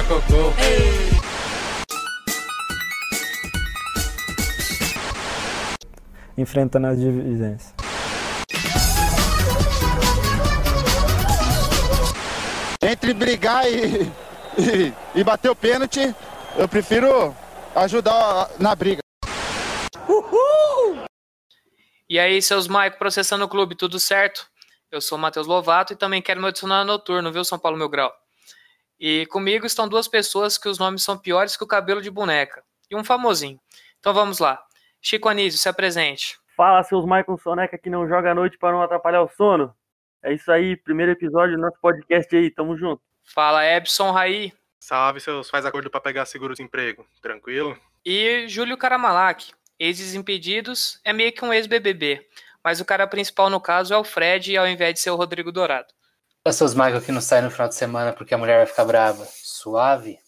Pato 0.00 0.14
marcou 0.14 0.20
gol. 0.30 0.54
enfrentando 6.38 6.86
as 6.86 6.98
divisões. 6.98 7.74
Entre 12.82 13.12
brigar 13.12 13.70
e, 13.70 14.04
e, 14.58 14.94
e 15.16 15.22
bater 15.24 15.50
o 15.50 15.54
pênalti, 15.54 16.14
eu 16.56 16.66
prefiro 16.66 17.34
ajudar 17.74 18.50
na 18.58 18.74
briga. 18.74 19.00
E 22.08 22.18
aí, 22.18 22.40
seus 22.40 22.66
Maico 22.66 22.98
processando 22.98 23.44
o 23.44 23.48
clube, 23.48 23.76
tudo 23.76 24.00
certo? 24.00 24.46
Eu 24.90 25.00
sou 25.00 25.18
o 25.18 25.20
Matheus 25.20 25.46
Lovato 25.46 25.92
e 25.92 25.96
também 25.96 26.22
quero 26.22 26.40
me 26.40 26.48
adicionar 26.48 26.84
no 26.84 26.92
noturno, 26.92 27.30
viu, 27.30 27.44
São 27.44 27.58
Paulo 27.58 27.76
Meu 27.76 27.88
Grau? 27.88 28.10
E 29.00 29.24
comigo 29.26 29.64
estão 29.64 29.88
duas 29.88 30.06
pessoas 30.06 30.58
que 30.58 30.68
os 30.68 30.78
nomes 30.78 31.02
são 31.02 31.16
piores 31.16 31.56
que 31.56 31.64
o 31.64 31.66
cabelo 31.66 32.02
de 32.02 32.10
boneca. 32.10 32.62
E 32.90 32.94
um 32.94 33.02
famosinho. 33.02 33.58
Então 33.98 34.12
vamos 34.12 34.38
lá. 34.38 34.62
Chico 35.00 35.28
Anísio, 35.28 35.58
se 35.58 35.70
apresente. 35.70 36.38
Fala, 36.54 36.82
seus 36.82 37.04
Michael 37.04 37.38
Soneca 37.42 37.78
que 37.78 37.88
não 37.88 38.06
joga 38.06 38.32
à 38.32 38.34
noite 38.34 38.58
para 38.58 38.72
não 38.72 38.82
atrapalhar 38.82 39.22
o 39.22 39.28
sono. 39.30 39.74
É 40.22 40.34
isso 40.34 40.52
aí, 40.52 40.76
primeiro 40.76 41.12
episódio 41.12 41.56
do 41.56 41.62
nosso 41.62 41.78
podcast 41.80 42.36
aí, 42.36 42.50
tamo 42.50 42.76
junto. 42.76 43.00
Fala, 43.24 43.64
Ebson 43.64 44.10
Raí. 44.10 44.52
Salve, 44.78 45.20
seus 45.20 45.48
faz 45.48 45.64
acordo 45.64 45.88
para 45.88 46.00
pegar 46.00 46.26
seguro-desemprego. 46.26 47.06
Tranquilo? 47.22 47.78
E 48.04 48.46
Júlio 48.48 48.76
Caramalak. 48.76 49.52
Ex-Desimpedidos 49.78 51.00
é 51.02 51.14
meio 51.14 51.32
que 51.32 51.42
um 51.42 51.54
ex-BBB. 51.54 52.26
Mas 52.62 52.80
o 52.80 52.84
cara 52.84 53.06
principal 53.06 53.48
no 53.48 53.60
caso 53.60 53.94
é 53.94 53.96
o 53.96 54.04
Fred, 54.04 54.54
ao 54.58 54.68
invés 54.68 54.92
de 54.92 55.00
ser 55.00 55.10
o 55.10 55.16
Rodrigo 55.16 55.50
Dourado. 55.50 55.88
Seus 56.48 56.74
Michael 56.74 57.02
que 57.02 57.12
não 57.12 57.20
saem 57.20 57.44
no 57.44 57.50
final 57.50 57.68
de 57.68 57.74
semana 57.74 58.12
porque 58.14 58.34
a 58.34 58.38
mulher 58.38 58.56
vai 58.56 58.66
ficar 58.66 58.86
brava. 58.86 59.28
Suave? 59.30 60.18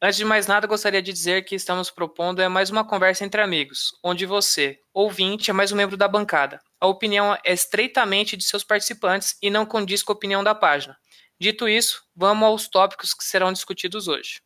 Antes 0.00 0.16
de 0.16 0.24
mais 0.24 0.46
nada, 0.46 0.66
gostaria 0.66 1.02
de 1.02 1.12
dizer 1.12 1.44
que 1.44 1.54
estamos 1.54 1.90
propondo 1.90 2.40
é 2.40 2.48
mais 2.48 2.70
uma 2.70 2.84
conversa 2.84 3.24
entre 3.24 3.40
amigos, 3.40 3.92
onde 4.02 4.26
você, 4.26 4.78
ouvinte, 4.92 5.50
é 5.50 5.52
mais 5.54 5.70
um 5.70 5.76
membro 5.76 5.96
da 5.96 6.08
bancada. 6.08 6.60
A 6.80 6.86
opinião 6.86 7.34
é 7.44 7.52
estreitamente 7.52 8.36
de 8.36 8.44
seus 8.44 8.64
participantes 8.64 9.36
e 9.40 9.50
não 9.50 9.64
condiz 9.64 10.02
com 10.02 10.12
a 10.12 10.16
opinião 10.16 10.42
da 10.42 10.54
página. 10.54 10.96
Dito 11.38 11.68
isso, 11.68 12.02
vamos 12.16 12.46
aos 12.48 12.68
tópicos 12.68 13.14
que 13.14 13.22
serão 13.22 13.52
discutidos 13.52 14.08
hoje. 14.08 14.40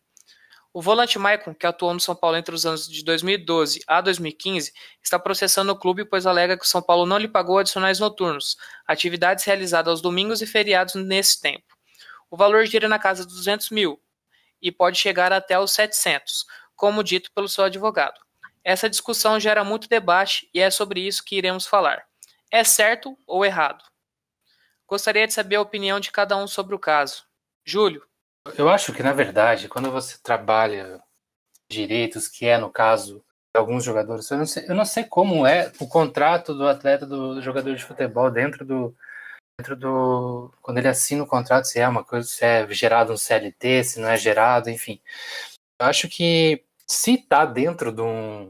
O 0.72 0.82
volante 0.82 1.18
Maicon, 1.18 1.54
que 1.54 1.66
atuou 1.66 1.94
no 1.94 2.00
São 2.00 2.14
Paulo 2.14 2.36
entre 2.36 2.54
os 2.54 2.66
anos 2.66 2.86
de 2.86 3.02
2012 3.02 3.80
a 3.86 4.00
2015, 4.00 4.72
está 5.02 5.18
processando 5.18 5.72
o 5.72 5.78
clube 5.78 6.04
pois 6.04 6.26
alega 6.26 6.58
que 6.58 6.64
o 6.64 6.68
São 6.68 6.82
Paulo 6.82 7.06
não 7.06 7.18
lhe 7.18 7.28
pagou 7.28 7.58
adicionais 7.58 7.98
noturnos, 7.98 8.56
atividades 8.86 9.44
realizadas 9.44 9.90
aos 9.90 10.02
domingos 10.02 10.42
e 10.42 10.46
feriados 10.46 10.94
nesse 10.94 11.40
tempo. 11.40 11.66
O 12.30 12.36
valor 12.36 12.66
gira 12.66 12.88
na 12.88 12.98
casa 12.98 13.24
dos 13.24 13.36
200 13.36 13.70
mil, 13.70 14.00
e 14.60 14.70
pode 14.70 14.98
chegar 14.98 15.32
até 15.32 15.58
os 15.58 15.72
700, 15.72 16.44
como 16.76 17.02
dito 17.02 17.32
pelo 17.32 17.48
seu 17.48 17.64
advogado. 17.64 18.20
Essa 18.62 18.90
discussão 18.90 19.40
gera 19.40 19.64
muito 19.64 19.88
debate 19.88 20.48
e 20.52 20.60
é 20.60 20.70
sobre 20.70 21.00
isso 21.00 21.24
que 21.24 21.36
iremos 21.36 21.66
falar. 21.66 22.06
É 22.50 22.64
certo 22.64 23.16
ou 23.26 23.44
errado? 23.44 23.84
Gostaria 24.86 25.26
de 25.26 25.32
saber 25.32 25.56
a 25.56 25.60
opinião 25.60 26.00
de 26.00 26.10
cada 26.10 26.36
um 26.36 26.46
sobre 26.46 26.74
o 26.74 26.78
caso. 26.78 27.24
Júlio. 27.64 28.06
Eu 28.56 28.68
acho 28.68 28.92
que, 28.92 29.02
na 29.02 29.12
verdade, 29.12 29.68
quando 29.68 29.90
você 29.90 30.16
trabalha 30.22 31.02
direitos, 31.70 32.28
que 32.28 32.46
é 32.46 32.58
no 32.58 32.70
caso 32.70 33.24
alguns 33.54 33.84
jogadores, 33.84 34.30
eu 34.30 34.38
não 34.38 34.46
sei, 34.46 34.64
eu 34.68 34.74
não 34.74 34.84
sei 34.84 35.04
como 35.04 35.46
é 35.46 35.72
o 35.80 35.88
contrato 35.88 36.54
do 36.54 36.66
atleta, 36.66 37.04
do 37.04 37.40
jogador 37.42 37.74
de 37.74 37.84
futebol 37.84 38.30
dentro 38.30 38.64
do, 38.64 38.94
dentro 39.58 39.76
do. 39.76 40.52
Quando 40.62 40.78
ele 40.78 40.88
assina 40.88 41.22
o 41.22 41.26
contrato, 41.26 41.64
se 41.66 41.80
é 41.80 41.88
uma 41.88 42.04
coisa, 42.04 42.26
se 42.28 42.44
é 42.44 42.66
gerado 42.70 43.12
um 43.12 43.16
CLT, 43.16 43.84
se 43.84 44.00
não 44.00 44.08
é 44.08 44.16
gerado, 44.16 44.70
enfim. 44.70 45.00
Eu 45.80 45.86
acho 45.86 46.08
que 46.08 46.64
se 46.86 47.14
está 47.14 47.44
dentro 47.44 47.92
de 47.92 48.02
um. 48.02 48.48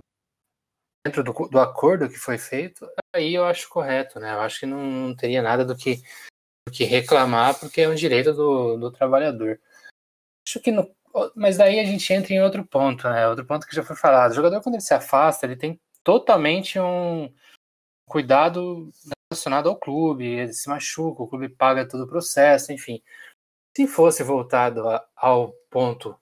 Dentro 1.06 1.24
do, 1.24 1.32
do 1.32 1.58
acordo 1.60 2.08
que 2.08 2.18
foi 2.18 2.36
feito, 2.36 2.86
aí 3.14 3.34
eu 3.34 3.44
acho 3.46 3.68
correto, 3.68 4.20
né? 4.20 4.34
Eu 4.34 4.40
acho 4.40 4.60
que 4.60 4.66
não, 4.66 4.82
não 4.84 5.16
teria 5.16 5.40
nada 5.40 5.64
do 5.64 5.76
que, 5.76 6.02
do 6.66 6.72
que 6.72 6.84
reclamar, 6.84 7.58
porque 7.58 7.82
é 7.82 7.88
um 7.88 7.94
direito 7.94 8.32
do, 8.34 8.76
do 8.76 8.90
trabalhador. 8.90 9.58
Acho 10.48 10.60
que 10.60 10.72
no, 10.72 10.90
mas 11.36 11.58
daí 11.58 11.78
a 11.78 11.84
gente 11.84 12.10
entra 12.10 12.32
em 12.32 12.40
outro 12.40 12.64
ponto, 12.66 13.06
né? 13.10 13.28
Outro 13.28 13.44
ponto 13.44 13.66
que 13.66 13.76
já 13.76 13.82
foi 13.82 13.94
falado. 13.94 14.30
O 14.30 14.34
jogador, 14.34 14.62
quando 14.62 14.76
ele 14.76 14.82
se 14.82 14.94
afasta, 14.94 15.44
ele 15.44 15.56
tem 15.56 15.78
totalmente 16.02 16.80
um 16.80 17.30
cuidado 18.06 18.90
relacionado 19.30 19.68
ao 19.68 19.78
clube, 19.78 20.24
ele 20.24 20.54
se 20.54 20.70
machuca, 20.70 21.22
o 21.22 21.28
clube 21.28 21.50
paga 21.50 21.86
todo 21.86 22.04
o 22.04 22.08
processo, 22.08 22.72
enfim. 22.72 23.02
Se 23.76 23.86
fosse 23.86 24.22
voltado 24.22 24.88
a, 24.88 25.06
ao 25.14 25.52
ponto 25.70 26.18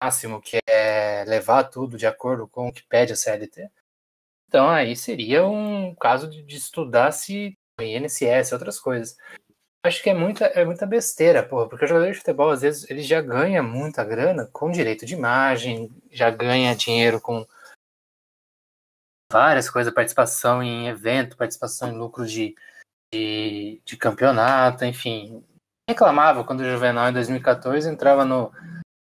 máximo, 0.00 0.40
que 0.40 0.58
é 0.68 1.24
levar 1.26 1.64
tudo 1.64 1.96
de 1.96 2.06
acordo 2.06 2.46
com 2.46 2.68
o 2.68 2.72
que 2.72 2.84
pede 2.84 3.12
a 3.12 3.16
CLT, 3.16 3.68
então 4.46 4.68
aí 4.68 4.94
seria 4.94 5.44
um 5.44 5.94
caso 5.96 6.30
de, 6.30 6.44
de 6.44 6.56
estudar 6.56 7.10
se 7.10 7.58
INSS, 7.80 8.52
outras 8.52 8.78
coisas. 8.78 9.16
Acho 9.84 10.02
que 10.02 10.08
é 10.08 10.14
muita, 10.14 10.46
é 10.46 10.64
muita 10.64 10.86
besteira, 10.86 11.46
porra, 11.46 11.68
porque 11.68 11.84
o 11.84 11.88
jogador 11.88 12.10
de 12.10 12.16
futebol, 12.16 12.48
às 12.48 12.62
vezes, 12.62 12.88
ele 12.88 13.02
já 13.02 13.20
ganha 13.20 13.62
muita 13.62 14.02
grana 14.02 14.48
com 14.50 14.70
direito 14.70 15.04
de 15.04 15.12
imagem, 15.12 15.90
já 16.10 16.30
ganha 16.30 16.74
dinheiro 16.74 17.20
com 17.20 17.46
várias 19.30 19.68
coisas, 19.68 19.92
participação 19.92 20.62
em 20.62 20.88
evento, 20.88 21.36
participação 21.36 21.90
em 21.90 21.98
lucro 21.98 22.26
de, 22.26 22.56
de, 23.12 23.82
de 23.84 23.96
campeonato, 23.98 24.86
enfim. 24.86 25.44
Reclamava 25.86 26.44
quando 26.44 26.60
o 26.60 26.70
Juvenal 26.70 27.10
em 27.10 27.12
2014 27.12 27.86
entrava 27.86 28.24
no, 28.24 28.50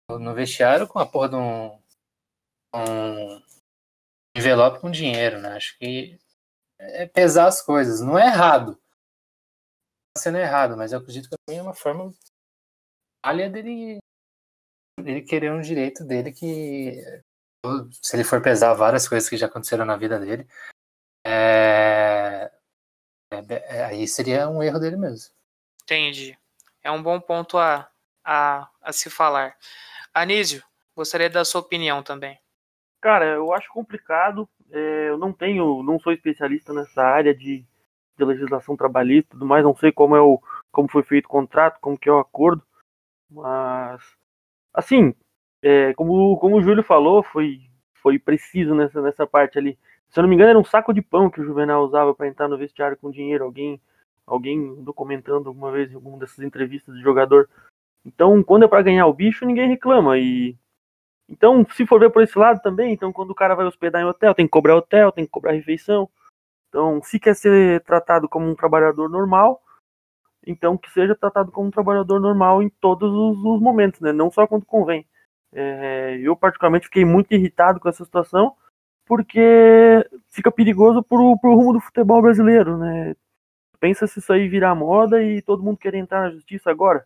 no 0.08 0.36
vestiário 0.36 0.88
com 0.88 1.00
a 1.00 1.06
porra 1.06 1.30
de 1.30 1.36
um, 1.36 1.80
um 2.76 3.42
envelope 4.38 4.80
com 4.80 4.92
dinheiro, 4.92 5.40
né? 5.40 5.56
Acho 5.56 5.76
que 5.80 6.20
é 6.78 7.08
pesar 7.08 7.48
as 7.48 7.60
coisas. 7.60 8.02
Não 8.02 8.20
é 8.20 8.28
errado. 8.28 8.80
Tá 10.14 10.22
sendo 10.22 10.38
errado, 10.38 10.76
mas 10.76 10.92
eu 10.92 11.00
acredito 11.00 11.30
que 11.30 11.36
também 11.46 11.60
é 11.60 11.64
uma 11.64 11.74
forma 11.74 12.12
falha 13.26 13.50
dele, 13.50 14.00
dele 15.00 15.22
querer 15.22 15.52
um 15.52 15.62
direito 15.62 16.04
dele 16.04 16.32
que 16.32 17.02
se 18.02 18.16
ele 18.16 18.24
for 18.24 18.42
pesar 18.42 18.74
várias 18.74 19.08
coisas 19.08 19.30
que 19.30 19.38
já 19.38 19.48
aconteceram 19.48 19.86
na 19.86 19.98
vida 19.98 20.20
dele, 20.20 20.48
é... 21.26 22.52
É, 23.32 23.78
é, 23.78 23.86
aí 23.86 24.08
seria 24.08 24.50
um 24.50 24.64
erro 24.64 24.80
dele 24.80 24.98
mesmo. 24.98 25.32
Entendi. 25.84 26.38
É 26.82 26.90
um 26.90 27.02
bom 27.02 27.20
ponto 27.20 27.58
a, 27.58 27.90
a, 28.24 28.68
a 28.82 28.92
se 28.92 29.10
falar. 29.10 29.56
Anísio, 30.14 30.64
gostaria 30.96 31.30
da 31.30 31.46
sua 31.46 31.62
opinião 31.62 32.02
também. 32.02 32.40
Cara, 33.02 33.26
eu 33.26 33.54
acho 33.54 33.72
complicado. 33.72 34.50
É, 34.72 35.10
eu 35.10 35.18
não 35.18 35.32
tenho, 35.32 35.84
não 35.84 36.00
sou 36.00 36.12
especialista 36.12 36.74
nessa 36.74 37.04
área 37.04 37.36
de, 37.36 37.66
de 38.20 38.26
legislação 38.26 38.76
trabalhista 38.76 39.30
e 39.30 39.32
tudo 39.32 39.46
mais, 39.46 39.64
não 39.64 39.76
sei 39.76 39.92
como 39.92 40.16
é 40.16 40.22
o 40.22 40.40
como 40.72 40.90
foi 40.90 41.04
feito 41.04 41.26
o 41.26 41.30
contrato, 41.30 41.80
como 41.82 41.98
que 41.98 42.08
é 42.08 42.12
o 42.12 42.20
acordo, 42.20 42.62
mas 43.30 44.02
assim, 44.74 45.14
é, 45.62 45.94
como, 45.94 46.38
como 46.38 46.58
o 46.58 46.62
Júlio 46.62 46.84
falou, 46.84 47.24
foi, 47.24 47.62
foi 48.02 48.18
preciso 48.18 48.74
nessa, 48.74 49.02
nessa 49.02 49.28
parte 49.28 49.58
ali. 49.58 49.78
Se 50.10 50.20
eu 50.20 50.24
não 50.24 50.30
me 50.30 50.36
engano, 50.36 50.52
era 50.52 50.60
um 50.60 50.64
saco 50.64 50.94
de 50.94 51.02
pão 51.02 51.30
que 51.30 51.42
o 51.42 51.44
Juvenal 51.44 51.84
usava 51.84 52.14
para 52.16 52.28
entrar 52.28 52.48
no 52.48 52.58
vestiário 52.58 52.98
com 52.98 53.12
dinheiro. 53.12 53.44
Alguém, 53.44 53.80
alguém 54.26 54.76
documentando 54.84 55.50
alguma 55.50 55.72
vez 55.72 55.92
em 55.92 55.96
alguma 55.96 56.18
dessas 56.18 56.40
entrevistas 56.40 56.96
de 56.96 57.02
jogador. 57.02 57.50
Então, 58.06 58.42
quando 58.44 58.64
é 58.64 58.68
para 58.68 58.82
ganhar 58.82 59.06
o 59.06 59.14
bicho, 59.14 59.46
ninguém 59.46 59.68
reclama. 59.68 60.18
E 60.18 60.56
então, 61.28 61.66
se 61.76 61.86
for 61.86 62.00
ver 62.00 62.10
por 62.10 62.24
esse 62.24 62.38
lado 62.40 62.60
também, 62.62 62.92
então 62.92 63.14
quando 63.14 63.30
o 63.30 63.36
cara 63.36 63.54
vai 63.54 63.66
hospedar 63.66 64.02
em 64.02 64.06
hotel, 64.06 64.34
tem 64.34 64.48
que 64.48 64.52
cobrar 64.52 64.76
hotel, 64.76 65.12
tem 65.12 65.26
que 65.26 65.32
cobrar 65.32 65.52
refeição. 65.52 66.10
Então, 66.70 67.02
se 67.04 67.20
quer 67.20 67.36
ser 67.36 67.84
tratado 67.84 68.30
como 68.30 68.48
um 68.48 68.56
trabalhador 68.56 69.10
normal, 69.10 69.62
então 70.46 70.78
que 70.78 70.90
seja 70.92 71.16
tratado 71.16 71.52
como 71.52 71.68
um 71.68 71.72
trabalhador 71.72 72.20
normal 72.20 72.62
em 72.64 72.70
todos 72.70 73.12
os, 73.12 73.38
os 73.38 73.62
momentos, 73.62 74.00
né? 74.02 74.12
Não 74.14 74.32
só 74.32 74.48
quando 74.48 74.66
convém. 74.66 75.06
É, 75.52 76.18
eu, 76.22 76.36
particularmente, 76.36 76.86
fiquei 76.86 77.04
muito 77.04 77.34
irritado 77.34 77.80
com 77.80 77.90
essa 77.90 78.06
situação, 78.06 78.56
porque 79.06 80.08
fica 80.30 80.52
perigoso 80.52 81.04
pro, 81.04 81.38
pro 81.40 81.56
rumo 81.56 81.74
do 81.74 81.80
futebol 81.80 82.22
brasileiro, 82.22 82.78
né? 82.78 83.16
Pensa 83.80 84.06
se 84.06 84.20
isso 84.20 84.32
aí 84.32 84.48
virar 84.48 84.76
moda 84.76 85.24
e 85.24 85.42
todo 85.42 85.64
mundo 85.64 85.78
querer 85.78 85.98
entrar 85.98 86.22
na 86.22 86.32
justiça 86.32 86.70
agora. 86.70 87.06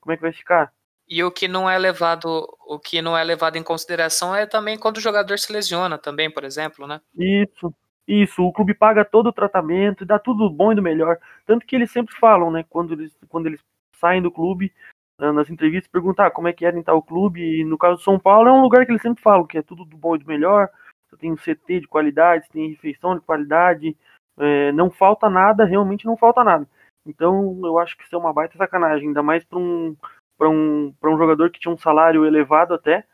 Como 0.00 0.12
é 0.12 0.16
que 0.16 0.22
vai 0.22 0.32
ficar? 0.32 0.72
E 1.06 1.22
o 1.22 1.30
que 1.30 1.46
não 1.46 1.68
é 1.68 1.78
levado, 1.78 2.48
o 2.66 2.78
que 2.78 3.02
não 3.02 3.16
é 3.16 3.22
levado 3.22 3.56
em 3.56 3.62
consideração 3.62 4.34
é 4.34 4.46
também 4.46 4.78
quando 4.78 4.96
o 4.96 5.00
jogador 5.00 5.38
se 5.38 5.52
lesiona 5.52 5.98
também, 5.98 6.30
por 6.30 6.44
exemplo, 6.44 6.86
né? 6.86 7.00
Isso. 7.16 7.72
Isso, 8.06 8.42
o 8.42 8.52
clube 8.52 8.74
paga 8.74 9.04
todo 9.04 9.28
o 9.28 9.32
tratamento, 9.32 10.04
dá 10.04 10.18
tudo 10.18 10.50
bom 10.50 10.72
e 10.72 10.74
do 10.74 10.82
melhor. 10.82 11.18
Tanto 11.46 11.64
que 11.64 11.74
eles 11.74 11.90
sempre 11.90 12.14
falam, 12.16 12.50
né, 12.50 12.64
quando 12.68 12.92
eles, 12.92 13.16
quando 13.28 13.46
eles 13.46 13.60
saem 13.96 14.20
do 14.20 14.30
clube, 14.30 14.72
nas 15.18 15.48
entrevistas, 15.48 15.90
perguntar 15.90 16.26
ah, 16.26 16.30
como 16.30 16.48
é 16.48 16.52
que 16.52 16.66
era 16.66 16.78
em 16.78 16.82
tal 16.82 17.02
clube. 17.02 17.40
E 17.40 17.64
no 17.64 17.78
caso 17.78 17.96
do 17.96 18.02
São 18.02 18.18
Paulo, 18.18 18.48
é 18.48 18.52
um 18.52 18.62
lugar 18.62 18.84
que 18.84 18.92
eles 18.92 19.02
sempre 19.02 19.22
falam 19.22 19.46
que 19.46 19.58
é 19.58 19.62
tudo 19.62 19.84
do 19.84 19.96
bom 19.96 20.16
e 20.16 20.18
do 20.18 20.26
melhor. 20.26 20.68
Você 21.08 21.16
tem 21.16 21.32
um 21.32 21.36
CT 21.36 21.80
de 21.80 21.88
qualidade, 21.88 22.48
tem 22.50 22.70
refeição 22.70 23.14
de 23.14 23.24
qualidade, 23.24 23.96
é, 24.38 24.72
não 24.72 24.90
falta 24.90 25.30
nada, 25.30 25.64
realmente 25.64 26.06
não 26.06 26.16
falta 26.16 26.42
nada. 26.42 26.68
Então 27.06 27.60
eu 27.64 27.78
acho 27.78 27.96
que 27.96 28.04
isso 28.04 28.14
é 28.14 28.18
uma 28.18 28.32
baita 28.32 28.56
sacanagem, 28.56 29.08
ainda 29.08 29.22
mais 29.22 29.44
para 29.44 29.58
um, 29.58 29.96
um, 30.40 30.94
um 31.04 31.18
jogador 31.18 31.50
que 31.50 31.60
tinha 31.60 31.72
um 31.72 31.78
salário 31.78 32.24
elevado 32.24 32.74
até, 32.74 33.04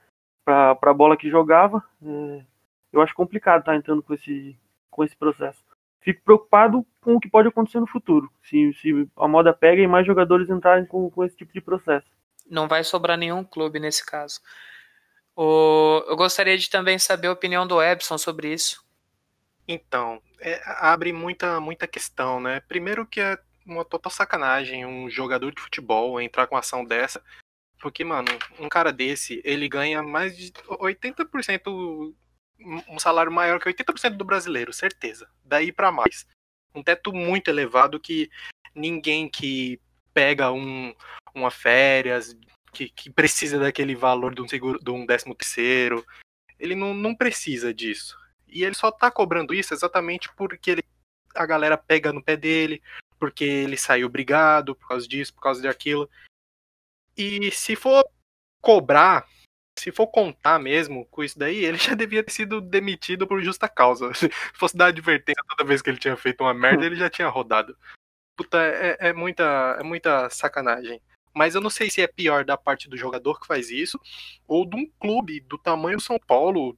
para 0.45 0.79
a 0.81 0.95
bola 0.95 1.17
que 1.17 1.29
jogava. 1.29 1.83
É, 2.03 2.45
eu 2.93 3.03
acho 3.03 3.15
complicado 3.15 3.61
estar 3.61 3.73
tá 3.73 3.77
entrando 3.77 4.03
com 4.03 4.15
esse, 4.15 4.59
com 5.01 5.05
esse 5.05 5.17
processo. 5.17 5.59
Fico 6.03 6.23
preocupado 6.23 6.87
com 7.01 7.15
o 7.15 7.21
que 7.21 7.31
pode 7.31 7.49
acontecer 7.49 7.81
no 7.81 7.87
futuro, 7.87 8.31
se, 8.43 8.71
se 8.75 9.09
a 9.17 9.27
moda 9.27 9.51
pega 9.51 9.81
e 9.81 9.87
mais 9.87 10.07
jogadores 10.07 10.51
entrarem 10.51 10.85
com, 10.85 11.11
com 11.11 11.25
esse 11.25 11.35
tipo 11.35 11.53
de 11.55 11.61
processo. 11.61 12.07
Não 12.51 12.69
vai 12.69 12.85
sobrar 12.85 13.17
nenhum 13.17 13.43
clube 13.43 13.81
nesse 13.81 14.05
caso. 14.05 14.41
O, 15.35 16.05
eu 16.07 16.17
gostaria 16.17 16.59
de 16.59 16.69
também 16.69 16.99
saber 16.99 17.29
a 17.29 17.33
opinião 17.33 17.67
do 17.67 17.81
Ebson 17.81 18.19
sobre 18.19 18.53
isso. 18.53 18.85
Então, 19.67 20.21
é, 20.39 20.61
abre 20.67 21.15
muita, 21.15 21.59
muita 21.61 21.87
questão, 21.87 22.41
né? 22.41 22.61
Primeiro 22.61 23.07
que 23.07 23.21
é 23.21 23.39
uma 23.65 23.85
total 23.85 24.13
sacanagem 24.13 24.85
um 24.85 25.09
jogador 25.09 25.55
de 25.55 25.63
futebol 25.63 26.21
entrar 26.21 26.47
com 26.47 26.57
uma 26.57 26.61
ação 26.61 26.85
dessa. 26.85 27.23
Porque, 27.81 28.05
mano, 28.05 28.29
um 28.59 28.69
cara 28.69 28.93
desse, 28.93 29.41
ele 29.45 29.67
ganha 29.67 30.03
mais 30.03 30.37
de 30.37 30.53
80%, 30.53 32.15
um 32.89 32.99
salário 32.99 33.33
maior 33.33 33.61
que 33.61 33.69
80% 33.69 34.17
do 34.17 34.25
brasileiro, 34.25 34.73
certeza. 34.73 35.29
Daí 35.45 35.73
para 35.73 35.91
mais. 35.91 36.27
Um 36.75 36.83
teto 36.83 37.13
muito 37.13 37.49
elevado 37.49 37.99
que 37.99 38.31
ninguém 38.75 39.29
que 39.29 39.81
pega 40.13 40.53
um, 40.53 40.95
uma 41.35 41.51
férias, 41.51 42.37
que, 42.73 42.89
que 42.89 43.11
precisa 43.11 43.59
daquele 43.59 43.95
valor 43.95 44.35
de 44.35 44.43
um 44.43 44.49
seguro, 44.49 44.79
de 44.79 44.91
um 44.91 45.05
décimo 45.05 45.35
terceiro, 45.35 46.05
ele 46.59 46.75
não, 46.75 46.95
não 46.95 47.15
precisa 47.15 47.73
disso. 47.73 48.19
E 48.47 48.65
ele 48.65 48.75
só 48.75 48.91
tá 48.91 49.11
cobrando 49.11 49.55
isso 49.55 49.73
exatamente 49.73 50.29
porque 50.37 50.73
ele, 50.73 50.85
a 51.35 51.47
galera 51.47 51.77
pega 51.77 52.13
no 52.13 52.23
pé 52.23 52.37
dele, 52.37 52.83
porque 53.19 53.45
ele 53.45 53.77
saiu 53.77 54.09
brigado 54.09 54.75
por 54.75 54.89
causa 54.89 55.07
disso, 55.09 55.35
por 55.35 55.43
causa 55.43 55.63
daquilo. 55.63 56.09
E 57.17 57.51
se 57.51 57.77
for 57.77 58.05
cobrar, 58.61 59.27
se 59.81 59.91
for 59.91 60.07
contar 60.07 60.59
mesmo 60.59 61.07
com 61.07 61.25
isso 61.25 61.39
daí, 61.39 61.65
ele 61.65 61.79
já 61.79 61.95
devia 61.95 62.23
ter 62.23 62.31
sido 62.31 62.61
demitido 62.61 63.27
por 63.27 63.43
justa 63.43 63.69
causa. 63.69 64.13
Se 64.15 64.29
fosse 64.55 64.77
dar 64.77 64.87
advertência 64.87 65.43
toda 65.49 65.67
vez 65.67 65.81
que 65.81 65.89
ele 65.89 65.99
tinha 65.99 66.17
feito 66.17 66.43
uma 66.43 66.53
merda, 66.53 66.85
ele 66.85 66.97
já 66.97 67.09
tinha 67.09 67.29
rodado. 67.29 67.77
Puta, 68.37 68.59
é, 68.59 68.97
é 69.09 69.13
muita, 69.13 69.77
é 69.81 69.83
muita 69.83 70.29
sacanagem. 70.29 71.01
Mas 71.35 71.55
eu 71.55 71.61
não 71.61 71.71
sei 71.71 71.89
se 71.91 72.03
é 72.03 72.07
pior 72.07 72.45
da 72.45 72.57
parte 72.57 72.89
do 72.89 72.97
jogador 72.97 73.41
que 73.41 73.47
faz 73.47 73.71
isso, 73.71 73.99
ou 74.47 74.69
de 74.69 74.77
um 74.77 74.91
clube 74.99 75.41
do 75.41 75.57
tamanho 75.57 76.01
São 76.01 76.19
Paulo, 76.19 76.77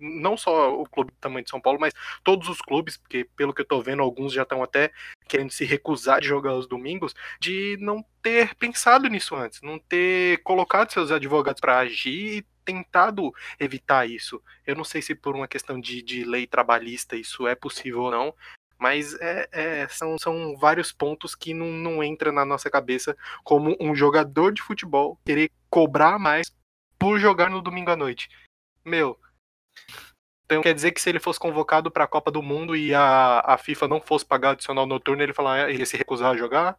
não 0.00 0.36
só 0.36 0.74
o 0.74 0.84
clube 0.84 1.12
do 1.12 1.18
tamanho 1.18 1.44
de 1.44 1.50
São 1.50 1.60
Paulo, 1.60 1.78
mas 1.78 1.94
todos 2.24 2.48
os 2.48 2.60
clubes, 2.60 2.96
porque 2.96 3.24
pelo 3.36 3.52
que 3.52 3.60
eu 3.60 3.66
tô 3.66 3.82
vendo, 3.82 4.02
alguns 4.02 4.32
já 4.32 4.42
estão 4.42 4.62
até 4.62 4.90
querendo 5.28 5.50
se 5.50 5.64
recusar 5.64 6.20
de 6.20 6.28
jogar 6.28 6.54
os 6.54 6.66
domingos, 6.66 7.14
de 7.38 7.76
não 7.80 8.04
ter 8.22 8.54
pensado 8.56 9.08
nisso 9.08 9.36
antes, 9.36 9.60
não 9.62 9.78
ter 9.78 10.42
colocado 10.42 10.92
seus 10.92 11.10
advogados 11.10 11.60
para 11.60 11.78
agir 11.78 12.38
e 12.38 12.46
tentado 12.64 13.32
evitar 13.58 14.08
isso. 14.08 14.42
Eu 14.66 14.76
não 14.76 14.84
sei 14.84 15.02
se 15.02 15.14
por 15.14 15.34
uma 15.34 15.48
questão 15.48 15.80
de, 15.80 16.02
de 16.02 16.24
lei 16.24 16.46
trabalhista 16.46 17.16
isso 17.16 17.46
é 17.46 17.54
possível 17.54 18.02
ou 18.02 18.10
não, 18.10 18.34
mas 18.78 19.14
é, 19.20 19.48
é, 19.52 19.88
são, 19.88 20.18
são 20.18 20.56
vários 20.56 20.90
pontos 20.90 21.34
que 21.34 21.52
não, 21.52 21.66
não 21.66 22.02
entra 22.02 22.32
na 22.32 22.46
nossa 22.46 22.70
cabeça 22.70 23.14
como 23.44 23.76
um 23.78 23.94
jogador 23.94 24.52
de 24.52 24.62
futebol 24.62 25.18
querer 25.24 25.50
cobrar 25.68 26.18
mais 26.18 26.50
por 26.98 27.18
jogar 27.18 27.50
no 27.50 27.60
domingo 27.60 27.90
à 27.90 27.96
noite. 27.96 28.30
Meu, 28.82 29.18
então 30.44 30.62
quer 30.62 30.74
dizer 30.74 30.90
que 30.90 31.00
se 31.00 31.08
ele 31.08 31.20
fosse 31.20 31.38
convocado 31.38 31.92
para 31.92 32.02
a 32.02 32.08
Copa 32.08 32.28
do 32.28 32.42
Mundo 32.42 32.74
e 32.74 32.92
a, 32.92 33.40
a 33.40 33.56
FIFA 33.56 33.86
não 33.86 34.00
fosse 34.00 34.26
pagar 34.26 34.50
adicional 34.50 34.84
noturno, 34.84 35.22
ele 35.22 35.32
falar, 35.32 35.70
ele 35.70 35.78
ia 35.78 35.86
se 35.86 35.96
recusar 35.96 36.32
a 36.32 36.36
jogar? 36.36 36.76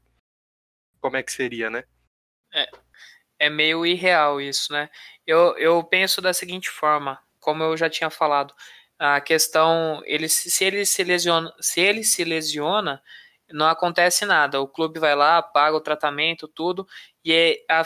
Como 1.00 1.16
é 1.16 1.24
que 1.24 1.32
seria, 1.32 1.70
né? 1.70 1.86
É, 2.54 2.70
é 3.40 3.50
meio 3.50 3.86
irreal 3.86 4.42
isso, 4.42 4.74
né? 4.74 4.90
Eu, 5.26 5.58
eu 5.58 5.82
penso 5.86 6.22
da 6.22 6.34
seguinte 6.34 6.70
forma, 6.70 7.18
como 7.40 7.64
eu 7.64 7.78
já 7.78 7.90
tinha 7.90 8.10
falado, 8.10 8.54
a 9.00 9.22
questão, 9.22 10.02
ele, 10.06 10.28
se 10.28 10.64
ele 10.66 10.86
se 10.86 11.04
lesiona, 11.04 11.54
se 11.62 11.80
ele 11.80 12.04
se 12.04 12.26
lesiona, 12.26 13.02
não 13.52 13.68
acontece 13.68 14.26
nada. 14.26 14.62
O 14.62 14.68
clube 14.68 15.00
vai 15.00 15.16
lá, 15.16 15.42
paga 15.42 15.76
o 15.76 15.82
tratamento, 15.82 16.48
tudo, 16.48 16.88
e 17.24 17.32
é 17.34 17.66
a, 17.70 17.84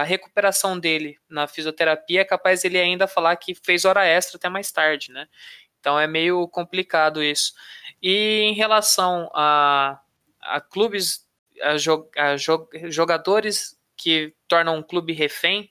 a, 0.00 0.02
recuperação 0.04 0.78
dele 0.78 1.18
na 1.28 1.46
fisioterapia 1.46 2.22
é 2.22 2.24
capaz 2.24 2.64
ele 2.64 2.78
ainda 2.78 3.06
falar 3.06 3.36
que 3.36 3.54
fez 3.54 3.84
hora 3.84 4.04
extra 4.04 4.36
até 4.36 4.48
mais 4.48 4.70
tarde, 4.72 5.12
né? 5.12 5.28
Então 5.80 5.98
é 5.98 6.06
meio 6.06 6.46
complicado 6.48 7.22
isso. 7.22 7.52
E 8.00 8.40
em 8.42 8.54
relação 8.54 9.30
a, 9.34 10.00
a 10.40 10.60
clubes, 10.60 11.26
a, 11.60 11.76
jo, 11.76 12.08
a 12.16 12.36
jo, 12.36 12.68
jogadores 12.84 13.78
que 13.96 14.34
tornam 14.48 14.76
um 14.76 14.82
clube 14.82 15.12
refém, 15.12 15.70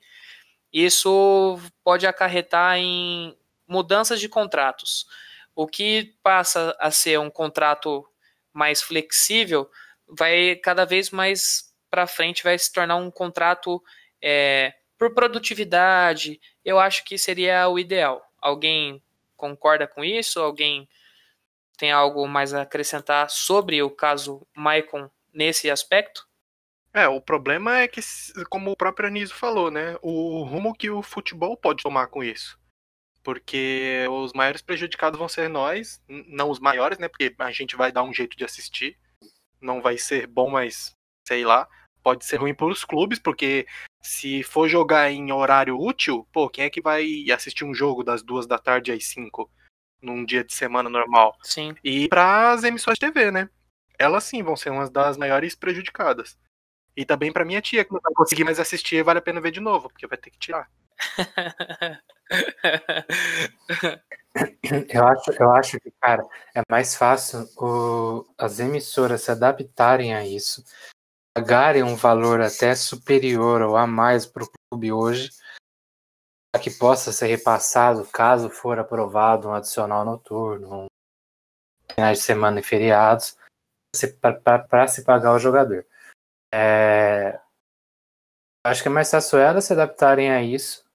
isso 0.72 1.60
pode 1.84 2.06
acarretar 2.06 2.78
em 2.78 3.36
mudanças 3.68 4.20
de 4.20 4.30
contratos. 4.30 5.08
O 5.56 5.68
que 5.68 6.14
passa 6.24 6.76
a 6.80 6.92
ser 6.92 7.20
um 7.20 7.30
contrato 7.30 8.06
mais 8.54 8.82
flexível 8.82 9.70
vai 10.08 10.56
cada 10.56 10.86
vez 10.86 11.10
mais 11.10 11.72
para 11.90 12.08
frente 12.08 12.44
vai 12.44 12.58
se 12.58 12.72
tornar 12.72 12.96
um 12.96 13.12
contrato 13.12 13.82
é, 14.22 14.74
por 14.98 15.14
produtividade. 15.14 16.40
Eu 16.64 16.80
acho 16.80 17.04
que 17.04 17.18
seria 17.18 17.68
o 17.68 17.78
ideal. 17.78 18.22
Alguém 18.40 19.04
concorda 19.36 19.88
com 19.88 20.04
isso? 20.04 20.40
Alguém 20.40 20.88
tem 21.78 21.92
algo 21.92 22.28
mais 22.28 22.54
a 22.54 22.62
acrescentar 22.62 23.30
sobre 23.30 23.82
o 23.82 23.90
caso 23.90 24.48
Maicon 24.56 25.10
nesse 25.34 25.70
aspecto? 25.70 26.28
É, 26.94 27.08
o 27.08 27.22
problema 27.22 27.80
é 27.80 27.88
que, 27.88 28.02
como 28.50 28.72
o 28.72 28.76
próprio 28.76 29.08
Anísio 29.08 29.36
falou, 29.36 29.72
né? 29.72 29.98
O 30.02 30.44
rumo 30.44 30.76
que 30.76 30.90
o 30.90 31.02
futebol 31.02 31.58
pode 31.58 31.82
tomar 31.82 32.08
com 32.08 32.24
isso. 32.24 32.60
Porque 33.24 34.06
os 34.10 34.34
maiores 34.34 34.62
prejudicados 34.62 35.20
vão 35.20 35.30
ser 35.30 35.48
nós, 35.48 36.02
não 36.08 36.50
os 36.50 36.60
maiores, 36.60 36.98
né? 36.98 37.08
Porque 37.08 37.34
a 37.38 37.52
gente 37.52 37.76
vai 37.76 37.92
dar 37.92 38.04
um 38.04 38.14
jeito 38.14 38.36
de 38.36 38.44
assistir. 38.44 38.98
Não 39.60 39.82
vai 39.82 39.98
ser 39.98 40.26
bom, 40.26 40.50
mas 40.50 40.92
sei 41.28 41.46
lá 41.46 41.68
pode 42.02 42.26
ser 42.26 42.38
ruim 42.38 42.54
para 42.54 42.68
os 42.68 42.84
clubes, 42.84 43.20
porque 43.20 43.66
se 44.02 44.44
for 44.44 44.68
jogar 44.68 45.12
em 45.12 45.32
horário 45.32 45.80
útil, 45.80 46.28
pô, 46.32 46.50
quem 46.50 46.66
é 46.66 46.70
que 46.70 46.82
vai 46.82 47.30
assistir 47.32 47.64
um 47.64 47.74
jogo 47.74 48.04
das 48.04 48.24
duas 48.24 48.48
da 48.48 48.58
tarde 48.58 48.92
às 48.92 49.06
cinco 49.06 49.50
num 50.02 50.26
dia 50.26 50.44
de 50.44 50.54
semana 50.54 50.90
normal? 50.90 51.38
Sim. 51.44 51.76
E 51.84 52.08
para 52.08 52.52
as 52.52 52.64
emissões 52.64 52.98
de 52.98 53.12
TV, 53.12 53.32
né? 53.32 53.50
Elas 54.00 54.24
sim 54.24 54.42
vão 54.42 54.56
ser 54.56 54.72
umas 54.72 54.90
das 54.90 55.16
maiores 55.18 55.56
prejudicadas. 55.56 56.38
E 56.96 57.06
também 57.06 57.32
para 57.32 57.46
minha 57.46 57.62
tia, 57.62 57.86
que 57.86 57.94
não 57.94 58.02
vai 58.02 58.14
conseguir 58.14 58.44
mais 58.44 58.60
assistir, 58.60 59.04
vale 59.04 59.20
a 59.20 59.22
pena 59.22 59.40
ver 59.40 59.52
de 59.52 59.60
novo, 59.60 59.90
porque 59.90 60.08
vai 60.08 60.18
ter 60.18 60.32
que 60.32 60.40
tirar. 60.40 60.70
Eu 64.88 65.06
acho, 65.06 65.32
eu 65.38 65.52
acho 65.52 65.80
que, 65.82 65.92
cara, 66.00 66.26
é 66.56 66.62
mais 66.70 66.96
fácil 66.96 67.50
o, 67.58 68.26
as 68.38 68.62
emissoras 68.62 69.24
se 69.24 69.32
adaptarem 69.32 70.16
a 70.16 70.26
isso 70.26 70.64
pagarem 71.34 71.84
um 71.84 71.96
valor 71.96 72.42
até 72.42 72.76
superior 72.76 73.62
ou 73.62 73.78
a 73.78 73.88
mais 73.88 74.26
para 74.26 74.44
o 74.44 74.52
clube 74.70 74.92
hoje, 74.92 75.30
para 76.52 76.62
que 76.62 76.70
possa 76.70 77.12
ser 77.12 77.28
repassado 77.28 78.06
caso 78.08 78.50
for 78.50 78.78
aprovado 78.80 79.48
um 79.48 79.54
adicional 79.54 80.04
noturno, 80.04 80.84
um 80.84 80.88
finais 81.94 82.20
de 82.20 82.24
semana 82.24 82.60
e 82.60 82.64
feriados, 82.64 83.38
para 84.70 84.88
se 84.88 85.04
pagar 85.04 85.34
o 85.34 85.40
jogador. 85.40 85.86
É, 86.54 87.40
acho 88.66 88.82
que 88.82 88.88
é 88.90 88.92
mais 88.92 89.10
fácil 89.10 89.40
elas 89.40 89.66
se 89.66 89.74
adaptarem 89.74 90.32
a 90.32 90.42
isso 90.44 90.86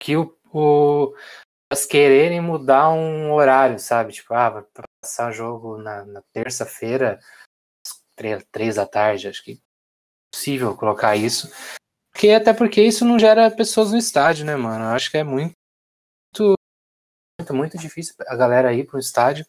que 0.00 0.16
o, 0.16 0.37
o 0.52 1.14
elas 1.70 1.84
quererem 1.84 2.40
mudar 2.40 2.90
um 2.90 3.32
horário, 3.32 3.78
sabe? 3.78 4.12
Tipo, 4.12 4.32
ah, 4.32 4.48
vai 4.48 4.64
passar 5.02 5.32
jogo 5.32 5.76
na, 5.76 6.04
na 6.06 6.22
terça-feira 6.32 7.20
três, 8.16 8.44
três 8.50 8.74
da 8.76 8.86
tarde, 8.86 9.28
acho 9.28 9.44
que 9.44 9.52
é 9.52 9.56
possível 10.34 10.76
colocar 10.76 11.14
isso. 11.14 11.48
Porque, 12.12 12.30
até 12.30 12.52
porque 12.52 12.82
isso 12.82 13.04
não 13.04 13.18
gera 13.18 13.50
pessoas 13.50 13.92
no 13.92 13.98
estádio, 13.98 14.44
né, 14.44 14.56
mano? 14.56 14.84
Eu 14.86 14.88
acho 14.88 15.10
que 15.10 15.18
é 15.18 15.22
muito, 15.22 15.54
muito, 17.38 17.54
muito 17.54 17.78
difícil 17.78 18.14
a 18.26 18.34
galera 18.34 18.74
ir 18.74 18.86
pro 18.86 18.98
estádio. 18.98 19.46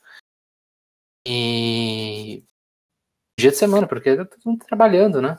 E 1.27 2.43
dia 3.39 3.51
de 3.51 3.57
semana, 3.57 3.87
porque 3.87 4.15
tá 4.15 4.25
todo 4.25 4.41
mundo 4.45 4.65
trabalhando, 4.65 5.21
né? 5.21 5.37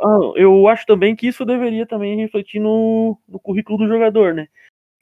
ah, 0.00 0.32
eu 0.34 0.66
acho 0.68 0.84
também 0.86 1.14
que 1.14 1.28
isso 1.28 1.44
deveria 1.44 1.86
também 1.86 2.16
refletir 2.16 2.60
no, 2.60 3.18
no 3.28 3.38
currículo 3.38 3.78
do 3.78 3.88
jogador, 3.88 4.34
né? 4.34 4.48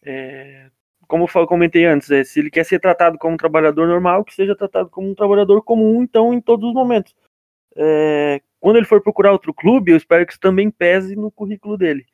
É, 0.04 0.70
como 1.06 1.28
eu 1.32 1.46
comentei 1.46 1.84
antes, 1.84 2.10
é, 2.10 2.24
se 2.24 2.40
ele 2.40 2.50
quer 2.50 2.64
ser 2.64 2.80
tratado 2.80 3.18
como 3.18 3.34
um 3.34 3.36
trabalhador 3.36 3.86
normal, 3.86 4.24
que 4.24 4.34
seja 4.34 4.56
tratado 4.56 4.88
como 4.90 5.08
um 5.08 5.14
trabalhador 5.14 5.62
comum, 5.62 6.02
então, 6.02 6.32
em 6.32 6.40
todos 6.40 6.68
os 6.68 6.74
momentos. 6.74 7.14
É, 7.76 8.40
quando 8.60 8.76
ele 8.76 8.86
for 8.86 9.02
procurar 9.02 9.32
outro 9.32 9.52
clube, 9.52 9.92
eu 9.92 9.96
espero 9.96 10.24
que 10.26 10.32
isso 10.32 10.40
também 10.40 10.70
pese 10.70 11.16
no 11.16 11.30
currículo 11.30 11.76
dele. 11.76 12.06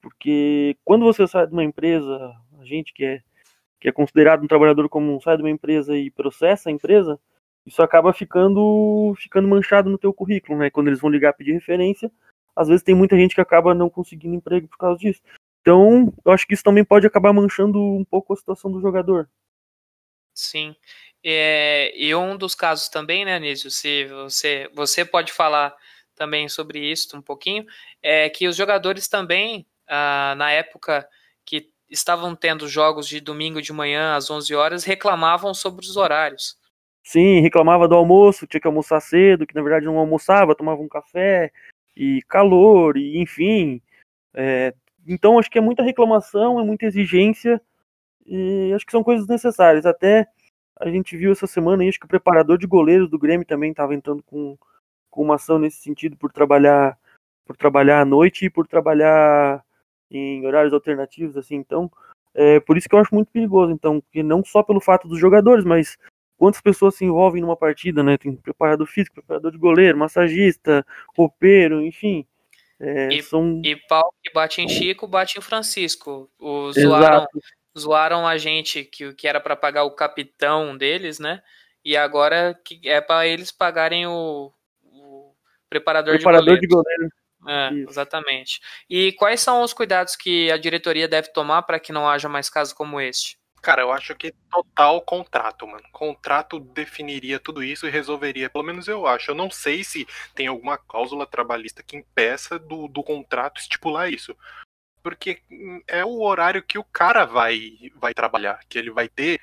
Porque 0.00 0.76
quando 0.84 1.04
você 1.04 1.26
sai 1.26 1.46
de 1.46 1.52
uma 1.52 1.64
empresa, 1.64 2.32
a 2.60 2.64
gente 2.64 2.92
que 2.92 3.04
é, 3.04 3.22
que 3.80 3.88
é 3.88 3.92
considerado 3.92 4.42
um 4.42 4.48
trabalhador 4.48 4.88
comum 4.88 5.20
sai 5.20 5.36
de 5.36 5.42
uma 5.42 5.50
empresa 5.50 5.96
e 5.96 6.10
processa 6.10 6.68
a 6.68 6.72
empresa, 6.72 7.18
isso 7.66 7.82
acaba 7.82 8.12
ficando 8.12 9.14
ficando 9.18 9.48
manchado 9.48 9.90
no 9.90 9.98
teu 9.98 10.12
currículo, 10.12 10.58
né? 10.58 10.70
Quando 10.70 10.88
eles 10.88 11.00
vão 11.00 11.10
ligar 11.10 11.32
pedir 11.34 11.52
referência, 11.52 12.10
às 12.56 12.68
vezes 12.68 12.82
tem 12.82 12.94
muita 12.94 13.16
gente 13.16 13.34
que 13.34 13.40
acaba 13.40 13.74
não 13.74 13.90
conseguindo 13.90 14.34
emprego 14.34 14.68
por 14.68 14.78
causa 14.78 14.98
disso. 14.98 15.22
Então, 15.68 16.10
eu 16.24 16.32
acho 16.32 16.46
que 16.46 16.54
isso 16.54 16.64
também 16.64 16.82
pode 16.82 17.06
acabar 17.06 17.30
manchando 17.30 17.78
um 17.78 18.02
pouco 18.02 18.32
a 18.32 18.36
situação 18.36 18.72
do 18.72 18.80
jogador. 18.80 19.28
Sim. 20.32 20.74
É, 21.22 21.92
e 21.94 22.14
um 22.14 22.38
dos 22.38 22.54
casos 22.54 22.88
também, 22.88 23.26
né, 23.26 23.38
Nísio, 23.38 23.70
se 23.70 24.06
você, 24.06 24.70
você 24.72 25.04
pode 25.04 25.30
falar 25.30 25.76
também 26.14 26.48
sobre 26.48 26.78
isso 26.90 27.14
um 27.14 27.20
pouquinho, 27.20 27.66
é 28.02 28.30
que 28.30 28.48
os 28.48 28.56
jogadores 28.56 29.08
também, 29.08 29.66
ah, 29.86 30.34
na 30.38 30.50
época 30.50 31.06
que 31.44 31.70
estavam 31.90 32.34
tendo 32.34 32.66
jogos 32.66 33.06
de 33.06 33.20
domingo 33.20 33.60
de 33.60 33.70
manhã 33.70 34.16
às 34.16 34.30
11 34.30 34.54
horas, 34.54 34.84
reclamavam 34.84 35.52
sobre 35.52 35.84
os 35.84 35.98
horários. 35.98 36.56
Sim, 37.04 37.40
reclamava 37.42 37.86
do 37.86 37.94
almoço, 37.94 38.46
tinha 38.46 38.60
que 38.60 38.66
almoçar 38.66 39.00
cedo, 39.00 39.46
que 39.46 39.54
na 39.54 39.62
verdade 39.62 39.84
não 39.84 39.98
almoçava, 39.98 40.54
tomava 40.54 40.80
um 40.80 40.88
café, 40.88 41.52
e 41.94 42.22
calor, 42.26 42.96
e 42.96 43.18
enfim. 43.18 43.82
É, 44.32 44.72
então 45.12 45.38
acho 45.38 45.50
que 45.50 45.58
é 45.58 45.60
muita 45.60 45.82
reclamação, 45.82 46.60
é 46.60 46.64
muita 46.64 46.86
exigência, 46.86 47.60
e 48.26 48.72
acho 48.74 48.86
que 48.86 48.92
são 48.92 49.02
coisas 49.04 49.26
necessárias. 49.26 49.86
Até 49.86 50.26
a 50.78 50.88
gente 50.90 51.16
viu 51.16 51.32
essa 51.32 51.46
semana, 51.46 51.84
acho 51.88 51.98
que 51.98 52.06
o 52.06 52.08
preparador 52.08 52.58
de 52.58 52.66
goleiros 52.66 53.10
do 53.10 53.18
Grêmio 53.18 53.46
também 53.46 53.70
estava 53.70 53.94
entrando 53.94 54.22
com, 54.24 54.56
com 55.10 55.22
uma 55.22 55.36
ação 55.36 55.58
nesse 55.58 55.78
sentido 55.78 56.16
por 56.16 56.32
trabalhar 56.32 56.98
por 57.46 57.56
trabalhar 57.56 58.02
à 58.02 58.04
noite 58.04 58.44
e 58.44 58.50
por 58.50 58.66
trabalhar 58.66 59.64
em 60.10 60.46
horários 60.46 60.74
alternativos, 60.74 61.36
assim, 61.36 61.56
então 61.56 61.90
é 62.34 62.60
por 62.60 62.76
isso 62.76 62.88
que 62.88 62.94
eu 62.94 63.00
acho 63.00 63.14
muito 63.14 63.32
perigoso, 63.32 63.72
então, 63.72 64.00
porque 64.00 64.22
não 64.22 64.44
só 64.44 64.62
pelo 64.62 64.80
fato 64.80 65.08
dos 65.08 65.18
jogadores, 65.18 65.64
mas 65.64 65.96
quantas 66.36 66.60
pessoas 66.60 66.94
se 66.94 67.04
envolvem 67.04 67.42
numa 67.42 67.56
partida, 67.56 68.02
né? 68.02 68.16
Tem 68.16 68.34
preparador 68.36 68.86
físico, 68.86 69.16
preparador 69.16 69.50
de 69.50 69.58
goleiro, 69.58 69.98
massagista, 69.98 70.86
roupeiro, 71.16 71.82
enfim. 71.82 72.24
É, 72.80 73.08
e, 73.08 73.22
são... 73.22 73.60
e 73.64 73.74
pau 73.74 74.14
que 74.22 74.32
bate 74.32 74.60
em 74.60 74.68
Chico, 74.68 75.06
bate 75.06 75.38
em 75.38 75.42
Francisco. 75.42 76.30
O, 76.38 76.72
zoaram, 76.72 77.26
zoaram 77.76 78.26
a 78.26 78.38
gente 78.38 78.84
que, 78.84 79.12
que 79.14 79.26
era 79.26 79.40
para 79.40 79.56
pagar 79.56 79.84
o 79.84 79.90
capitão 79.90 80.76
deles, 80.76 81.18
né? 81.18 81.42
E 81.84 81.96
agora 81.96 82.58
que 82.64 82.80
é 82.84 83.00
para 83.00 83.26
eles 83.26 83.50
pagarem 83.50 84.06
o, 84.06 84.52
o 84.82 85.34
preparador, 85.68 86.14
preparador 86.14 86.58
de 86.58 86.66
goleiro. 86.66 87.08
É, 87.46 87.70
exatamente. 87.88 88.60
E 88.90 89.12
quais 89.12 89.40
são 89.40 89.62
os 89.62 89.72
cuidados 89.72 90.16
que 90.16 90.50
a 90.50 90.56
diretoria 90.56 91.08
deve 91.08 91.32
tomar 91.32 91.62
para 91.62 91.80
que 91.80 91.92
não 91.92 92.08
haja 92.08 92.28
mais 92.28 92.50
casos 92.50 92.74
como 92.74 93.00
este? 93.00 93.38
Cara, 93.60 93.82
eu 93.82 93.92
acho 93.92 94.14
que 94.14 94.32
total 94.50 95.00
contrato, 95.02 95.66
mano. 95.66 95.82
Contrato 95.92 96.60
definiria 96.60 97.38
tudo 97.38 97.62
isso 97.62 97.86
e 97.86 97.90
resolveria. 97.90 98.48
Pelo 98.48 98.64
menos 98.64 98.88
eu 98.88 99.06
acho. 99.06 99.30
Eu 99.30 99.34
não 99.34 99.50
sei 99.50 99.82
se 99.82 100.06
tem 100.34 100.46
alguma 100.46 100.78
cláusula 100.78 101.26
trabalhista 101.26 101.82
que 101.82 101.96
impeça 101.96 102.58
do, 102.58 102.88
do 102.88 103.02
contrato 103.02 103.60
estipular 103.60 104.10
isso. 104.10 104.36
Porque 105.02 105.42
hum, 105.50 105.82
é 105.86 106.04
o 106.04 106.20
horário 106.20 106.62
que 106.62 106.78
o 106.78 106.84
cara 106.84 107.24
vai, 107.24 107.90
vai 107.96 108.14
trabalhar, 108.14 108.60
que 108.68 108.78
ele 108.78 108.90
vai 108.90 109.08
ter 109.08 109.40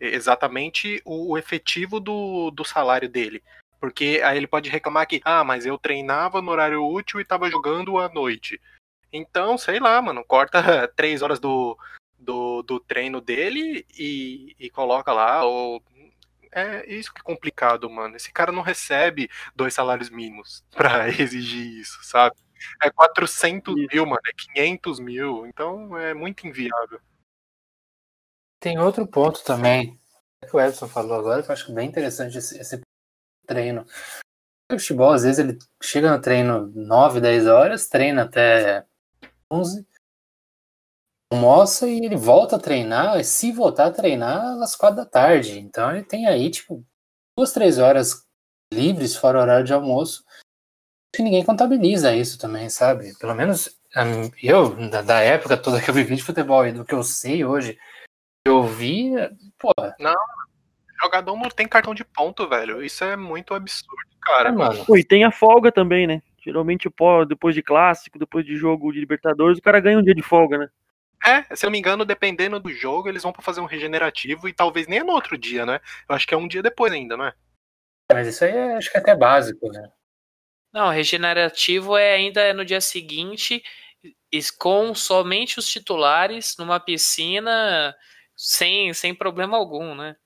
exatamente 0.00 1.00
o, 1.04 1.32
o 1.32 1.38
efetivo 1.38 2.00
do, 2.00 2.50
do 2.50 2.64
salário 2.64 3.08
dele. 3.08 3.42
Porque 3.80 4.20
aí 4.24 4.36
ele 4.36 4.46
pode 4.46 4.70
reclamar 4.70 5.06
que, 5.06 5.20
ah, 5.24 5.44
mas 5.44 5.66
eu 5.66 5.76
treinava 5.76 6.40
no 6.40 6.50
horário 6.50 6.86
útil 6.86 7.20
e 7.20 7.24
tava 7.24 7.50
jogando 7.50 7.98
à 7.98 8.08
noite. 8.08 8.60
Então, 9.12 9.58
sei 9.58 9.78
lá, 9.78 10.00
mano, 10.00 10.24
corta 10.24 10.88
três 10.96 11.20
horas 11.20 11.38
do, 11.38 11.76
do, 12.22 12.62
do 12.62 12.80
treino 12.80 13.20
dele 13.20 13.86
e, 13.98 14.54
e 14.58 14.70
coloca 14.70 15.12
lá. 15.12 15.44
Ou... 15.44 15.82
É 16.50 16.90
isso 16.92 17.12
que 17.12 17.20
é 17.20 17.24
complicado, 17.24 17.88
mano. 17.88 18.16
Esse 18.16 18.32
cara 18.32 18.52
não 18.52 18.62
recebe 18.62 19.30
dois 19.54 19.72
salários 19.74 20.10
mínimos 20.10 20.64
pra 20.74 21.08
exigir 21.08 21.80
isso, 21.80 21.98
sabe? 22.02 22.36
É 22.82 22.90
400 22.90 23.76
isso. 23.76 23.88
mil, 23.92 24.06
mano, 24.06 24.20
é 24.26 24.32
500 24.54 25.00
mil. 25.00 25.46
Então 25.46 25.96
é 25.96 26.14
muito 26.14 26.46
inviável. 26.46 27.00
Tem 28.60 28.78
outro 28.78 29.06
ponto 29.06 29.42
também 29.42 30.00
que 30.48 30.56
o 30.56 30.60
Edson 30.60 30.88
falou 30.88 31.18
agora 31.18 31.42
que 31.42 31.50
eu 31.50 31.52
acho 31.52 31.72
bem 31.72 31.88
interessante 31.88 32.38
esse, 32.38 32.58
esse 32.58 32.80
treino. 33.46 33.86
O 34.70 34.78
futebol, 34.78 35.12
às 35.12 35.22
vezes, 35.22 35.38
ele 35.38 35.58
chega 35.82 36.10
no 36.10 36.20
treino 36.20 36.66
9, 36.74 37.20
10 37.20 37.46
horas, 37.46 37.88
treina 37.88 38.22
até 38.22 38.84
11, 39.50 39.86
almoça 41.32 41.88
e 41.88 42.04
ele 42.04 42.16
volta 42.16 42.56
a 42.56 42.58
treinar, 42.58 43.22
se 43.24 43.52
voltar 43.52 43.86
a 43.86 43.90
treinar, 43.90 44.62
às 44.62 44.76
4 44.76 44.96
da 44.96 45.04
tarde. 45.06 45.58
Então 45.58 45.90
ele 45.90 46.04
tem 46.04 46.26
aí, 46.26 46.50
tipo, 46.50 46.84
duas, 47.36 47.52
três 47.52 47.78
horas 47.78 48.24
livres 48.72 49.16
fora 49.16 49.38
o 49.38 49.42
horário 49.42 49.64
de 49.64 49.72
almoço. 49.72 50.24
E 51.18 51.22
ninguém 51.22 51.44
contabiliza 51.44 52.14
isso 52.14 52.38
também, 52.38 52.70
sabe? 52.70 53.16
Pelo 53.18 53.34
menos 53.34 53.78
eu, 54.42 54.74
da 55.04 55.20
época 55.20 55.56
toda 55.56 55.80
que 55.80 55.90
eu 55.90 55.94
vivi 55.94 56.16
de 56.16 56.22
futebol 56.22 56.66
e 56.66 56.72
do 56.72 56.84
que 56.84 56.94
eu 56.94 57.02
sei 57.02 57.44
hoje, 57.44 57.78
eu 58.46 58.62
vi, 58.62 59.12
pô. 59.58 59.72
Não, 59.98 60.14
jogador 61.02 61.36
não 61.36 61.50
tem 61.50 61.68
cartão 61.68 61.94
de 61.94 62.04
ponto, 62.04 62.48
velho. 62.48 62.82
Isso 62.82 63.04
é 63.04 63.14
muito 63.16 63.52
absurdo, 63.52 63.94
cara. 64.22 64.48
É, 64.48 64.52
mano. 64.52 64.84
Pô, 64.86 64.96
e 64.96 65.04
tem 65.04 65.24
a 65.24 65.30
folga 65.30 65.70
também, 65.70 66.06
né? 66.06 66.22
Geralmente, 66.42 66.88
pô, 66.88 67.24
depois 67.26 67.54
de 67.54 67.62
clássico, 67.62 68.18
depois 68.18 68.44
de 68.46 68.56
jogo 68.56 68.90
de 68.90 68.98
Libertadores, 68.98 69.58
o 69.58 69.62
cara 69.62 69.80
ganha 69.80 69.98
um 69.98 70.02
dia 70.02 70.14
de 70.14 70.22
folga, 70.22 70.56
né? 70.56 70.68
É, 71.24 71.54
se 71.54 71.64
eu 71.64 71.68
não 71.68 71.72
me 71.72 71.78
engano, 71.78 72.04
dependendo 72.04 72.58
do 72.58 72.72
jogo, 72.72 73.08
eles 73.08 73.22
vão 73.22 73.32
pra 73.32 73.42
fazer 73.42 73.60
um 73.60 73.66
regenerativo 73.66 74.48
e 74.48 74.52
talvez 74.52 74.88
nem 74.88 74.98
é 74.98 75.04
no 75.04 75.12
outro 75.12 75.38
dia, 75.38 75.64
né? 75.64 75.80
Eu 76.08 76.14
acho 76.14 76.26
que 76.26 76.34
é 76.34 76.36
um 76.36 76.48
dia 76.48 76.62
depois 76.62 76.92
ainda, 76.92 77.16
não 77.16 77.26
é? 77.26 77.34
Mas 78.12 78.26
isso 78.26 78.44
aí 78.44 78.50
é, 78.50 78.76
acho 78.76 78.90
que 78.90 78.96
é 78.96 79.00
até 79.00 79.14
básico, 79.14 79.70
né? 79.70 79.90
Não, 80.72 80.90
regenerativo 80.90 81.96
é 81.96 82.14
ainda 82.14 82.52
no 82.52 82.64
dia 82.64 82.80
seguinte, 82.80 83.62
com 84.58 84.94
somente 84.94 85.58
os 85.58 85.68
titulares, 85.68 86.56
numa 86.56 86.80
piscina, 86.80 87.94
sem, 88.36 88.92
sem 88.92 89.14
problema 89.14 89.56
algum, 89.56 89.94
né? 89.94 90.16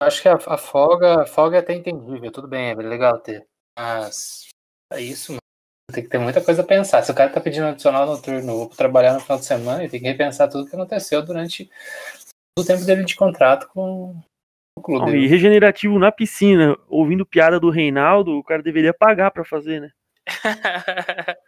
Acho 0.00 0.22
que 0.22 0.28
a, 0.28 0.34
a 0.34 0.58
folga, 0.58 1.22
a 1.22 1.26
folga 1.26 1.56
é 1.56 1.60
até 1.60 1.74
entendível, 1.74 2.30
tudo 2.30 2.46
bem, 2.46 2.70
é 2.70 2.74
legal 2.74 3.18
ter. 3.18 3.46
Mas 3.78 4.48
é 4.92 5.00
isso, 5.00 5.32
mano. 5.32 5.47
Tem 5.90 6.04
que 6.04 6.10
ter 6.10 6.18
muita 6.18 6.42
coisa 6.42 6.60
a 6.60 6.66
pensar. 6.66 7.02
Se 7.02 7.10
o 7.10 7.14
cara 7.14 7.30
tá 7.30 7.40
pedindo 7.40 7.66
adicional 7.66 8.06
noturno 8.06 8.52
ou 8.52 8.68
trabalhar 8.68 9.14
no 9.14 9.20
final 9.20 9.38
de 9.38 9.46
semana, 9.46 9.80
ele 9.80 9.88
tem 9.88 10.00
que 10.00 10.06
repensar 10.06 10.48
tudo 10.48 10.68
que 10.68 10.76
aconteceu 10.76 11.24
durante 11.24 11.70
o 12.58 12.64
tempo 12.64 12.84
dele 12.84 13.04
de 13.04 13.16
contrato 13.16 13.68
com 13.72 14.14
o 14.76 14.82
clube. 14.82 15.06
Não, 15.06 15.16
e 15.16 15.26
regenerativo 15.26 15.98
na 15.98 16.12
piscina, 16.12 16.76
ouvindo 16.88 17.24
piada 17.24 17.58
do 17.58 17.70
Reinaldo, 17.70 18.36
o 18.36 18.44
cara 18.44 18.62
deveria 18.62 18.92
pagar 18.92 19.30
para 19.30 19.44
fazer, 19.44 19.80
né? 19.80 19.90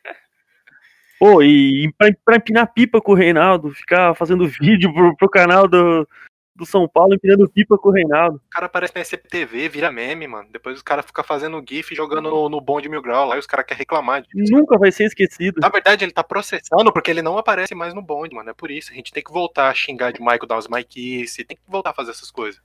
Pô, 1.19 1.35
oh, 1.35 1.43
e 1.43 1.93
pra, 1.99 2.09
pra, 2.25 2.37
empinar 2.37 2.73
pipa 2.73 2.99
com 2.99 3.13
o 3.13 3.15
Reinaldo, 3.15 3.75
ficar 3.75 4.15
fazendo 4.15 4.49
vídeo 4.49 4.91
pro, 4.95 5.15
pro 5.19 5.29
canal 5.29 5.69
do, 5.69 6.09
do 6.61 6.67
São 6.67 6.87
Paulo 6.87 7.15
empinando 7.15 7.49
pipa 7.49 7.79
com 7.79 7.89
o 7.89 7.93
Reinaldo. 7.93 8.37
O 8.37 8.51
cara 8.51 8.67
aparece 8.67 8.95
na 8.95 9.01
SPTV, 9.01 9.69
vira 9.71 9.91
meme, 9.91 10.29
mano. 10.29 10.49
Depois 10.53 10.77
os 10.77 10.83
caras 10.83 11.07
ficam 11.07 11.25
fazendo 11.25 11.65
GIF 11.67 11.95
jogando 11.95 12.31
no, 12.31 12.49
no 12.51 12.61
bonde 12.61 12.89
mil 12.89 13.01
grau 13.01 13.27
lá 13.27 13.37
e 13.37 13.39
os 13.39 13.47
caras 13.47 13.65
querem 13.65 13.79
reclamar 13.79 14.23
disso. 14.23 14.53
Nunca 14.53 14.79
vai 14.79 14.93
ser 14.93 15.05
esquecido. 15.05 15.59
Na 15.59 15.71
verdade, 15.71 16.05
ele 16.05 16.13
tá 16.13 16.23
processando 16.23 16.93
porque 16.93 17.11
ele 17.11 17.23
não 17.23 17.39
aparece 17.39 17.75
mais 17.75 17.95
no 17.95 18.03
bonde, 18.03 18.35
mano. 18.35 18.51
É 18.51 18.55
por 18.55 18.71
isso. 18.71 18.93
A 18.93 18.95
gente 18.95 19.11
tem 19.11 19.23
que 19.23 19.33
voltar 19.33 19.71
a 19.71 19.75
xingar 19.75 20.13
de 20.13 20.21
Michael 20.21 20.47
Dawes 20.47 20.69
Maikice, 20.69 21.45
tem 21.45 21.57
que 21.57 21.63
voltar 21.67 21.91
a 21.91 21.95
fazer 21.95 22.11
essas 22.11 22.31
coisas. 22.31 22.61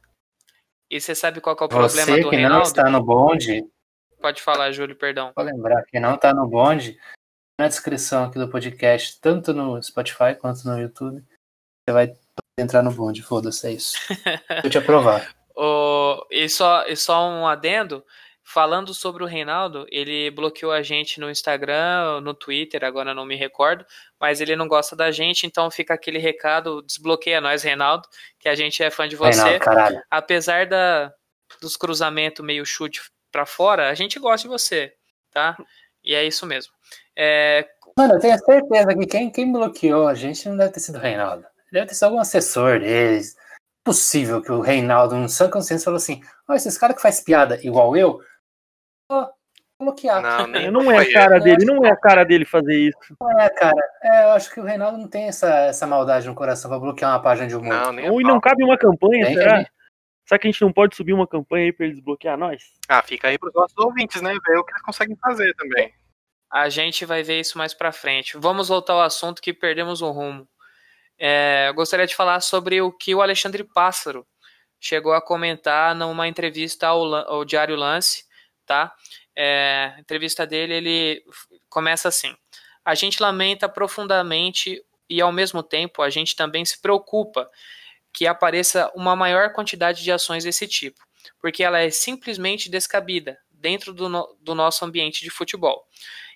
E 0.92 1.00
você 1.00 1.16
sabe 1.16 1.40
qual 1.40 1.56
é 1.60 1.64
o 1.64 1.70
problema 1.70 2.06
você 2.06 2.22
do 2.22 2.30
que 2.30 2.36
Reinaldo? 2.36 2.58
não 2.58 2.64
está 2.64 2.90
no 2.90 3.02
bonde. 3.02 3.66
Pode 4.22 4.42
falar, 4.42 4.72
Júlio, 4.72 4.96
perdão. 4.96 5.32
Vou 5.36 5.46
lembrar 5.46 5.84
que 5.86 6.00
não 6.00 6.18
tá 6.18 6.34
no 6.34 6.46
bonde. 6.48 7.00
Na 7.58 7.70
descrição 7.70 8.25
aqui 8.25 8.38
do 8.38 8.50
podcast, 8.50 9.20
tanto 9.22 9.54
no 9.54 9.82
Spotify 9.82 10.36
quanto 10.38 10.68
no 10.68 10.78
YouTube, 10.78 11.24
você 11.88 11.94
vai 11.94 12.14
entrar 12.58 12.82
no 12.82 12.92
bonde, 12.92 13.22
foda-se, 13.22 13.68
é 13.68 13.72
isso. 13.72 13.98
Vou 14.62 14.70
te 14.70 14.78
aprovar. 14.78 15.30
o, 15.56 16.26
e, 16.32 16.48
só, 16.48 16.86
e 16.88 16.96
só 16.96 17.28
um 17.28 17.46
adendo, 17.46 18.04
falando 18.44 18.94
sobre 18.94 19.24
o 19.24 19.28
Reinaldo, 19.28 19.86
ele 19.90 20.32
bloqueou 20.32 20.72
a 20.72 20.82
gente 20.82 21.20
no 21.20 21.30
Instagram, 21.30 22.22
no 22.22 22.34
Twitter, 22.34 22.84
agora 22.84 23.14
não 23.14 23.26
me 23.26 23.36
recordo, 23.36 23.86
mas 24.20 24.40
ele 24.40 24.56
não 24.56 24.68
gosta 24.68 24.96
da 24.96 25.12
gente, 25.12 25.46
então 25.46 25.70
fica 25.70 25.94
aquele 25.94 26.18
recado, 26.18 26.82
desbloqueia 26.84 27.42
nós, 27.42 27.64
Reinaldo, 27.64 28.08
que 28.40 28.48
a 28.48 28.56
gente 28.56 28.82
é 28.82 28.90
fã 28.90 29.08
de 29.08 29.16
você. 29.16 29.42
Reinaldo, 29.42 29.66
caralho. 29.66 30.02
Apesar 30.10 30.66
da, 30.66 31.14
dos 31.62 31.76
cruzamentos 31.76 32.46
meio 32.46 32.66
chute 32.66 33.02
para 33.32 33.46
fora, 33.46 33.90
a 33.90 33.94
gente 33.94 34.18
gosta 34.18 34.48
de 34.48 34.52
você, 34.52 34.94
tá? 35.30 35.58
E 36.02 36.16
é 36.16 36.24
isso 36.24 36.46
mesmo. 36.46 36.72
É, 37.18 37.68
Mano, 37.98 38.14
eu 38.14 38.20
tenho 38.20 38.38
certeza 38.38 38.96
que 38.96 39.06
quem, 39.06 39.30
quem 39.30 39.52
bloqueou 39.52 40.08
a 40.08 40.14
gente 40.14 40.48
não 40.48 40.56
deve 40.56 40.74
ter 40.74 40.80
sido 40.80 40.98
o 40.98 41.02
Reinaldo. 41.02 41.46
Deve 41.75 41.88
ter 41.88 41.96
sido 41.96 42.05
algum 42.05 42.20
assessor 42.20 42.79
deles. 42.79 43.36
Possível 43.84 44.41
que 44.41 44.50
o 44.50 44.62
Reinaldo, 44.62 45.17
no 45.17 45.27
sã 45.27 45.50
consciência, 45.50 45.84
falou 45.84 45.98
assim: 45.98 46.22
Ó, 46.48 46.53
esses 46.53 46.77
caras 46.77 46.96
que 46.96 47.01
faz 47.01 47.20
piada 47.20 47.60
igual 47.62 47.98
eu, 47.98 48.22
bloquear. 49.77 50.22
Não, 50.22 50.48
nem 50.48 50.72
Não 50.72 50.89
é 50.89 51.00
a 51.00 51.12
cara 51.12 51.36
ele. 51.36 51.44
dele, 51.44 51.65
não 51.65 51.86
é 51.86 51.91
a 51.91 51.96
cara 51.98 52.24
dele 52.24 52.46
fazer 52.46 52.79
isso. 52.79 52.98
Não 53.20 53.41
é, 53.41 53.50
cara. 53.50 53.89
É, 54.01 54.24
eu 54.24 54.29
acho 54.29 54.53
que 54.53 54.62
o 54.62 54.63
Reinaldo 54.63 54.98
não 54.98 55.10
tem 55.10 55.27
essa, 55.27 55.50
essa 55.65 55.86
maldade 55.86 56.25
no 56.29 56.34
coração 56.34 56.72
pra 56.72 56.79
bloquear 56.79 57.12
uma 57.12 57.22
página 57.22 57.50
de 57.50 57.58
humor. 57.58 57.74
Não, 57.74 57.91
nem 57.91 58.10
Ou 58.10 58.22
e 58.22 58.24
não 58.24 58.39
cabe 58.39 58.63
uma 58.63 58.77
campanha, 58.77 59.25
Tem, 59.25 59.36
será? 59.36 59.70
Será 60.25 60.39
que 60.39 60.48
a 60.48 60.51
gente 60.51 60.62
não 60.62 60.72
pode 60.72 60.96
subir 60.96 61.12
uma 61.12 61.27
campanha 61.27 61.65
aí 61.65 61.74
pra 61.74 61.86
eles 61.86 61.98
desbloquear 61.98 62.38
nós? 62.38 62.63
Ah, 62.88 63.03
fica 63.03 63.27
aí 63.27 63.38
pros 63.38 63.53
nossos 63.53 63.77
ouvintes, 63.77 64.22
né? 64.22 64.32
Ver 64.48 64.58
o 64.60 64.63
que 64.63 64.72
eles 64.72 64.82
conseguem 64.82 65.17
fazer 65.17 65.53
também. 65.55 65.94
A 66.50 66.70
gente 66.70 67.05
vai 67.05 67.22
ver 67.22 67.41
isso 67.41 67.58
mais 67.58 67.74
pra 67.74 67.91
frente. 67.91 68.38
Vamos 68.38 68.70
voltar 68.70 68.94
ao 68.94 69.01
assunto 69.01 69.41
que 69.41 69.53
perdemos 69.53 70.01
o 70.01 70.10
rumo. 70.10 70.48
É, 71.17 71.67
eu 71.69 71.74
gostaria 71.74 72.05
de 72.07 72.15
falar 72.15 72.39
sobre 72.41 72.81
o 72.81 72.91
que 72.91 73.15
o 73.15 73.22
Alexandre 73.22 73.63
Pássaro 73.63 74.27
chegou 74.79 75.13
a 75.13 75.22
comentar 75.22 75.95
numa 75.95 76.27
entrevista 76.27 76.88
ao, 76.88 77.13
ao 77.15 77.45
Diário 77.45 77.75
Lance, 77.75 78.25
tá? 78.65 78.93
É, 79.36 79.93
a 79.98 80.00
entrevista 80.00 80.45
dele, 80.45 80.74
ele 80.75 81.24
começa 81.69 82.07
assim: 82.10 82.36
A 82.84 82.95
gente 82.95 83.22
lamenta 83.22 83.69
profundamente 83.69 84.81
e 85.10 85.22
ao 85.22 85.31
mesmo 85.31 85.63
tempo 85.63 86.01
a 86.01 86.10
gente 86.10 86.36
também 86.36 86.65
se 86.65 86.81
preocupa 86.81 87.50
que 88.13 88.27
apareça 88.27 88.91
uma 88.95 89.15
maior 89.15 89.51
quantidade 89.53 90.03
de 90.03 90.12
ações 90.12 90.43
desse 90.43 90.67
tipo, 90.67 91.00
porque 91.39 91.63
ela 91.63 91.79
é 91.79 91.89
simplesmente 91.89 92.69
descabida 92.69 93.38
dentro 93.50 93.93
do, 93.93 94.07
no- 94.10 94.38
do 94.41 94.55
nosso 94.55 94.86
ambiente 94.86 95.24
de 95.24 95.29
futebol 95.29 95.86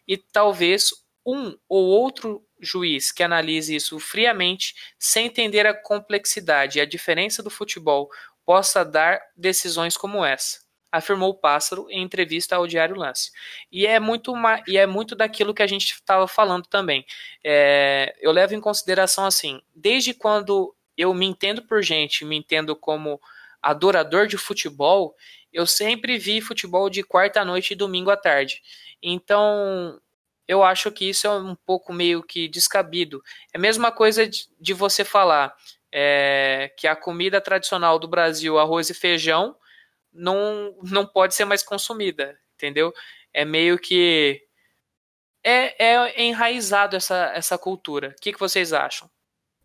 e 0.07 0.17
talvez 0.17 0.91
um 1.25 1.55
ou 1.69 1.85
outro 1.87 2.43
juiz 2.59 3.11
que 3.11 3.23
analise 3.23 3.75
isso 3.75 3.99
friamente, 3.99 4.73
sem 4.97 5.27
entender 5.27 5.65
a 5.67 5.73
complexidade 5.73 6.77
e 6.77 6.81
a 6.81 6.85
diferença 6.85 7.41
do 7.43 7.49
futebol, 7.49 8.09
possa 8.45 8.83
dar 8.83 9.21
decisões 9.35 9.95
como 9.95 10.25
essa, 10.25 10.59
afirmou 10.91 11.29
o 11.29 11.35
Pássaro 11.35 11.87
em 11.89 12.01
entrevista 12.01 12.55
ao 12.55 12.65
Diário 12.67 12.95
Lance. 12.95 13.31
E 13.71 13.85
é 13.85 13.99
muito, 13.99 14.35
ma- 14.35 14.61
e 14.67 14.77
é 14.77 14.87
muito 14.87 15.15
daquilo 15.15 15.53
que 15.53 15.61
a 15.61 15.67
gente 15.67 15.91
estava 15.93 16.27
falando 16.27 16.65
também. 16.65 17.05
É, 17.43 18.15
eu 18.19 18.31
levo 18.31 18.55
em 18.55 18.61
consideração 18.61 19.25
assim, 19.25 19.61
desde 19.75 20.13
quando 20.13 20.75
eu 20.97 21.13
me 21.13 21.25
entendo 21.25 21.61
por 21.63 21.81
gente, 21.83 22.25
me 22.25 22.35
entendo 22.35 22.75
como 22.75 23.21
adorador 23.61 24.27
de 24.27 24.37
futebol, 24.37 25.15
eu 25.51 25.65
sempre 25.67 26.17
vi 26.17 26.41
futebol 26.41 26.89
de 26.89 27.03
quarta 27.03 27.43
noite 27.45 27.71
e 27.71 27.75
domingo 27.75 28.09
à 28.09 28.17
tarde. 28.17 28.61
Então, 29.01 29.99
eu 30.49 30.63
acho 30.63 30.91
que 30.91 31.07
isso 31.07 31.27
é 31.27 31.29
um 31.29 31.53
pouco 31.53 31.93
meio 31.93 32.23
que 32.23 32.47
descabido. 32.47 33.23
É 33.53 33.57
a 33.59 33.61
mesma 33.61 33.91
coisa 33.91 34.27
de, 34.27 34.47
de 34.59 34.73
você 34.73 35.05
falar 35.05 35.55
é, 35.91 36.73
que 36.75 36.87
a 36.87 36.95
comida 36.95 37.39
tradicional 37.39 37.99
do 37.99 38.07
Brasil, 38.07 38.57
arroz 38.57 38.89
e 38.89 38.95
feijão, 38.95 39.55
não, 40.11 40.75
não 40.81 41.05
pode 41.05 41.35
ser 41.35 41.45
mais 41.45 41.61
consumida, 41.61 42.35
entendeu? 42.55 42.91
É 43.31 43.45
meio 43.45 43.77
que. 43.77 44.43
É, 45.43 45.85
é 45.85 46.23
enraizado 46.23 46.95
essa, 46.95 47.31
essa 47.35 47.55
cultura. 47.55 48.15
O 48.17 48.19
que, 48.19 48.33
que 48.33 48.39
vocês 48.39 48.73
acham? 48.73 49.07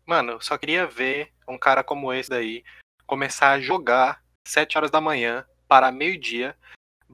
Mano, 0.05 0.33
eu 0.33 0.41
só 0.41 0.55
queria 0.55 0.85
ver 0.85 1.33
um 1.47 1.57
cara 1.57 1.83
como 1.83 2.13
esse 2.13 2.29
daí 2.29 2.63
começar 3.07 3.53
a 3.53 3.59
jogar 3.59 4.23
7 4.47 4.77
horas 4.77 4.91
da 4.91 5.01
manhã, 5.01 5.43
parar 5.67 5.91
meio-dia, 5.91 6.55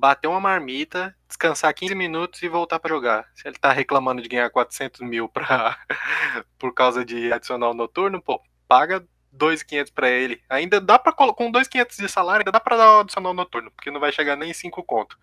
bater 0.02 0.28
uma 0.28 0.40
marmita, 0.40 1.16
descansar 1.28 1.72
15 1.76 1.94
minutos 1.94 2.42
e 2.42 2.50
voltar 2.50 2.80
pra 2.80 2.90
jogar. 2.90 3.30
Se 3.36 3.48
ele 3.48 3.60
tá 3.60 3.72
reclamando 3.72 4.20
de 4.20 4.28
ganhar 4.28 4.50
400 4.50 5.02
mil 5.02 5.30
pra... 5.30 5.78
por 6.58 6.74
causa 6.74 7.06
de 7.06 7.32
adicional 7.32 7.72
noturno, 7.76 8.20
pô, 8.20 8.42
paga 8.68 9.06
2.500 9.32 9.94
pra 9.94 10.10
ele. 10.10 10.42
Ainda 10.50 10.82
dá 10.82 10.98
pra 10.98 11.14
colo- 11.14 11.36
com 11.36 11.52
2.500 11.52 11.98
de 11.98 12.10
salário, 12.10 12.40
ainda 12.42 12.52
dá 12.52 12.60
pra 12.60 12.76
dar 12.78 12.98
o 12.98 13.00
adicional 13.02 13.32
noturno, 13.32 13.70
porque 13.70 13.92
não 13.92 14.00
vai 14.00 14.12
chegar 14.12 14.36
nem 14.36 14.50
em 14.50 14.54
5 14.56 14.84
conto. 14.84 15.16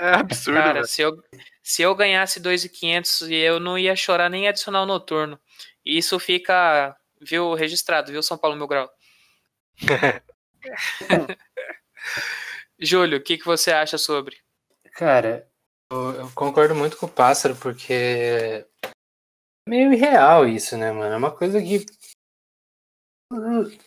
É 0.00 0.14
absurdo, 0.14 0.58
Cara, 0.58 0.84
se 0.84 1.02
eu, 1.02 1.22
se 1.62 1.82
eu 1.82 1.94
ganhasse 1.94 2.40
2.500, 2.40 3.30
eu 3.30 3.60
não 3.60 3.76
ia 3.76 3.94
chorar 3.94 4.30
nem 4.30 4.48
adicional 4.48 4.86
noturno. 4.86 5.38
E 5.84 5.98
isso 5.98 6.18
fica, 6.18 6.96
viu, 7.20 7.52
registrado, 7.52 8.10
viu, 8.10 8.22
São 8.22 8.38
Paulo 8.38 8.56
Mil 8.56 8.66
Grau? 8.66 8.88
Júlio, 12.80 13.18
o 13.18 13.22
que, 13.22 13.36
que 13.36 13.44
você 13.44 13.72
acha 13.72 13.98
sobre? 13.98 14.36
Cara, 14.94 15.48
eu, 15.90 16.12
eu 16.12 16.30
concordo 16.34 16.74
muito 16.74 16.96
com 16.96 17.06
o 17.06 17.10
Pássaro, 17.10 17.56
porque 17.56 17.92
é 17.92 18.66
meio 19.68 19.92
irreal 19.92 20.46
isso, 20.46 20.76
né, 20.76 20.92
mano? 20.92 21.14
É 21.14 21.16
uma 21.16 21.30
coisa 21.30 21.60
que. 21.60 21.84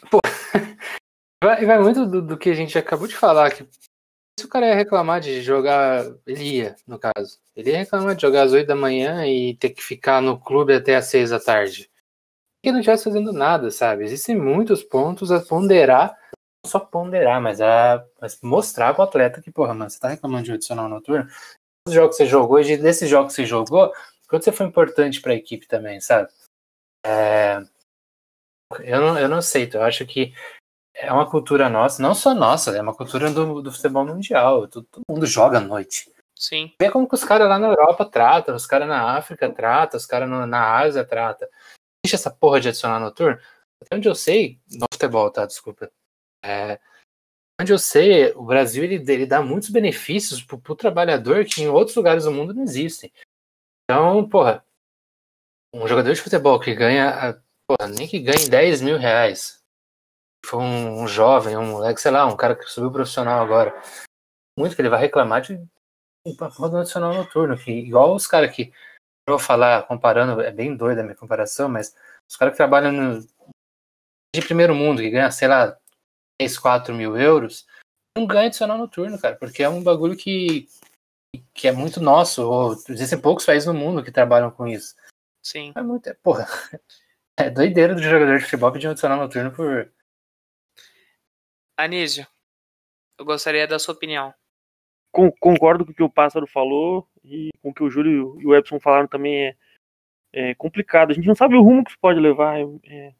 Pô, 0.10 0.19
vai, 1.43 1.65
vai 1.65 1.80
muito 1.80 2.06
do, 2.06 2.21
do 2.21 2.38
que 2.38 2.49
a 2.49 2.54
gente 2.54 2.77
acabou 2.77 3.08
de 3.08 3.15
falar, 3.15 3.51
que 3.51 3.67
se 4.39 4.45
o 4.45 4.49
cara 4.49 4.67
ia 4.67 4.75
reclamar 4.75 5.21
de 5.21 5.41
jogar. 5.41 6.04
Ele 6.25 6.58
ia, 6.58 6.75
no 6.88 6.99
caso. 6.99 7.39
Ele 7.56 7.71
ia 7.71 7.77
reclamar 7.80 8.15
de 8.15 8.21
jogar 8.21 8.43
às 8.43 8.51
8 8.51 8.67
da 8.67 8.75
manhã 8.75 9.25
e 9.25 9.56
ter 9.56 9.69
que 9.69 9.82
ficar 9.82 10.21
no 10.21 10.39
clube 10.39 10.73
até 10.73 10.95
às 10.95 11.06
6 11.06 11.30
da 11.30 11.39
tarde. 11.39 11.89
Que 12.63 12.71
não 12.71 12.80
estivesse 12.80 13.06
fazendo 13.06 13.32
nada, 13.32 13.71
sabe? 13.71 14.04
Existem 14.04 14.36
muitos 14.36 14.84
pontos 14.84 15.32
a 15.32 15.39
ponderar 15.39 16.15
só 16.65 16.80
ponderar, 16.80 17.41
mas, 17.41 17.60
a, 17.60 18.06
mas 18.19 18.39
mostrar 18.41 18.93
pro 18.93 19.04
atleta 19.04 19.41
que, 19.41 19.52
porra, 19.52 19.74
mano, 19.74 19.89
você 19.89 20.00
tá 20.00 20.10
reclamando 20.10 20.43
de 20.43 20.54
adicional 20.54 20.88
noturno. 20.88 21.30
Os 21.88 21.93
jogos 21.93 22.15
que 22.15 22.24
você 22.24 22.30
jogou, 22.30 22.60
e 22.60 22.78
desses 22.78 23.10
jogos 23.10 23.34
que 23.34 23.41
você 23.41 23.45
jogou, 23.45 23.91
quanto 24.28 24.43
você 24.43 24.52
foi 24.52 24.65
importante 24.67 25.21
pra 25.21 25.34
equipe 25.34 25.67
também, 25.67 26.00
sabe? 26.00 26.30
É, 27.06 27.62
eu, 28.80 29.02
não, 29.02 29.19
eu 29.19 29.28
não 29.28 29.38
aceito, 29.38 29.78
eu 29.78 29.84
acho 29.84 30.06
que 30.06 30.34
é 30.93 31.12
uma 31.12 31.30
cultura 31.30 31.67
nossa, 31.69 32.02
não 32.02 32.13
só 32.13 32.34
nossa, 32.34 32.76
é 32.76 32.82
uma 32.82 32.95
cultura 32.95 33.32
do, 33.32 33.62
do 33.62 33.71
futebol 33.71 34.06
mundial. 34.06 34.67
Todo, 34.67 34.86
todo 34.86 35.04
mundo 35.10 35.26
joga 35.26 35.58
à 35.58 35.62
noite. 35.62 36.12
Sim, 36.38 36.74
Vê 36.82 36.89
como 36.89 37.08
que 37.08 37.13
os 37.13 37.24
caras 37.24 37.47
lá 37.47 37.60
na 37.60 37.67
Europa 37.67 38.04
tratam, 38.04 38.56
os 38.56 38.65
caras 38.65 38.88
na 38.88 39.15
África 39.15 39.52
tratam, 39.52 39.97
os 39.97 40.08
caras 40.08 40.28
na 40.28 40.76
Ásia 40.76 41.06
tratam. 41.06 41.47
Existe 42.04 42.15
essa 42.15 42.32
porra 42.32 42.60
de 42.60 42.69
adicional 42.69 43.00
noturno? 43.00 43.39
Até 43.80 43.95
onde 43.95 44.10
eu 44.10 44.15
sei, 44.15 44.60
no 44.71 44.88
futebol, 44.91 45.30
tá? 45.30 45.45
Desculpa. 45.45 45.91
É, 46.43 46.80
onde 47.62 47.71
eu 47.71 47.80
sei, 47.80 48.32
o 48.34 48.43
Brasil 48.43 48.84
ele, 48.84 48.95
ele 48.95 49.25
dá 49.25 49.41
muitos 49.41 49.69
benefícios 49.69 50.41
pro, 50.41 50.60
pro 50.60 50.75
trabalhador 50.75 51.45
que 51.45 51.62
em 51.62 51.67
outros 51.67 51.95
lugares 51.95 52.23
do 52.23 52.32
mundo 52.32 52.54
não 52.54 52.63
existem. 52.63 53.12
Então, 53.84 54.27
porra, 54.27 54.65
um 55.73 55.88
jogador 55.88 56.13
de 56.13 56.21
futebol 56.21 56.60
que 56.60 56.73
ganha, 56.73 57.41
porra, 57.67 57.88
nem 57.88 58.08
que 58.08 58.19
ganhe 58.19 58.49
10 58.49 58.82
mil 58.82 58.97
reais, 58.97 59.62
foi 60.45 60.60
um, 60.60 61.04
um 61.04 61.08
jovem, 61.08 61.56
um 61.56 61.71
moleque, 61.71 62.01
sei 62.01 62.12
lá, 62.12 62.25
um 62.25 62.36
cara 62.36 62.56
que 62.56 62.65
subiu 62.65 62.91
profissional 62.91 63.41
agora, 63.43 63.80
muito 64.58 64.75
que 64.75 64.82
ele 64.82 64.89
vai 64.89 64.99
reclamar 64.99 65.41
de 65.41 65.63
uma 66.25 66.51
porra 66.51 66.69
do 66.69 66.77
adicional 66.77 67.13
noturno, 67.13 67.58
que 67.58 67.71
igual 67.71 68.15
os 68.15 68.27
caras 68.27 68.54
que, 68.56 68.71
eu 69.27 69.38
vou 69.38 69.39
falar, 69.39 69.88
comparando, 69.88 70.41
é 70.41 70.51
bem 70.51 70.75
doida 70.75 71.01
a 71.01 71.04
minha 71.04 71.15
comparação, 71.15 71.69
mas 71.69 71.95
os 72.30 72.36
caras 72.36 72.54
que 72.54 72.58
trabalham 72.58 72.91
no, 72.91 73.27
de 74.36 74.41
primeiro 74.41 74.73
mundo, 74.75 75.01
que 75.01 75.10
ganham, 75.10 75.32
sei 75.32 75.47
lá, 75.47 75.77
3, 76.39 76.58
4 76.58 76.94
mil 76.94 77.17
euros, 77.17 77.65
não 78.17 78.26
ganha 78.26 78.48
adicional 78.48 78.78
noturno, 78.78 79.20
cara, 79.20 79.36
porque 79.36 79.63
é 79.63 79.70
um 79.70 79.84
bagulho 79.84 80.17
que, 80.17 80.67
que 81.54 81.67
é 81.67 81.72
muito 81.72 82.02
nosso, 82.02 82.44
ou 82.44 82.74
existem 82.89 83.20
poucos 83.20 83.46
países 83.46 83.67
no 83.67 83.74
mundo 83.74 84.04
que 84.04 84.12
trabalham 84.12 84.52
com 84.52 84.67
isso. 84.67 84.96
sim. 85.44 85.72
É 85.76 85.82
muito, 85.82 86.08
é, 86.08 86.13
porra, 86.13 86.46
é 87.39 87.50
doideira 87.50 87.96
do 87.96 88.02
jogador 88.02 88.38
de 88.38 88.44
futebol 88.44 88.72
pedir 88.72 88.88
um 88.88 88.91
adicional 88.91 89.17
noturno 89.17 89.52
por... 89.52 89.91
Anísio, 91.78 92.28
eu 93.17 93.26
gostaria 93.26 93.67
da 93.67 93.80
sua 93.80 93.94
opinião. 93.94 94.34
Con- 95.12 95.32
concordo 95.39 95.86
com 95.86 95.91
o 95.91 95.96
que 95.96 96.04
o 96.04 96.10
Pássaro 96.10 96.48
falou 96.48 97.08
e 97.24 97.50
com 97.62 97.70
o 97.70 97.74
que 97.74 97.84
o 97.84 97.89
Júlio 97.89 98.39
e 98.39 98.46
o 98.46 98.56
Epson 98.56 98.80
falaram 98.80 99.08
também 99.08 99.48
é, 99.48 99.56
é 100.34 100.56
complicado. 100.56 101.12
A 101.12 101.13
gente 101.13 101.28
não 101.28 101.36
sabe 101.36 101.56
o 101.56 101.62
rumo 101.62 101.84
que 101.84 101.91
isso 101.91 102.00
pode 102.00 102.20
levar. 102.20 102.60
é- 102.60 102.65
é- 102.86 103.13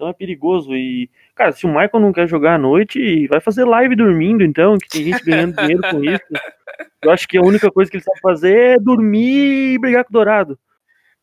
então 0.00 0.08
é 0.08 0.14
perigoso. 0.14 0.74
E, 0.74 1.10
cara, 1.34 1.52
se 1.52 1.66
o 1.66 1.68
Michael 1.68 2.00
não 2.00 2.10
quer 2.10 2.26
jogar 2.26 2.54
à 2.54 2.58
noite, 2.58 3.28
vai 3.28 3.38
fazer 3.38 3.66
live 3.66 3.94
dormindo, 3.94 4.42
então, 4.42 4.78
que 4.78 4.88
tem 4.88 5.04
gente 5.04 5.22
ganhando 5.22 5.54
dinheiro 5.56 5.82
com 5.90 6.02
isso. 6.02 6.24
Eu 7.02 7.10
acho 7.10 7.28
que 7.28 7.36
a 7.36 7.42
única 7.42 7.70
coisa 7.70 7.90
que 7.90 7.98
ele 7.98 8.04
sabe 8.04 8.18
fazer 8.20 8.56
é 8.56 8.78
dormir 8.78 9.74
e 9.74 9.78
brigar 9.78 10.04
com 10.04 10.10
o 10.10 10.12
Dourado. 10.12 10.58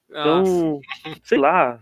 Nossa, 0.08 0.52
Então, 0.52 0.82
sei 1.24 1.40
lá. 1.40 1.82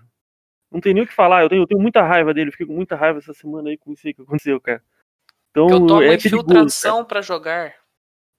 Não 0.71 0.79
tem 0.79 0.93
nem 0.93 1.03
o 1.03 1.07
que 1.07 1.13
falar. 1.13 1.43
Eu 1.43 1.49
tenho, 1.49 1.63
eu 1.63 1.67
tenho 1.67 1.81
muita 1.81 2.01
raiva 2.01 2.33
dele. 2.33 2.51
Fiquei 2.51 2.65
com 2.65 2.73
muita 2.73 2.95
raiva 2.95 3.19
essa 3.19 3.33
semana 3.33 3.69
aí 3.69 3.77
com 3.77 3.91
isso 3.91 4.07
aí 4.07 4.13
que 4.13 4.21
aconteceu, 4.21 4.59
cara. 4.61 4.81
Então, 5.51 5.67
eu 5.69 5.85
tomo 5.85 6.01
é 6.01 6.15
infiltração 6.15 7.03
pra 7.03 7.21
jogar. 7.21 7.73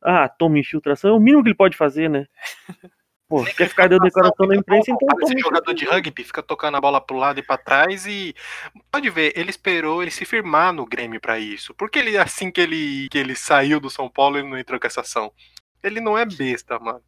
Ah, 0.03 0.29
toma 0.29 0.59
infiltração. 0.59 1.11
É 1.11 1.13
o 1.15 1.21
mínimo 1.21 1.43
que 1.43 1.49
ele 1.49 1.57
pode 1.57 1.77
fazer, 1.77 2.09
né? 2.09 2.27
Pô, 3.29 3.45
quer 3.45 3.69
ficar 3.69 3.89
dando 3.89 4.03
declaração 4.03 4.47
na 4.47 4.55
imprensa, 4.55 4.91
então 4.91 5.09
toma 5.09 5.41
jogador 5.41 5.75
de 5.75 5.85
rugby, 5.85 6.23
fica 6.23 6.43
tocando 6.45 6.77
a 6.77 6.81
bola 6.81 7.01
pro 7.01 7.17
lado 7.17 7.41
e 7.41 7.43
pra 7.43 7.59
trás 7.59 8.07
e 8.07 8.33
pode 8.91 9.11
ver, 9.11 9.33
ele 9.37 9.51
esperou 9.51 10.01
ele 10.01 10.13
se 10.13 10.25
firmar 10.25 10.73
no 10.73 10.87
Grêmio 10.87 11.21
pra 11.21 11.37
isso. 11.37 11.75
Porque 11.75 11.99
ele 11.99 12.17
assim 12.17 12.53
que 12.53 12.61
ele 12.61 13.09
que 13.11 13.19
ele 13.19 13.35
saiu 13.35 13.81
do 13.81 13.91
São 13.91 14.09
Paulo, 14.09 14.39
ele 14.39 14.49
não 14.49 14.57
entrou 14.57 14.79
com 14.79 14.87
essa 14.87 15.01
ação. 15.01 15.33
Ele 15.83 16.01
não 16.01 16.17
é 16.17 16.25
besta, 16.25 16.79
mano. 16.79 17.03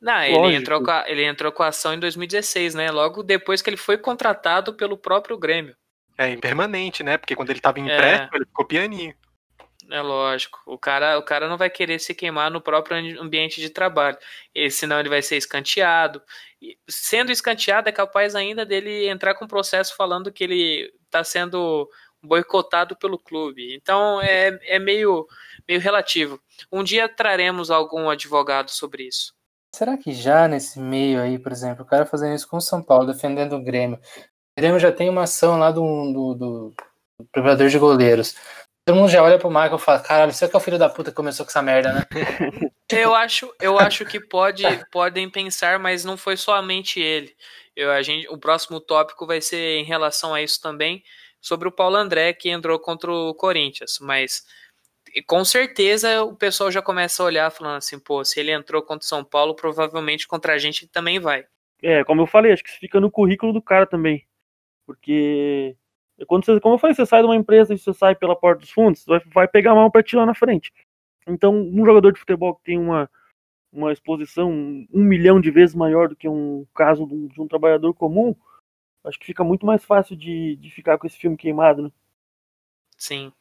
Não, 0.00 0.20
ele 0.22 0.36
Lógico. 0.36 0.60
entrou, 0.62 0.82
com 0.82 0.90
a, 0.90 1.04
ele 1.08 1.24
entrou 1.24 1.52
com 1.52 1.62
a 1.62 1.68
ação 1.68 1.94
em 1.94 1.98
2016, 2.00 2.74
né? 2.74 2.90
Logo 2.90 3.22
depois 3.22 3.62
que 3.62 3.70
ele 3.70 3.76
foi 3.76 3.98
contratado 3.98 4.74
pelo 4.74 4.96
próprio 4.96 5.38
Grêmio. 5.38 5.76
É 6.18 6.28
impermanente, 6.30 7.02
né? 7.02 7.16
Porque 7.18 7.36
quando 7.36 7.50
ele 7.50 7.60
tava 7.60 7.78
em 7.78 7.88
É. 7.88 7.94
empréstimo, 7.94 8.36
ele 8.36 8.46
ficou 8.46 8.64
pianinho. 8.66 9.14
É 9.90 10.00
lógico. 10.00 10.60
O 10.66 10.78
cara, 10.78 11.18
o 11.18 11.22
cara 11.22 11.48
não 11.48 11.56
vai 11.56 11.68
querer 11.68 11.98
se 11.98 12.14
queimar 12.14 12.50
no 12.50 12.60
próprio 12.60 12.96
ambi- 12.96 13.18
ambiente 13.18 13.60
de 13.60 13.70
trabalho. 13.70 14.16
E, 14.54 14.70
senão 14.70 15.00
ele 15.00 15.08
vai 15.08 15.22
ser 15.22 15.36
escanteado. 15.36 16.22
E, 16.60 16.78
sendo 16.88 17.32
escanteado, 17.32 17.88
é 17.88 17.92
capaz 17.92 18.34
ainda 18.34 18.64
dele 18.64 19.08
entrar 19.08 19.34
com 19.34 19.46
processo 19.46 19.96
falando 19.96 20.32
que 20.32 20.44
ele 20.44 20.92
está 21.06 21.24
sendo 21.24 21.88
boicotado 22.22 22.96
pelo 22.96 23.18
clube. 23.18 23.74
Então 23.74 24.20
é, 24.20 24.58
é 24.64 24.78
meio, 24.78 25.26
meio 25.68 25.80
relativo. 25.80 26.40
Um 26.70 26.84
dia 26.84 27.08
traremos 27.08 27.70
algum 27.70 28.08
advogado 28.10 28.70
sobre 28.70 29.04
isso. 29.04 29.32
Será 29.74 29.96
que 29.96 30.12
já 30.12 30.48
nesse 30.48 30.78
meio 30.80 31.20
aí, 31.20 31.38
por 31.38 31.52
exemplo, 31.52 31.84
o 31.84 31.86
cara 31.86 32.04
fazendo 32.04 32.34
isso 32.34 32.48
com 32.48 32.56
o 32.56 32.60
São 32.60 32.82
Paulo, 32.82 33.12
defendendo 33.12 33.54
o 33.54 33.62
Grêmio, 33.62 33.98
o 33.98 34.60
Grêmio 34.60 34.80
já 34.80 34.92
tem 34.92 35.08
uma 35.08 35.22
ação 35.22 35.58
lá 35.58 35.70
do, 35.70 35.80
do, 35.80 36.34
do, 36.34 36.74
do 37.18 37.24
preparador 37.32 37.68
de 37.68 37.78
goleiros. 37.78 38.34
Todo 38.90 38.98
mundo 38.98 39.08
já 39.08 39.22
olha 39.22 39.38
pro 39.38 39.48
Michael 39.48 39.76
e 39.76 39.78
fala, 39.78 40.00
caralho, 40.00 40.32
você 40.32 40.48
que 40.48 40.56
é 40.56 40.58
o 40.58 40.60
filho 40.60 40.76
da 40.76 40.88
puta 40.88 41.12
que 41.12 41.16
começou 41.16 41.46
com 41.46 41.50
essa 41.50 41.62
merda, 41.62 41.92
né? 41.92 42.02
Eu 42.90 43.14
acho, 43.14 43.54
eu 43.60 43.78
acho 43.78 44.04
que 44.04 44.18
pode, 44.18 44.64
podem 44.90 45.30
pensar, 45.30 45.78
mas 45.78 46.04
não 46.04 46.16
foi 46.16 46.36
somente 46.36 46.98
ele. 46.98 47.32
Eu, 47.76 47.92
a 47.92 48.02
gente, 48.02 48.26
o 48.28 48.36
próximo 48.36 48.80
tópico 48.80 49.28
vai 49.28 49.40
ser 49.40 49.78
em 49.78 49.84
relação 49.84 50.34
a 50.34 50.42
isso 50.42 50.60
também, 50.60 51.00
sobre 51.40 51.68
o 51.68 51.72
Paulo 51.72 51.94
André, 51.94 52.32
que 52.32 52.50
entrou 52.50 52.80
contra 52.80 53.12
o 53.12 53.32
Corinthians. 53.32 54.00
Mas 54.00 54.44
e 55.14 55.22
com 55.22 55.44
certeza 55.44 56.24
o 56.24 56.34
pessoal 56.34 56.68
já 56.68 56.82
começa 56.82 57.22
a 57.22 57.26
olhar 57.26 57.48
falando 57.52 57.76
assim, 57.76 57.96
pô, 57.96 58.24
se 58.24 58.40
ele 58.40 58.50
entrou 58.50 58.82
contra 58.82 59.04
o 59.04 59.08
São 59.08 59.22
Paulo, 59.22 59.54
provavelmente 59.54 60.26
contra 60.26 60.54
a 60.54 60.58
gente 60.58 60.82
ele 60.82 60.90
também 60.90 61.20
vai. 61.20 61.44
É, 61.80 62.02
como 62.02 62.22
eu 62.22 62.26
falei, 62.26 62.52
acho 62.52 62.64
que 62.64 62.70
isso 62.70 62.80
fica 62.80 62.98
no 62.98 63.08
currículo 63.08 63.52
do 63.52 63.62
cara 63.62 63.86
também. 63.86 64.26
Porque 64.84 65.76
quando 66.26 66.44
você, 66.44 66.60
como 66.60 66.74
eu 66.74 66.78
falei, 66.78 66.94
você 66.94 67.06
sai 67.06 67.20
de 67.20 67.26
uma 67.26 67.36
empresa 67.36 67.74
e 67.74 67.78
você 67.78 67.92
sai 67.94 68.14
pela 68.14 68.36
porta 68.36 68.60
dos 68.60 68.70
fundos, 68.70 69.04
vai, 69.06 69.20
vai 69.32 69.48
pegar 69.48 69.74
mal 69.74 69.90
pra 69.90 70.02
ti 70.02 70.16
lá 70.16 70.26
na 70.26 70.34
frente. 70.34 70.72
Então, 71.26 71.54
um 71.54 71.84
jogador 71.84 72.12
de 72.12 72.18
futebol 72.20 72.54
que 72.54 72.64
tem 72.64 72.78
uma, 72.78 73.08
uma 73.72 73.92
exposição 73.92 74.50
um 74.50 75.04
milhão 75.04 75.40
de 75.40 75.50
vezes 75.50 75.74
maior 75.74 76.08
do 76.08 76.16
que 76.16 76.28
um 76.28 76.66
caso 76.74 77.06
de 77.06 77.14
um, 77.14 77.26
de 77.28 77.40
um 77.40 77.48
trabalhador 77.48 77.94
comum, 77.94 78.34
acho 79.04 79.18
que 79.18 79.26
fica 79.26 79.44
muito 79.44 79.64
mais 79.64 79.84
fácil 79.84 80.16
de, 80.16 80.56
de 80.56 80.70
ficar 80.70 80.98
com 80.98 81.06
esse 81.06 81.16
filme 81.16 81.36
queimado, 81.36 81.82
né? 81.82 81.92
Sim. 82.96 83.32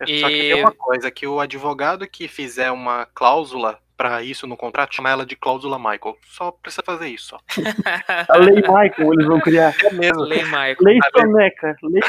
É 0.00 0.06
Só 0.06 0.28
que 0.28 0.34
E- 0.34 0.52
tem 0.54 0.62
uma 0.62 0.72
coisa, 0.72 1.10
que 1.10 1.26
o 1.26 1.40
advogado 1.40 2.08
que 2.08 2.26
fizer 2.28 2.70
uma 2.70 3.06
cláusula 3.06 3.80
pra 3.98 4.22
isso 4.22 4.46
no 4.46 4.56
contrato, 4.56 4.94
chama 4.94 5.10
ela 5.10 5.26
de 5.26 5.34
cláusula 5.34 5.76
Michael. 5.76 6.16
Só 6.28 6.52
precisa 6.52 6.82
fazer 6.86 7.08
isso. 7.08 7.36
A 8.30 8.36
Lei 8.38 8.54
Michael, 8.62 9.12
eles 9.12 9.26
vão 9.26 9.40
criar. 9.40 9.74
É 9.84 9.92
mesmo. 9.92 10.22
Lei 10.22 10.44
Michael. 10.44 10.76
Lei 10.80 10.98
Soneca. 11.12 11.76
Lei 11.82 12.02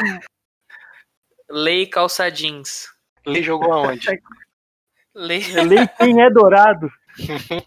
Lei 1.50 1.86
calça 1.86 2.30
jeans. 2.30 2.88
Lei 3.26 3.42
jogou 3.42 3.72
aonde? 3.72 4.06
Lei, 5.12 5.42
Lei 5.66 5.88
quem 5.98 6.22
é 6.22 6.30
dourado. 6.30 6.88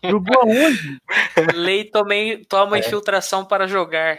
Jogou 0.09 0.41
aonde? 0.41 0.97
lei 1.53 1.83
tomei, 1.83 2.45
toma 2.45 2.79
infiltração 2.79 3.43
para 3.45 3.67
jogar. 3.67 4.17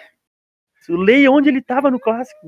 O 0.86 0.96
Lei 0.96 1.26
onde 1.26 1.48
ele 1.48 1.62
tava 1.62 1.90
no 1.90 1.98
clássico. 1.98 2.46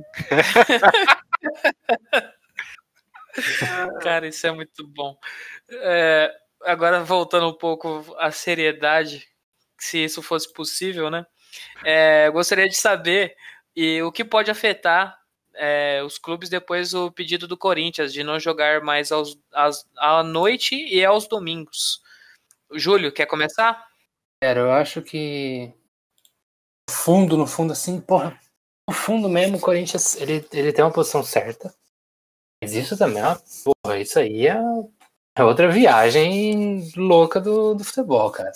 Cara, 4.03 4.29
isso 4.29 4.47
é 4.47 4.53
muito 4.53 4.87
bom. 4.89 5.17
É, 5.71 6.31
agora, 6.63 7.03
voltando 7.05 7.49
um 7.49 7.55
pouco 7.55 8.05
à 8.19 8.31
seriedade, 8.31 9.27
se 9.79 10.05
isso 10.05 10.23
fosse 10.23 10.53
possível, 10.53 11.11
né? 11.11 11.27
É, 11.85 12.31
gostaria 12.31 12.69
de 12.69 12.77
saber 12.77 13.37
e 13.75 14.03
o 14.03 14.13
que 14.13 14.25
pode 14.25 14.51
afetar 14.51 15.19
é, 15.55 16.03
os 16.05 16.19
clubes 16.19 16.49
depois 16.49 16.91
do 16.91 17.11
pedido 17.11 17.49
do 17.49 17.57
Corinthians 17.57 18.13
de 18.13 18.23
não 18.23 18.39
jogar 18.39 18.83
mais 18.83 19.11
aos, 19.11 19.39
às- 19.53 19.87
à 19.97 20.23
noite 20.23 20.75
e 20.75 21.05
aos 21.05 21.27
domingos. 21.27 22.03
Júlio, 22.73 23.13
quer 23.13 23.27
começar? 23.27 23.87
Cara, 24.43 24.61
eu 24.61 24.73
acho 24.73 25.01
que 25.01 25.73
no 26.89 26.95
fundo, 26.95 27.37
no 27.37 27.47
fundo, 27.47 27.73
assim, 27.73 28.01
porra, 28.01 28.39
no 28.89 28.95
fundo 28.95 29.29
mesmo, 29.29 29.57
o 29.57 29.61
Corinthians, 29.61 30.17
ele, 30.21 30.47
ele 30.53 30.73
tem 30.73 30.85
uma 30.85 30.93
posição 30.93 31.23
certa. 31.23 31.75
Mas 32.63 32.75
isso 32.75 32.97
também 32.97 33.23
é 33.23 33.27
uma, 33.27 33.43
porra, 33.65 33.99
isso 33.99 34.19
aí 34.19 34.47
é, 34.47 34.57
é 35.37 35.45
outra 35.45 35.69
viagem 35.69 36.91
louca 36.97 37.41
do, 37.41 37.75
do 37.75 37.85
futebol, 37.85 38.31
cara. 38.31 38.51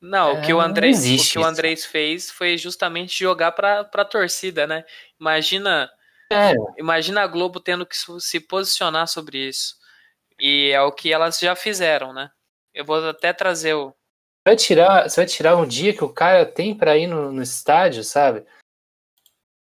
Não, 0.00 0.34
o 0.34 0.42
que 0.42 0.52
o 0.52 0.60
É, 0.60 0.64
Andrés, 0.64 1.04
o 1.04 1.30
que 1.32 1.38
o. 1.38 1.44
Andrés 1.44 1.84
fez 1.84 2.30
foi 2.30 2.56
justamente 2.56 3.18
jogar 3.18 3.52
para 3.52 3.80
a 3.80 4.04
torcida, 4.04 4.66
né? 4.66 4.84
Imagina, 5.18 5.90
É, 6.30 6.52
imagina 6.78 7.22
a 7.22 7.26
Globo 7.26 7.58
tendo 7.58 7.84
que 7.84 7.96
se 8.20 8.40
posicionar 8.40 9.08
sobre 9.08 9.48
isso. 9.48 9.74
E 10.38 10.70
é 10.70 10.80
o 10.80 10.92
que 10.92 11.12
elas 11.12 11.38
já 11.38 11.56
fizeram, 11.56 12.12
né? 12.12 12.30
Eu 12.72 12.84
vou 12.84 13.08
até 13.08 13.32
trazer 13.32 13.74
o. 13.74 13.94
vai 14.46 14.54
tirar, 14.54 15.08
você 15.08 15.22
vai 15.22 15.26
tirar 15.26 15.56
um 15.56 15.66
dia 15.66 15.94
que 15.94 16.04
o 16.04 16.12
cara 16.12 16.44
tem 16.44 16.76
pra 16.76 16.96
ir 16.96 17.06
no, 17.06 17.32
no 17.32 17.42
estádio, 17.42 18.04
sabe? 18.04 18.44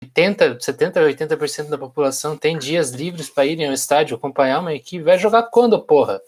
80, 0.03 0.59
70, 0.59 0.99
80% 0.99 1.69
da 1.69 1.77
população 1.77 2.37
tem 2.37 2.57
dias 2.57 2.91
livres 2.91 3.29
pra 3.29 3.45
irem 3.45 3.67
ao 3.67 3.73
estádio 3.73 4.15
acompanhar 4.15 4.59
uma 4.59 4.73
equipe. 4.73 5.03
Vai 5.03 5.17
jogar 5.17 5.43
quando, 5.43 5.81
porra? 5.81 6.21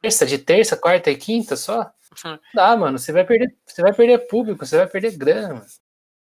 Terça, 0.00 0.26
de 0.26 0.38
terça, 0.38 0.76
quarta 0.76 1.10
e 1.10 1.16
quinta 1.16 1.56
só? 1.56 1.92
Dá, 2.54 2.76
mano. 2.76 2.98
Você 2.98 3.12
vai 3.12 3.24
perder, 3.24 3.56
você 3.66 3.82
vai 3.82 3.92
perder 3.92 4.26
público, 4.26 4.64
você 4.64 4.76
vai 4.76 4.86
perder 4.86 5.16
grana. 5.16 5.66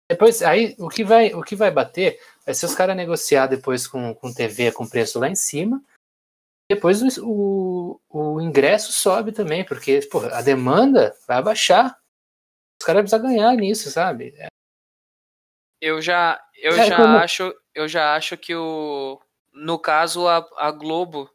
Depois, 0.09 0.43
aí 0.43 0.75
o 0.79 0.89
que 0.89 1.05
vai, 1.05 1.35
o 1.35 1.43
que 1.43 1.57
vai 1.57 1.71
bater 1.71 2.21
vai 2.45 2.55
ser 2.55 2.67
os 2.67 2.75
caras 2.75 2.97
negociar 2.97 3.47
depois 3.49 3.87
com, 3.87 4.15
com 4.15 4.33
TV 4.33 4.71
com 4.73 4.89
preço 4.89 5.19
lá 5.19 5.29
em 5.29 5.35
cima. 5.35 5.83
Depois 6.71 7.01
o, 7.19 8.01
o, 8.09 8.41
ingresso 8.41 8.93
sobe 8.93 9.31
também, 9.31 9.65
porque 9.65 10.01
porra, 10.11 10.37
a 10.37 10.43
demanda 10.43 11.15
vai 11.27 11.39
abaixar. 11.39 11.97
Os 12.81 12.87
caras 12.87 13.03
precisam 13.03 13.23
ganhar 13.23 13.55
nisso, 13.55 13.91
sabe? 13.91 14.35
Eu 15.81 16.01
já, 16.03 16.41
eu 16.57 16.73
É, 16.73 16.87
já 16.87 16.97
como- 16.97 17.17
acho, 17.19 17.55
eu 17.75 17.87
já 17.87 18.17
acho 18.17 18.37
que 18.37 18.55
o, 18.55 19.21
no 19.53 19.79
caso 19.79 20.27
a, 20.27 20.47
a 20.57 20.71
Globo 20.71 21.31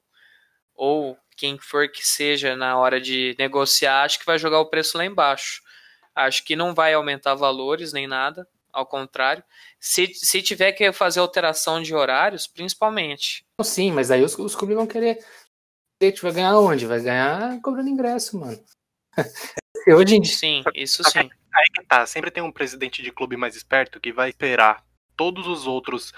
ou 0.76 1.18
quem 1.42 1.58
for 1.58 1.90
que 1.90 2.08
seja 2.08 2.56
na 2.56 2.78
hora 2.78 3.02
de 3.02 3.36
negociar, 3.40 4.04
acho 4.04 4.20
que 4.20 4.26
vai 4.28 4.38
jogar 4.38 4.60
o 4.60 4.68
preço 4.68 4.96
lá 4.96 5.04
embaixo. 5.04 5.64
Acho 6.14 6.46
que 6.46 6.56
não 6.56 6.76
vai 6.76 6.94
aumentar 6.94 7.34
valores 7.34 7.92
nem 7.92 8.06
nada, 8.06 8.48
ao 8.72 8.86
contrário. 8.86 9.44
Se, 9.80 10.14
se 10.14 10.40
tiver 10.44 10.72
que 10.74 10.92
fazer 10.92 11.20
alteração 11.20 11.82
de 11.82 11.96
horários, 11.96 12.46
principalmente. 12.46 13.44
Sim, 13.64 13.92
mas 13.92 14.12
aí 14.12 14.24
os, 14.24 14.38
os 14.38 14.56
clubes 14.56 14.76
vão 14.76 14.86
querer. 14.86 15.18
Vai 16.22 16.32
ganhar 16.32 16.60
onde? 16.60 16.86
Vai 16.86 17.00
ganhar 17.00 17.60
cobrando 17.60 17.90
ingresso, 17.90 18.40
mano. 18.40 18.64
Hoje 19.88 20.18
em 20.18 20.22
dia. 20.22 20.36
Sim, 20.36 20.64
isso 20.76 21.04
sim. 21.10 21.28
Aí 21.54 21.66
que 21.74 21.84
tá, 21.88 22.06
sempre 22.06 22.30
tem 22.30 22.44
um 22.44 22.52
presidente 22.52 23.02
de 23.02 23.12
clube 23.12 23.36
mais 23.36 23.56
esperto 23.56 24.00
que 24.00 24.14
vai 24.14 24.30
esperar 24.30 24.86
todos 25.18 25.48
os 25.48 25.66
outros 25.66 26.14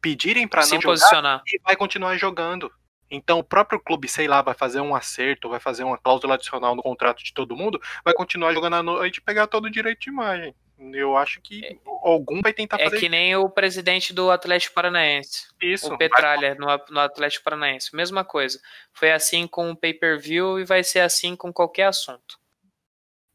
pedirem 0.00 0.48
pra 0.48 0.62
Se 0.62 0.72
não 0.74 0.80
jogar 0.80 0.94
posicionar. 0.94 1.42
e 1.46 1.60
vai 1.62 1.76
continuar 1.76 2.16
jogando. 2.16 2.72
Então 3.10 3.38
o 3.38 3.44
próprio 3.44 3.78
clube, 3.78 4.08
sei 4.08 4.26
lá, 4.26 4.42
vai 4.42 4.54
fazer 4.54 4.80
um 4.80 4.94
acerto, 4.94 5.48
vai 5.48 5.60
fazer 5.60 5.84
uma 5.84 5.98
cláusula 5.98 6.34
adicional 6.34 6.74
no 6.74 6.82
contrato 6.82 7.22
de 7.22 7.32
todo 7.32 7.56
mundo, 7.56 7.80
vai 8.04 8.12
continuar 8.14 8.52
jogando 8.52 8.74
à 8.76 8.82
noite 8.82 9.18
e 9.18 9.20
pegar 9.20 9.46
todo 9.46 9.66
o 9.66 9.70
direito 9.70 10.00
de 10.00 10.10
imagem. 10.10 10.54
Eu 10.92 11.16
acho 11.16 11.40
que 11.40 11.78
algum 12.02 12.40
vai 12.42 12.52
tentar 12.52 12.80
É 12.80 12.84
fazer 12.84 12.98
que 12.98 13.08
nem 13.08 13.36
o 13.36 13.48
presidente 13.48 14.12
do 14.12 14.30
Atlético 14.30 14.74
Paranaense. 14.74 15.46
isso. 15.62 15.86
o 15.86 15.90
Vai- 15.90 15.98
Petralha 15.98 16.54
no, 16.56 16.66
no 16.90 17.00
Atlético 17.00 17.44
Paranaense. 17.44 17.94
Mesma 17.94 18.24
coisa. 18.24 18.60
Foi 18.92 19.12
assim 19.12 19.46
com 19.46 19.70
o 19.70 19.76
pay-per-view 19.76 20.58
e 20.58 20.64
vai 20.64 20.82
ser 20.82 21.00
assim 21.00 21.36
com 21.36 21.52
qualquer 21.52 21.84
assunto. 21.84 22.38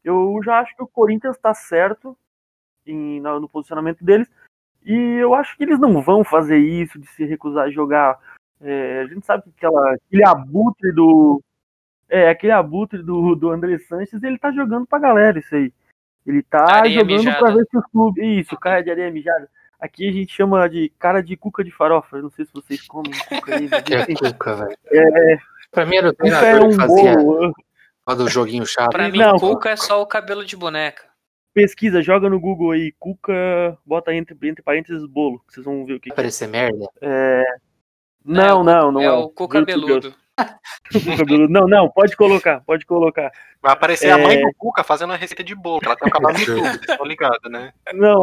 Eu 0.04 0.40
já 0.44 0.60
acho 0.60 0.74
que 0.76 0.82
o 0.82 0.86
Corinthians 0.86 1.36
está 1.36 1.52
certo 1.54 2.16
em- 2.86 3.20
na- 3.20 3.40
no 3.40 3.48
posicionamento 3.48 4.04
deles. 4.04 4.28
E 4.84 4.92
eu 4.94 5.34
acho 5.34 5.56
que 5.56 5.64
eles 5.64 5.78
não 5.78 6.00
vão 6.02 6.24
fazer 6.24 6.58
isso 6.58 6.98
de 6.98 7.06
se 7.08 7.24
recusar 7.24 7.66
a 7.66 7.70
jogar. 7.70 8.18
É, 8.60 9.00
a 9.02 9.06
gente 9.06 9.24
sabe 9.24 9.42
que 9.44 9.50
aquela, 9.56 9.94
aquele 9.94 10.26
abutre 10.26 10.92
do. 10.92 11.42
É, 12.08 12.28
aquele 12.28 12.52
abutre 12.52 13.02
do, 13.02 13.34
do 13.34 13.50
André 13.50 13.78
Sanches, 13.78 14.22
ele 14.22 14.38
tá 14.38 14.50
jogando 14.52 14.86
pra 14.86 14.98
galera 14.98 15.38
isso 15.38 15.54
aí. 15.54 15.72
Ele 16.26 16.42
tá 16.42 16.64
Areia 16.68 17.00
jogando 17.00 17.16
mijada. 17.18 17.38
pra 17.38 17.54
ver 17.54 17.64
se 17.70 17.78
os 17.78 17.86
clubes. 17.86 18.24
Isso, 18.24 18.56
cara 18.56 18.82
de 18.82 18.90
areia 18.90 19.10
mijada. 19.10 19.48
Aqui 19.80 20.08
a 20.08 20.12
gente 20.12 20.34
chama 20.34 20.68
de 20.68 20.92
cara 20.98 21.22
de 21.22 21.36
cuca 21.36 21.64
de 21.64 21.70
farofa. 21.70 22.16
Eu 22.16 22.24
não 22.24 22.30
sei 22.30 22.44
se 22.44 22.52
vocês 22.52 22.86
comem 22.86 23.12
cuca 23.28 23.54
aí. 23.56 23.68
é 24.26 24.32
cuca, 24.32 24.54
velho. 24.56 24.76
É, 24.92 25.38
Pra 25.70 25.86
mim 25.86 25.96
era 25.96 26.08
o 26.10 26.12
cuca 26.14 26.26
é 26.28 26.40
treinador 26.40 26.68
que 26.68 26.74
um 26.74 26.78
fazia 26.78 27.16
bolo. 27.16 27.54
lá 28.06 28.14
do 28.14 28.28
joguinho 28.28 28.66
chato. 28.66 28.90
Pra 28.90 29.08
mim, 29.08 29.18
Não. 29.18 29.38
Cuca 29.38 29.70
é 29.70 29.76
só 29.76 30.02
o 30.02 30.06
cabelo 30.06 30.44
de 30.44 30.56
boneca. 30.56 31.04
Pesquisa, 31.54 32.02
joga 32.02 32.28
no 32.28 32.38
Google 32.38 32.72
aí, 32.72 32.92
cuca, 32.98 33.32
bota 33.84 34.14
entre, 34.14 34.36
entre 34.48 34.62
parênteses 34.62 35.04
bolo, 35.06 35.40
que 35.48 35.54
vocês 35.54 35.66
vão 35.66 35.84
ver 35.84 35.94
o 35.94 36.00
que, 36.00 36.08
Vai 36.08 36.14
que 36.14 36.20
é. 36.20 36.22
parecer 36.22 36.46
merda. 36.46 36.86
Não, 38.24 38.62
não, 38.62 38.92
não 38.92 39.00
é 39.00 39.06
é. 39.06 39.10
o 39.10 39.28
Deus. 39.28 39.34
cabeludo. 39.56 40.14
não, 41.48 41.66
não, 41.66 41.88
pode 41.90 42.16
colocar, 42.16 42.60
pode 42.62 42.86
colocar. 42.86 43.30
Vai 43.62 43.72
aparecer 43.72 44.08
é... 44.08 44.12
a 44.12 44.18
mãe 44.18 44.40
do 44.40 44.50
Cuca 44.56 44.82
fazendo 44.82 45.10
uma 45.10 45.16
receita 45.16 45.44
de 45.44 45.54
bolo, 45.54 45.80
ela 45.84 45.96
tem 45.96 46.08
um 46.08 46.10
canal 46.10 46.32
no 46.32 46.38
YouTube, 46.38 46.80
tô 46.96 47.04
ligado, 47.04 47.48
né? 47.48 47.72
Não, 47.92 48.22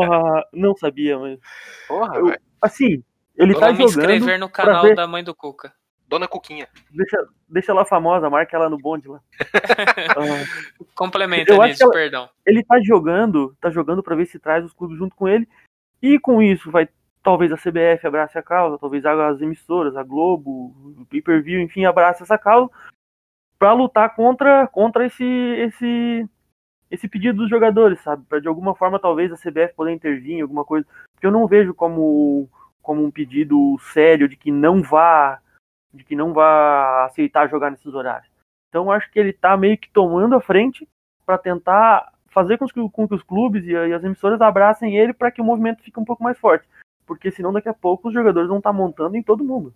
não 0.51 0.75
sabia, 0.75 1.17
mas. 1.19 1.39
Porra, 1.87 2.15
eu, 2.17 2.35
Assim, 2.61 3.03
ele 3.35 3.53
Vou 3.53 3.61
tá 3.61 3.71
me 3.71 3.77
jogando. 3.77 3.89
inscrever 3.89 4.39
no 4.39 4.49
canal 4.49 4.83
ver... 4.83 4.95
da 4.95 5.05
mãe 5.07 5.23
do 5.23 5.35
Cuca. 5.35 5.71
Dona 6.07 6.27
Cuquinha. 6.27 6.67
Deixa, 6.89 7.17
deixa 7.49 7.71
ela 7.71 7.85
famosa, 7.85 8.29
marca 8.29 8.55
ela 8.55 8.69
no 8.69 8.77
bonde 8.77 9.07
lá. 9.09 9.19
ah, 10.15 10.85
Complementa, 10.95 11.53
Anísio, 11.61 11.83
ela, 11.83 11.93
perdão. 11.93 12.29
Ele 12.45 12.63
tá 12.63 12.79
jogando, 12.81 13.55
tá 13.59 13.69
jogando 13.69 14.01
para 14.01 14.15
ver 14.15 14.25
se 14.25 14.39
traz 14.39 14.63
os 14.63 14.73
clubes 14.73 14.97
junto 14.97 15.15
com 15.15 15.27
ele. 15.27 15.47
E 16.01 16.17
com 16.17 16.41
isso 16.41 16.71
vai 16.71 16.87
talvez 17.27 17.51
a 17.51 17.57
CBF 17.57 18.07
abrace 18.07 18.37
a 18.37 18.41
causa, 18.41 18.77
talvez 18.77 19.05
as 19.05 19.41
emissoras, 19.41 19.97
a 19.97 20.03
Globo, 20.03 20.73
o 20.97 21.05
pay-per-view, 21.09 21.59
enfim, 21.59 21.83
abrace 21.83 22.23
essa 22.23 22.37
causa 22.37 22.71
para 23.59 23.73
lutar 23.73 24.15
contra 24.15 24.65
contra 24.67 25.05
esse 25.05 25.25
esse 25.25 26.25
esse 26.89 27.05
pedido 27.05 27.39
dos 27.39 27.49
jogadores, 27.49 27.99
sabe? 27.99 28.23
Para 28.29 28.39
de 28.39 28.47
alguma 28.47 28.73
forma 28.73 28.97
talvez 28.97 29.29
a 29.29 29.35
CBF 29.35 29.73
poder 29.75 29.91
intervir 29.91 30.37
em 30.37 30.41
alguma 30.41 30.63
coisa, 30.63 30.87
porque 31.11 31.27
eu 31.27 31.31
não 31.31 31.45
vejo 31.45 31.73
como 31.73 32.49
como 32.81 33.03
um 33.03 33.11
pedido 33.11 33.77
sério 33.91 34.29
de 34.29 34.37
que 34.37 34.49
não 34.49 34.81
vá 34.81 35.41
de 35.93 36.05
que 36.05 36.15
não 36.15 36.31
vá 36.31 37.07
aceitar 37.07 37.49
jogar 37.49 37.71
nesses 37.71 37.93
horários. 37.93 38.31
Então 38.69 38.89
acho 38.89 39.11
que 39.11 39.19
ele 39.19 39.31
está 39.31 39.57
meio 39.57 39.77
que 39.77 39.89
tomando 39.89 40.33
a 40.33 40.39
frente 40.39 40.87
para 41.25 41.37
tentar 41.37 42.13
fazer 42.29 42.57
com 42.57 42.67
que, 42.67 42.89
com 42.89 43.05
que, 43.05 43.15
os 43.15 43.23
clubes 43.23 43.65
e, 43.65 43.75
as 43.75 44.03
emissoras 44.05 44.39
abracem 44.39 44.95
ele 44.95 45.11
para 45.11 45.29
que 45.29 45.41
o 45.41 45.43
movimento 45.43 45.83
fique 45.83 45.99
um 45.99 46.05
pouco 46.05 46.23
mais 46.23 46.39
forte. 46.39 46.65
Porque 47.07 47.31
senão 47.31 47.51
daqui 47.51 47.69
a 47.69 47.73
pouco 47.73 48.09
os 48.09 48.13
jogadores 48.13 48.47
vão 48.47 48.59
estar 48.59 48.69
tá 48.69 48.77
montando 48.77 49.17
em 49.17 49.23
todo 49.23 49.43
mundo. 49.43 49.73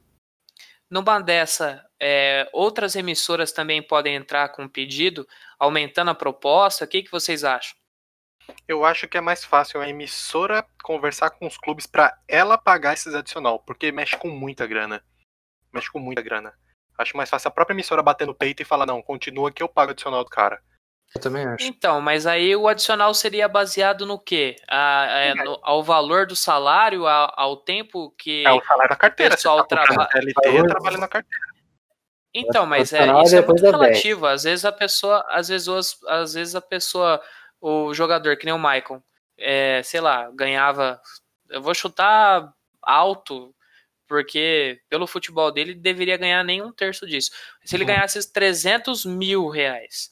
Numa 0.90 1.20
dessa, 1.20 1.84
é, 2.00 2.48
outras 2.52 2.96
emissoras 2.96 3.52
também 3.52 3.82
podem 3.82 4.14
entrar 4.14 4.50
com 4.50 4.64
um 4.64 4.70
pedido, 4.70 5.26
aumentando 5.58 6.12
a 6.12 6.16
proposta. 6.16 6.86
O 6.86 6.88
que, 6.88 7.02
que 7.02 7.12
vocês 7.12 7.44
acham? 7.44 7.76
Eu 8.68 8.84
acho 8.84 9.08
que 9.08 9.18
é 9.18 9.22
mais 9.22 9.46
fácil 9.46 9.80
a 9.80 9.88
emissora 9.88 10.66
conversar 10.84 11.30
com 11.30 11.48
os 11.48 11.58
clubes 11.58 11.88
para 11.88 12.16
ela 12.28 12.58
pagar 12.58 12.94
esses 12.94 13.16
adicional, 13.16 13.60
porque 13.60 13.92
mexe 13.92 14.18
com 14.18 14.28
muita 14.28 14.68
grana 14.68 15.02
mexe 15.74 15.90
com 15.92 16.00
muita 16.00 16.22
grana. 16.22 16.54
Acho 16.98 17.18
mais 17.18 17.30
fácil 17.30 17.48
a 17.48 17.52
própria 17.52 17.74
emissora 17.74 18.04
bater 18.04 18.28
no 18.28 18.36
peito 18.36 18.62
e 18.62 18.66
falar, 18.66 18.86
não, 18.86 19.02
continua 19.02 19.52
que 19.52 19.64
eu 19.64 19.70
pago 19.70 19.90
o 19.90 19.94
adicional 19.94 20.24
do 20.24 20.30
cara. 20.30 20.62
Eu 21.14 21.22
também 21.22 21.46
acho. 21.46 21.66
Então, 21.66 22.00
mas 22.00 22.26
aí 22.26 22.56
o 22.56 22.68
adicional 22.68 23.14
seria 23.14 23.48
baseado 23.48 24.06
no 24.06 24.18
quê? 24.18 24.56
A, 24.68 25.06
é, 25.10 25.36
no, 25.36 25.60
ao 25.62 25.84
valor 25.84 26.26
do 26.26 26.36
salário, 26.36 27.06
a, 27.06 27.34
ao 27.36 27.58
tempo 27.58 28.14
que 28.18 28.46
é 28.46 28.52
o 28.52 28.64
salário 28.64 28.90
da 28.90 28.96
carteira. 28.96 29.34
o 29.34 29.38
pessoal 29.38 29.64
tá 29.66 29.84
trabalha. 29.84 30.10
LT 30.16 30.68
trabalha 30.68 30.98
na 30.98 31.08
carteira. 31.08 31.52
Então, 32.34 32.66
mas 32.66 32.94
é, 32.94 33.06
isso 33.24 33.36
é 33.36 33.46
muito 33.46 33.62
relativo. 33.62 34.26
Às 34.26 34.44
vezes 34.44 34.64
a 34.64 34.72
pessoa, 34.72 35.26
às 35.30 35.50
vezes, 35.50 35.68
às 36.08 36.34
vezes 36.34 36.56
a 36.56 36.62
pessoa, 36.62 37.22
o 37.60 37.94
jogador, 37.94 38.38
que 38.38 38.46
nem 38.46 38.54
o 38.54 38.58
Michael, 38.58 39.04
é, 39.38 39.82
sei 39.84 40.00
lá, 40.00 40.32
ganhava. 40.34 41.02
Eu 41.50 41.62
vou 41.62 41.74
chutar 41.74 42.54
alto, 42.82 43.54
porque 44.08 44.80
pelo 44.90 45.06
futebol 45.08 45.52
dele, 45.52 45.72
ele 45.72 45.80
deveria 45.80 46.16
ganhar 46.16 46.44
nem 46.44 46.62
um 46.62 46.72
terço 46.72 47.06
disso. 47.06 47.32
Se 47.66 47.76
ele 47.76 47.84
uhum. 47.84 47.88
ganhasse 47.88 48.32
300 48.32 49.06
mil 49.06 49.50
reais, 49.50 50.11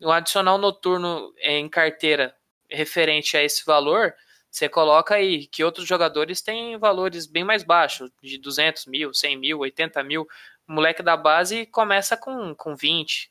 o 0.00 0.10
adicional 0.10 0.58
noturno 0.58 1.32
em 1.40 1.68
carteira 1.68 2.34
referente 2.70 3.36
a 3.36 3.42
esse 3.42 3.64
valor, 3.64 4.14
você 4.50 4.68
coloca 4.68 5.14
aí 5.14 5.46
que 5.46 5.62
outros 5.62 5.86
jogadores 5.86 6.40
têm 6.40 6.76
valores 6.78 7.26
bem 7.26 7.44
mais 7.44 7.62
baixos, 7.62 8.10
de 8.22 8.38
200 8.38 8.86
mil, 8.86 9.12
100 9.12 9.36
mil, 9.36 9.58
80 9.58 10.02
mil. 10.02 10.26
O 10.66 10.72
moleque 10.72 11.02
da 11.02 11.16
base 11.16 11.66
começa 11.66 12.16
com, 12.16 12.54
com 12.54 12.74
20. 12.74 13.30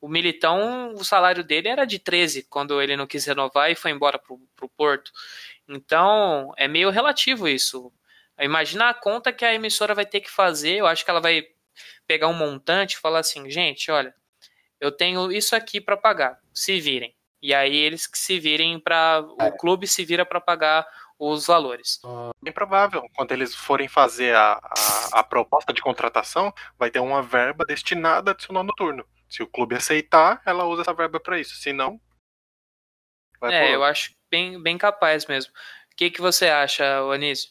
O 0.00 0.08
Militão, 0.08 0.92
o 0.94 1.04
salário 1.04 1.42
dele 1.42 1.68
era 1.68 1.84
de 1.84 1.98
13 1.98 2.44
quando 2.44 2.80
ele 2.80 2.96
não 2.96 3.06
quis 3.06 3.24
renovar 3.24 3.70
e 3.70 3.74
foi 3.74 3.90
embora 3.90 4.18
para 4.18 4.34
o 4.34 4.68
Porto. 4.68 5.10
Então, 5.68 6.52
é 6.56 6.68
meio 6.68 6.90
relativo 6.90 7.48
isso. 7.48 7.92
Imagina 8.38 8.90
a 8.90 8.94
conta 8.94 9.32
que 9.32 9.44
a 9.44 9.54
emissora 9.54 9.94
vai 9.94 10.04
ter 10.04 10.20
que 10.20 10.30
fazer. 10.30 10.76
Eu 10.76 10.86
acho 10.86 11.04
que 11.04 11.10
ela 11.10 11.20
vai 11.20 11.46
pegar 12.06 12.28
um 12.28 12.34
montante 12.34 12.94
e 12.94 12.98
falar 12.98 13.20
assim, 13.20 13.48
gente, 13.50 13.90
olha, 13.90 14.14
eu 14.80 14.92
tenho 14.92 15.30
isso 15.32 15.54
aqui 15.54 15.80
para 15.80 15.96
pagar, 15.96 16.40
se 16.52 16.80
virem. 16.80 17.14
E 17.42 17.54
aí 17.54 17.76
eles 17.76 18.06
que 18.06 18.18
se 18.18 18.38
virem 18.38 18.80
para 18.80 19.20
o 19.20 19.42
é. 19.42 19.50
clube 19.50 19.86
se 19.86 20.04
vira 20.04 20.24
para 20.24 20.40
pagar 20.40 20.86
os 21.18 21.46
valores. 21.46 22.00
Bem 22.42 22.52
provável. 22.52 23.02
Quando 23.14 23.32
eles 23.32 23.54
forem 23.54 23.88
fazer 23.88 24.34
a, 24.34 24.52
a, 24.52 25.20
a, 25.20 25.22
proposta 25.22 25.72
de 25.72 25.80
contratação, 25.80 26.52
vai 26.78 26.90
ter 26.90 27.00
uma 27.00 27.22
verba 27.22 27.64
destinada 27.64 28.30
a 28.30 28.32
adicional 28.32 28.64
noturno. 28.64 29.06
Se 29.28 29.42
o 29.42 29.46
clube 29.46 29.74
aceitar, 29.74 30.40
ela 30.44 30.64
usa 30.64 30.82
essa 30.82 30.94
verba 30.94 31.20
para 31.20 31.38
isso. 31.38 31.56
Se 31.56 31.72
não, 31.72 32.00
é, 33.42 33.74
eu 33.74 33.84
acho 33.84 34.14
bem, 34.30 34.60
bem 34.60 34.78
capaz 34.78 35.26
mesmo. 35.26 35.52
O 35.92 35.96
que, 35.96 36.10
que 36.10 36.20
você 36.20 36.48
acha, 36.48 37.00
Anísio? 37.12 37.50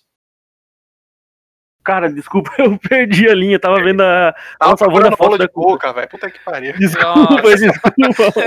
Cara, 1.86 2.12
desculpa, 2.12 2.52
eu 2.58 2.78
perdi 2.80 3.30
a 3.30 3.36
linha, 3.36 3.60
tava 3.60 3.76
vendo 3.76 4.02
a. 4.02 4.34
Tava 4.60 4.72
Nossa, 4.72 4.86
salvando 4.86 5.08
a 5.08 5.16
foto 5.16 5.38
da 5.38 5.48
boca, 5.48 5.94
velho. 5.94 6.10
Puta 6.10 6.32
que 6.32 6.40
pariu. 6.44 6.74
Desculpa, 6.80 7.56
desculpa. 7.56 8.42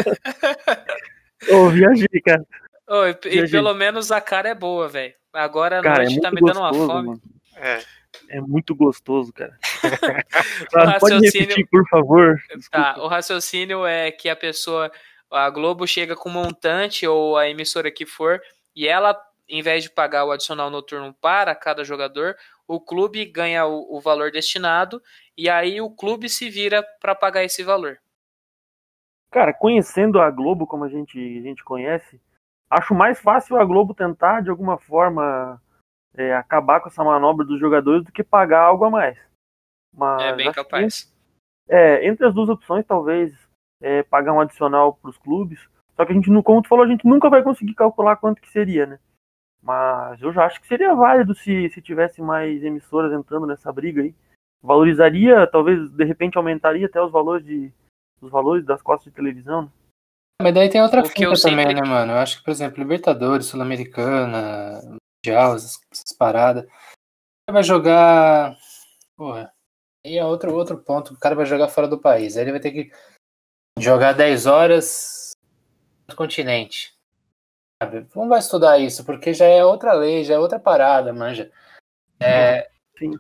Ô, 1.55 1.68
viajei, 1.68 2.20
cara. 2.24 2.44
Oh, 2.88 3.07
e, 3.07 3.38
e, 3.38 3.48
pelo 3.48 3.72
menos 3.74 4.11
a 4.11 4.20
cara 4.20 4.48
é 4.48 4.55
boa, 4.55 4.88
velho. 4.88 5.14
Agora 5.33 5.79
a 5.79 5.83
cara, 5.83 6.03
noite 6.03 6.18
é 6.18 6.20
tá 6.20 6.33
me 6.33 6.40
dando 6.40 6.59
uma 6.59 6.74
fome. 6.74 7.09
Mano. 7.09 7.22
É. 7.57 7.79
É 8.29 8.40
muito 8.40 8.74
gostoso, 8.74 9.33
cara. 9.33 9.57
ah, 10.74 10.98
pode 10.98 11.20
repetir, 11.20 11.66
por 11.70 11.87
favor. 11.88 12.37
Tá, 12.72 12.96
o 12.98 13.07
raciocínio 13.07 13.87
é 13.87 14.11
que 14.11 14.29
a 14.29 14.35
pessoa, 14.35 14.90
a 15.31 15.48
Globo 15.48 15.87
chega 15.87 16.16
com 16.16 16.29
montante 16.29 17.07
ou 17.07 17.37
a 17.37 17.48
emissora 17.48 17.90
que 17.90 18.05
for, 18.05 18.40
e 18.74 18.88
ela, 18.88 19.16
em 19.48 19.62
vez 19.62 19.85
de 19.85 19.90
pagar 19.90 20.24
o 20.24 20.33
adicional 20.33 20.70
noturno 20.70 21.14
para 21.20 21.55
cada 21.55 21.85
jogador, 21.85 22.35
o 22.69 22.79
clube 22.79 23.25
ganha 23.25 23.67
o, 23.67 23.97
o 23.97 24.01
valor 24.01 24.31
destinado 24.31 25.03
e 25.37 25.49
aí 25.49 25.81
o 25.81 25.91
clube 25.91 26.29
se 26.29 26.51
vira 26.51 26.85
para 27.01 27.15
pagar 27.15 27.43
esse 27.43 27.65
valor. 27.65 27.99
Cara, 29.31 29.55
conhecendo 29.55 30.21
a 30.21 30.31
Globo 30.31 30.67
como 30.67 30.85
a 30.85 30.89
gente, 30.89 31.19
a 31.19 31.43
gente 31.43 31.65
conhece, 31.65 32.21
acho 32.71 32.95
mais 32.95 33.21
fácil 33.21 33.57
a 33.57 33.65
Globo 33.65 33.95
tentar 33.95 34.43
de 34.43 34.51
alguma 34.51 34.79
forma 34.79 35.61
é, 36.15 36.35
acabar 36.35 36.81
com 36.81 36.89
essa 36.89 37.03
manobra 37.03 37.47
dos 37.47 37.59
jogadores 37.59 38.05
do 38.05 38.13
que 38.13 38.23
pagar 38.23 38.61
algo 38.61 38.85
a 38.85 38.91
mais. 38.91 39.19
Mas 39.95 40.23
é 40.23 40.37
bem 40.37 40.53
capaz. 40.53 41.05
Que, 41.05 41.75
é, 41.75 42.07
entre 42.07 42.27
as 42.27 42.35
duas 42.35 42.49
opções, 42.49 42.85
talvez 42.87 43.33
é, 43.81 44.03
pagar 44.03 44.33
um 44.33 44.41
adicional 44.41 44.95
para 44.95 45.11
os 45.11 45.19
clubes. 45.19 45.61
Só 45.97 46.05
que 46.05 46.13
a 46.13 46.15
gente, 46.15 46.31
como 46.43 46.63
tu 46.63 46.69
falou, 46.69 46.85
a 46.85 46.89
gente 46.89 47.07
nunca 47.07 47.29
vai 47.29 47.43
conseguir 47.43 47.75
calcular 47.75 48.17
quanto 48.17 48.41
que 48.41 48.51
seria, 48.51 48.87
né? 48.87 48.99
Mas 49.62 50.21
eu 50.23 50.33
já 50.33 50.47
acho 50.47 50.61
que 50.61 50.66
seria 50.66 50.94
válido 50.94 51.35
se, 51.35 51.68
se 51.71 51.83
tivesse 51.83 52.23
mais 52.23 52.62
emissoras 52.62 53.12
entrando 53.12 53.47
nessa 53.47 53.73
briga 53.73 54.03
aí. 54.03 54.14
Valorizaria, 54.62 55.47
talvez 55.47 55.90
de 55.90 56.05
repente 56.05 56.37
aumentaria 56.37 56.87
até 56.87 57.01
os 57.01 57.12
valores 57.12 57.44
de 57.44 57.73
os 58.21 58.31
valores 58.31 58.64
das 58.64 58.83
costas 58.83 59.12
de 59.12 59.16
televisão. 59.16 59.62
Né? 59.62 59.68
Mas 60.42 60.55
daí 60.55 60.68
tem 60.68 60.83
outra 60.83 61.05
finta 61.05 61.35
também, 61.40 61.66
sempre... 61.66 61.75
né, 61.75 61.88
mano? 61.88 62.12
Eu 62.12 62.18
acho 62.18 62.38
que, 62.38 62.44
por 62.44 62.51
exemplo, 62.51 62.79
Libertadores, 62.79 63.47
Sul-Americana, 63.47 64.81
Mundial, 65.25 65.57
essas, 65.57 65.79
essas 65.90 66.16
paradas. 66.16 66.66
Vai 67.51 67.62
jogar. 67.62 68.57
Porra. 69.16 69.53
E 70.05 70.16
é 70.16 70.25
outro, 70.25 70.55
outro 70.55 70.79
ponto. 70.79 71.14
O 71.14 71.18
cara 71.18 71.35
vai 71.35 71.44
jogar 71.44 71.68
fora 71.68 71.88
do 71.88 72.01
país. 72.01 72.37
Aí 72.37 72.44
ele 72.44 72.53
vai 72.53 72.61
ter 72.61 72.71
que 72.71 72.92
jogar 73.79 74.12
10 74.12 74.47
horas 74.47 75.33
no 76.09 76.14
continente. 76.14 76.94
Vamos 78.12 78.29
vai 78.29 78.41
estudar 78.41 78.79
isso, 78.79 79.05
porque 79.05 79.33
já 79.33 79.45
é 79.45 79.64
outra 79.64 79.93
lei, 79.93 80.25
já 80.25 80.35
é 80.35 80.38
outra 80.38 80.59
parada, 80.59 81.12
manja. 81.12 81.49
É, 82.21 82.67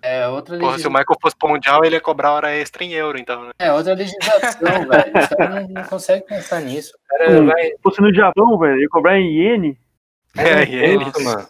é 0.02 0.26
outra 0.26 0.56
legislação. 0.56 0.58
Porra, 0.58 0.78
se 0.78 0.88
o 0.88 0.90
Michael 0.90 1.18
fosse 1.22 1.36
pro 1.36 1.48
Mundial, 1.48 1.84
ele 1.84 1.94
ia 1.94 2.00
cobrar 2.00 2.32
hora 2.32 2.50
extra 2.50 2.82
em 2.82 2.92
euro, 2.92 3.18
então, 3.18 3.44
né? 3.44 3.50
É 3.56 3.72
outra 3.72 3.94
legislação, 3.94 4.58
velho. 4.88 5.10
O 5.10 5.36
cara 5.36 5.60
não, 5.60 5.68
não, 5.68 5.84
consegue 5.84 6.26
pensar 6.26 6.60
nisso. 6.60 6.92
Cara 7.08 7.30
hum, 7.30 7.46
vai... 7.46 7.66
Se 7.66 7.78
fosse 7.80 8.00
no 8.00 8.12
Japão, 8.12 8.58
velho, 8.58 8.80
ia 8.80 8.88
cobrar 8.88 9.16
em 9.16 9.30
iene. 9.32 9.78
É, 10.36 10.62
é 10.62 10.68
iene, 10.68 11.04
mano. 11.22 11.48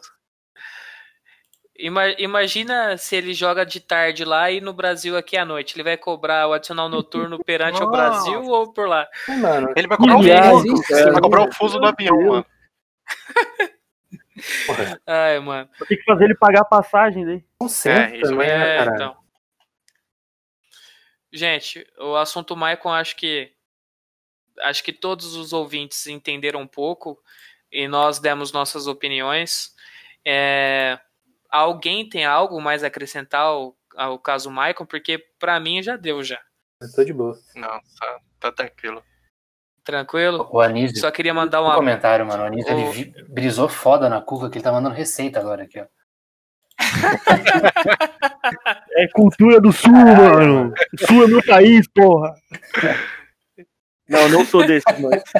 Imagina 2.18 2.98
se 2.98 3.16
ele 3.16 3.32
joga 3.32 3.64
de 3.64 3.80
tarde 3.80 4.22
lá 4.24 4.50
e 4.50 4.60
no 4.60 4.74
Brasil 4.74 5.16
aqui 5.16 5.36
à 5.38 5.46
noite. 5.46 5.76
Ele 5.76 5.84
vai 5.84 5.96
cobrar 5.96 6.46
o 6.46 6.52
adicional 6.52 6.90
noturno 6.90 7.38
perante 7.42 7.82
o 7.82 7.90
Brasil 7.90 8.44
ou 8.44 8.70
por 8.70 8.86
lá? 8.86 9.06
Mano, 9.28 9.72
ele 9.74 9.86
vai 9.88 9.96
cobrar, 9.96 10.52
o 10.52 10.60
fuso, 10.60 10.82
ele 10.90 11.10
vai 11.12 11.22
cobrar 11.22 11.42
o 11.44 11.54
fuso 11.54 11.78
do 11.78 11.86
avião, 11.86 12.20
mano. 12.20 12.46
Ai, 15.06 15.38
mano. 15.40 15.68
Vou 15.78 15.86
ter 15.86 15.96
que 15.96 16.04
fazer 16.04 16.24
ele 16.24 16.34
pagar 16.34 16.62
a 16.62 16.64
passagem 16.64 17.24
daí. 17.24 17.44
Não 17.60 17.68
sei, 17.68 17.92
é, 17.92 18.20
também, 18.20 18.48
é, 18.48 18.84
né, 18.84 18.94
então. 18.94 19.16
Gente, 21.32 21.86
o 21.98 22.16
assunto 22.16 22.56
Maicon 22.56 22.90
acho 22.90 23.14
que 23.16 23.52
acho 24.60 24.82
que 24.82 24.92
todos 24.92 25.36
os 25.36 25.52
ouvintes 25.52 26.06
entenderam 26.06 26.60
um 26.60 26.66
pouco 26.66 27.22
e 27.70 27.86
nós 27.86 28.18
demos 28.18 28.50
nossas 28.50 28.86
opiniões. 28.86 29.74
É, 30.24 30.98
alguém 31.50 32.08
tem 32.08 32.24
algo 32.24 32.60
mais 32.60 32.82
a 32.82 32.88
acrescentar 32.88 33.42
ao, 33.42 33.76
ao 33.94 34.18
caso 34.18 34.50
Maicon? 34.50 34.86
Porque 34.86 35.18
para 35.38 35.60
mim 35.60 35.82
já 35.82 35.96
deu 35.96 36.22
já. 36.24 36.40
Eu 36.80 36.90
tô 36.92 37.04
de 37.04 37.12
boa. 37.12 37.38
Não, 37.54 37.68
tá, 37.68 38.20
tá 38.40 38.52
tranquilo. 38.52 39.02
Tranquilo? 39.88 40.46
O 40.52 40.60
Anísio, 40.60 40.98
Só 40.98 41.10
queria 41.10 41.32
mandar 41.32 41.62
um 41.62 41.74
comentário, 41.74 42.26
mano. 42.26 42.42
O 42.42 42.46
Anísio, 42.46 42.76
o- 42.76 42.78
ele 42.92 43.14
brisou 43.26 43.70
foda 43.70 44.06
na 44.06 44.20
cuca, 44.20 44.50
que 44.50 44.58
ele 44.58 44.62
tá 44.62 44.70
mandando 44.70 44.94
receita 44.94 45.40
agora 45.40 45.62
aqui, 45.62 45.80
ó. 45.80 45.86
É 48.96 49.08
cultura 49.14 49.58
do 49.62 49.72
sul, 49.72 49.90
mano. 49.90 50.74
O 50.92 51.06
sul 51.06 51.24
é 51.24 51.26
meu 51.26 51.42
país, 51.42 51.88
porra. 51.88 52.34
Não, 54.06 54.28
não 54.28 54.44
sou 54.44 54.66
desse, 54.66 54.84
mano. 55.00 55.22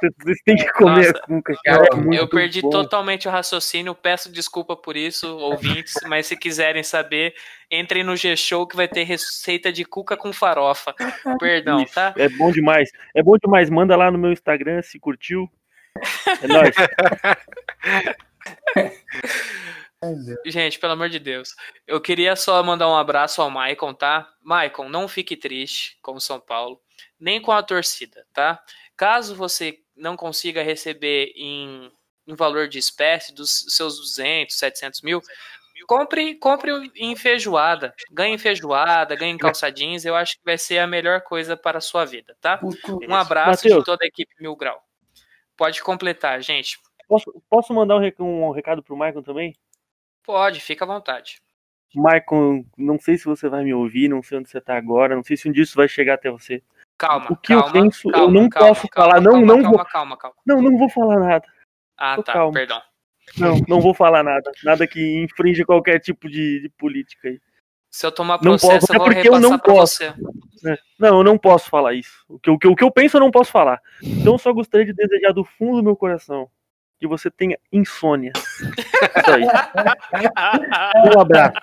Vocês 0.00 0.40
têm 0.44 0.56
que 0.56 0.72
comer 0.72 1.06
Nossa, 1.06 1.18
a 1.18 1.20
cuca, 1.22 1.54
cara. 1.64 1.84
É 1.84 1.92
eu 1.92 1.96
muito 1.96 2.14
Eu 2.14 2.28
perdi 2.28 2.62
bom. 2.62 2.70
totalmente 2.70 3.26
o 3.26 3.30
raciocínio, 3.30 3.94
peço 3.94 4.30
desculpa 4.30 4.76
por 4.76 4.96
isso, 4.96 5.36
ouvintes, 5.38 5.94
mas 6.06 6.26
se 6.26 6.36
quiserem 6.36 6.82
saber, 6.82 7.34
entrem 7.70 8.04
no 8.04 8.14
G-Show 8.14 8.66
que 8.66 8.76
vai 8.76 8.86
ter 8.86 9.02
receita 9.02 9.72
de 9.72 9.84
cuca 9.84 10.16
com 10.16 10.32
farofa. 10.32 10.94
Perdão, 11.40 11.82
Isso, 11.82 11.94
tá? 11.94 12.14
É 12.16 12.28
bom 12.28 12.52
demais. 12.52 12.90
É 13.14 13.22
bom 13.22 13.36
demais. 13.36 13.68
Manda 13.68 13.96
lá 13.96 14.10
no 14.10 14.18
meu 14.18 14.32
Instagram 14.32 14.82
se 14.82 14.98
curtiu. 15.00 15.50
É 16.42 16.46
nóis. 16.46 16.74
Gente, 20.46 20.78
pelo 20.78 20.92
amor 20.92 21.08
de 21.08 21.18
Deus. 21.18 21.56
Eu 21.86 22.00
queria 22.00 22.36
só 22.36 22.62
mandar 22.62 22.88
um 22.88 22.96
abraço 22.96 23.42
ao 23.42 23.50
Maicon, 23.50 23.92
tá? 23.92 24.28
Maicon, 24.42 24.88
não 24.88 25.08
fique 25.08 25.36
triste 25.36 25.98
com 26.00 26.12
o 26.12 26.20
São 26.20 26.38
Paulo, 26.38 26.80
nem 27.18 27.40
com 27.40 27.50
a 27.50 27.62
torcida, 27.62 28.24
tá? 28.32 28.62
Caso 28.96 29.34
você 29.34 29.80
não 29.98 30.16
consiga 30.16 30.62
receber 30.62 31.32
em, 31.36 31.90
em 32.26 32.34
valor 32.34 32.68
de 32.68 32.78
espécie 32.78 33.34
dos 33.34 33.64
seus 33.68 33.98
200, 33.98 34.56
700 34.56 35.02
mil, 35.02 35.20
compre, 35.86 36.34
compre 36.36 36.70
em 36.96 37.14
feijoada. 37.16 37.94
Ganhe 38.10 38.34
em 38.34 38.38
feijoada, 38.38 39.14
ganhe 39.14 39.32
em 39.32 39.38
calça 39.38 39.70
jeans. 39.70 40.04
Eu 40.04 40.14
acho 40.14 40.36
que 40.38 40.44
vai 40.44 40.58
ser 40.58 40.78
a 40.78 40.86
melhor 40.86 41.22
coisa 41.22 41.56
para 41.56 41.78
a 41.78 41.82
sua 41.82 42.04
vida, 42.04 42.36
tá? 42.40 42.60
Um 43.08 43.14
abraço 43.14 43.62
de 43.62 43.68
Mateus. 43.68 43.84
toda 43.84 44.04
a 44.04 44.08
equipe 44.08 44.32
Mil 44.40 44.56
Grau. 44.56 44.82
Pode 45.56 45.82
completar, 45.82 46.40
gente. 46.42 46.78
Posso, 47.08 47.42
posso 47.48 47.72
mandar 47.74 47.96
um, 47.96 48.00
rec- 48.00 48.20
um 48.20 48.50
recado 48.50 48.82
pro 48.82 48.96
Maicon 48.96 49.22
também? 49.22 49.56
Pode, 50.22 50.60
fica 50.60 50.84
à 50.84 50.88
vontade. 50.88 51.40
Maicon, 51.94 52.64
não 52.76 52.98
sei 53.00 53.16
se 53.16 53.24
você 53.24 53.48
vai 53.48 53.64
me 53.64 53.72
ouvir, 53.72 54.08
não 54.08 54.22
sei 54.22 54.38
onde 54.38 54.50
você 54.50 54.60
tá 54.60 54.76
agora, 54.76 55.16
não 55.16 55.24
sei 55.24 55.36
se 55.36 55.48
um 55.48 55.52
dia 55.52 55.62
isso 55.62 55.74
vai 55.74 55.88
chegar 55.88 56.14
até 56.14 56.30
você. 56.30 56.62
Calma, 56.98 57.30
O 57.30 57.36
que 57.36 57.54
eu 57.54 57.60
calma, 57.60 57.72
penso, 57.72 58.08
eu 58.08 58.12
calma, 58.12 58.32
não 58.32 58.48
calma, 58.48 58.68
posso 58.68 58.88
calma, 58.88 59.10
falar, 59.10 59.20
não, 59.22 59.32
calma, 59.32 59.46
não 59.46 59.62
calma, 59.62 59.76
vou. 59.76 59.86
calma, 59.86 60.16
calma. 60.16 60.36
Não, 60.44 60.60
não 60.62 60.76
vou 60.76 60.88
falar 60.88 61.20
nada. 61.20 61.46
Ah, 61.96 62.16
Tô 62.16 62.22
tá, 62.24 62.32
calmo. 62.32 62.52
perdão. 62.52 62.82
Não, 63.36 63.56
não 63.68 63.80
vou 63.80 63.94
falar 63.94 64.22
nada. 64.24 64.50
Nada 64.64 64.86
que 64.86 65.22
infrinja 65.22 65.64
qualquer 65.64 66.00
tipo 66.00 66.28
de, 66.28 66.60
de 66.62 66.68
política 66.70 67.28
aí. 67.28 67.40
Se 67.90 68.04
eu 68.04 68.12
tomar 68.12 68.34
Não 68.42 68.52
processo, 68.52 68.80
posso, 68.80 68.92
eu 68.92 68.96
é 68.96 68.98
vou 68.98 69.06
porque 69.06 69.28
eu 69.28 69.40
não 69.40 69.58
pra 69.58 69.74
posso. 69.74 69.96
você. 69.96 70.12
né? 70.62 70.76
Não, 70.98 71.18
eu 71.18 71.24
não 71.24 71.38
posso 71.38 71.70
falar 71.70 71.94
isso. 71.94 72.24
O 72.28 72.38
que, 72.38 72.50
o, 72.50 72.58
que, 72.58 72.66
o 72.66 72.74
que 72.76 72.84
eu 72.84 72.90
penso 72.90 73.16
eu 73.16 73.20
não 73.20 73.30
posso 73.30 73.50
falar. 73.52 73.80
Então 74.02 74.34
eu 74.34 74.38
só 74.38 74.52
gostaria 74.52 74.86
de 74.86 74.92
desejar 74.92 75.32
do 75.32 75.44
fundo 75.44 75.76
do 75.76 75.82
meu 75.84 75.96
coração 75.96 76.50
que 76.98 77.06
você 77.06 77.30
tenha 77.30 77.56
insônia. 77.72 78.32
Isso 78.34 79.30
aí. 79.30 79.44
Um 81.16 81.20
abraço. 81.20 81.54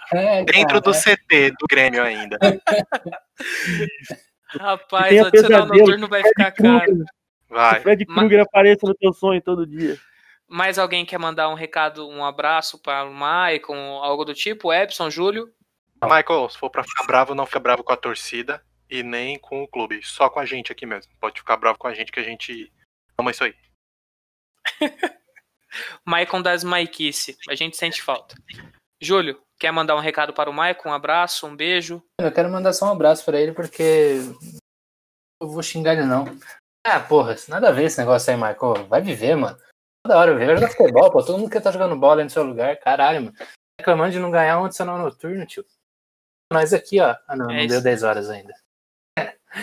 Dentro 0.46 0.80
do 0.80 0.92
CT 0.94 1.52
do 1.60 1.68
Grêmio 1.70 2.02
ainda. 2.04 2.38
Rapaz, 4.60 5.22
o 5.22 5.26
adicional 5.26 5.62
pesadelo, 5.64 5.80
noturno 5.80 6.08
vai 6.08 6.24
ficar 6.24 6.52
caro. 6.52 6.86
Krueger, 6.86 7.06
Vai. 7.50 7.82
Fred 7.82 8.06
Ma- 8.08 8.16
Krueger 8.16 8.42
apareça 8.42 8.88
no 8.88 8.96
teu 8.96 9.14
sonho 9.14 9.42
todo 9.42 9.66
dia. 9.68 9.98
Mais 10.48 10.78
alguém 10.78 11.06
quer 11.06 11.18
mandar 11.18 11.50
um 11.50 11.54
recado, 11.56 12.08
um 12.08 12.24
abraço 12.24 12.80
para 12.82 13.04
o 13.06 13.14
Maicon, 13.14 13.76
algo 13.76 14.24
do 14.24 14.34
tipo? 14.34 14.72
Epson, 14.72 15.10
Júlio? 15.10 15.52
Michael, 16.04 16.50
se 16.50 16.58
for 16.58 16.70
pra 16.70 16.84
ficar 16.84 17.06
bravo, 17.06 17.34
não 17.34 17.46
fica 17.46 17.60
bravo 17.60 17.84
com 17.84 17.92
a 17.94 17.98
torcida 17.98 18.64
e 18.90 19.02
nem 19.02 19.40
com 19.40 19.64
o 19.64 19.68
clube. 19.68 20.02
Só 20.04 20.30
com 20.30 20.40
a 20.40 20.46
gente 20.46 20.72
aqui 20.72 20.86
mesmo. 20.86 21.12
Pode 21.20 21.40
ficar 21.40 21.58
bravo 21.58 21.80
com 21.80 21.88
a 21.88 21.94
gente 21.94 22.12
que 22.12 22.20
a 22.20 22.24
gente 22.24 22.72
ama 23.18 23.32
isso 23.32 23.44
aí. 23.44 23.56
Maicon 26.06 26.42
das 26.42 26.64
Maiquice. 26.64 27.38
A 27.50 27.56
gente 27.56 27.76
sente 27.76 28.02
falta. 28.02 28.36
Júlio, 29.02 29.42
quer 29.60 29.72
mandar 29.72 29.96
um 29.96 30.00
recado 30.00 30.34
para 30.34 30.50
o 30.50 30.54
Maicon? 30.54 30.90
Um 30.90 30.94
abraço, 30.94 31.46
um 31.48 31.56
beijo. 31.56 32.02
Eu 32.20 32.32
quero 32.32 32.50
mandar 32.50 32.74
só 32.74 32.88
um 32.88 32.92
abraço 32.92 33.24
pra 33.26 33.40
ele, 33.40 33.52
porque 33.52 34.18
eu 35.42 35.48
vou 35.48 35.62
xingar 35.62 35.94
ele 35.94 36.06
não. 36.06 36.26
Ah, 36.86 37.00
porra, 37.00 37.36
nada 37.48 37.70
a 37.70 37.72
ver 37.72 37.86
esse 37.86 38.00
negócio 38.00 38.32
aí, 38.32 38.38
Michael. 38.38 38.88
Vai 38.88 39.02
viver, 39.02 39.36
mano. 39.36 39.58
Toda 40.06 40.18
hora. 40.20 40.36
Vai 40.38 40.56
jogar 40.56 40.70
futebol, 40.70 41.12
pô. 41.12 41.24
Todo 41.24 41.40
mundo 41.40 41.50
que 41.50 41.60
tá 41.60 41.72
jogando 41.72 41.96
bola 41.96 42.22
aí 42.22 42.24
no 42.24 42.30
seu 42.30 42.44
lugar. 42.44 42.78
Caralho, 42.78 43.24
mano. 43.24 43.38
Reclamando 43.80 44.12
de 44.12 44.20
não 44.20 44.32
ganhar 44.32 44.60
um 44.60 44.66
adicional 44.66 44.98
noturno, 44.98 45.46
tio. 45.46 45.66
Nós 46.54 46.74
aqui, 46.74 47.02
ó. 47.02 47.16
Ah, 47.28 47.36
não, 47.36 47.50
É 47.50 47.54
não 47.56 47.60
isso. 47.62 47.70
deu 47.70 47.82
10 47.82 48.04
horas 48.04 48.30
ainda. 48.30 48.54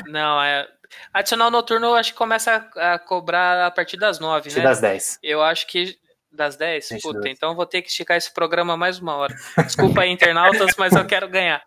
Não, 0.06 0.42
é. 0.42 0.68
Adicional 1.12 1.50
noturno 1.50 1.86
eu 1.86 1.94
acho 1.94 2.12
que 2.12 2.18
começa 2.18 2.68
a, 2.76 2.94
a 2.94 2.98
cobrar 2.98 3.66
a 3.66 3.70
partir 3.70 3.96
das 3.96 4.18
nove, 4.18 4.50
Tira 4.50 4.62
né? 4.62 4.68
das 4.68 4.80
10. 4.80 5.18
Eu 5.22 5.42
acho 5.42 5.66
que 5.66 5.98
das 6.32 6.56
10? 6.56 6.88
Gente, 6.88 7.02
Puta, 7.02 7.20
das- 7.20 7.30
então 7.30 7.54
vou 7.54 7.66
ter 7.66 7.82
que 7.82 7.88
esticar 7.88 8.16
esse 8.16 8.32
programa 8.32 8.76
mais 8.76 8.98
uma 8.98 9.14
hora. 9.16 9.34
Desculpa 9.64 10.02
aí, 10.02 10.10
internautas, 10.10 10.74
mas 10.78 10.92
eu 10.94 11.06
quero 11.06 11.28
ganhar. 11.28 11.62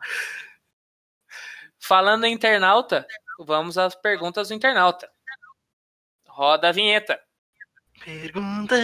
Falando 1.79 2.25
em 2.25 2.33
internauta, 2.33 3.05
vamos 3.39 3.77
às 3.77 3.93
perguntas 3.95 4.47
do 4.49 4.53
internauta. 4.55 5.09
Roda 6.27 6.69
a 6.69 6.71
vinheta. 6.71 7.19
Pergunta 8.03 8.75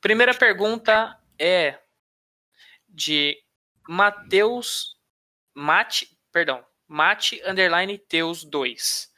Primeira 0.00 0.34
pergunta 0.34 1.18
é 1.38 1.78
de 2.88 3.36
Mateus 3.88 4.96
Mate, 5.54 6.16
perdão, 6.32 6.64
Mate 6.86 7.40
underline 7.44 7.98
Teus 7.98 8.44
2. 8.44 9.10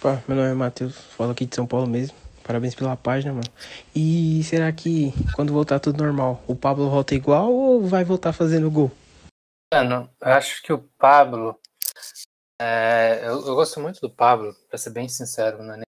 Pá, 0.00 0.22
meu 0.28 0.36
nome 0.36 0.50
é 0.50 0.54
Matheus, 0.54 0.96
falo 1.16 1.32
aqui 1.32 1.44
de 1.44 1.54
São 1.54 1.66
Paulo 1.66 1.86
mesmo. 1.86 2.16
Parabéns 2.44 2.74
pela 2.74 2.96
página, 2.96 3.32
mano. 3.32 3.48
E 3.94 4.42
será 4.44 4.72
que 4.72 5.12
quando 5.34 5.52
voltar 5.52 5.80
tudo 5.80 6.02
normal, 6.02 6.42
o 6.46 6.54
Pablo 6.54 6.88
volta 6.88 7.14
igual 7.14 7.52
ou 7.52 7.86
vai 7.86 8.04
voltar 8.04 8.32
fazendo 8.32 8.70
gol? 8.70 8.90
Mano, 9.74 10.08
eu 10.20 10.32
acho 10.32 10.62
que 10.62 10.72
o 10.72 10.78
Pablo. 10.96 11.58
é, 12.60 13.20
eu, 13.24 13.46
eu 13.46 13.54
gosto 13.54 13.80
muito 13.80 14.00
do 14.00 14.08
Pablo, 14.08 14.54
pra 14.68 14.78
ser 14.78 14.90
bem 14.90 15.08
sincero, 15.08 15.62
não 15.62 15.74
é 15.74 15.76
nem 15.78 15.84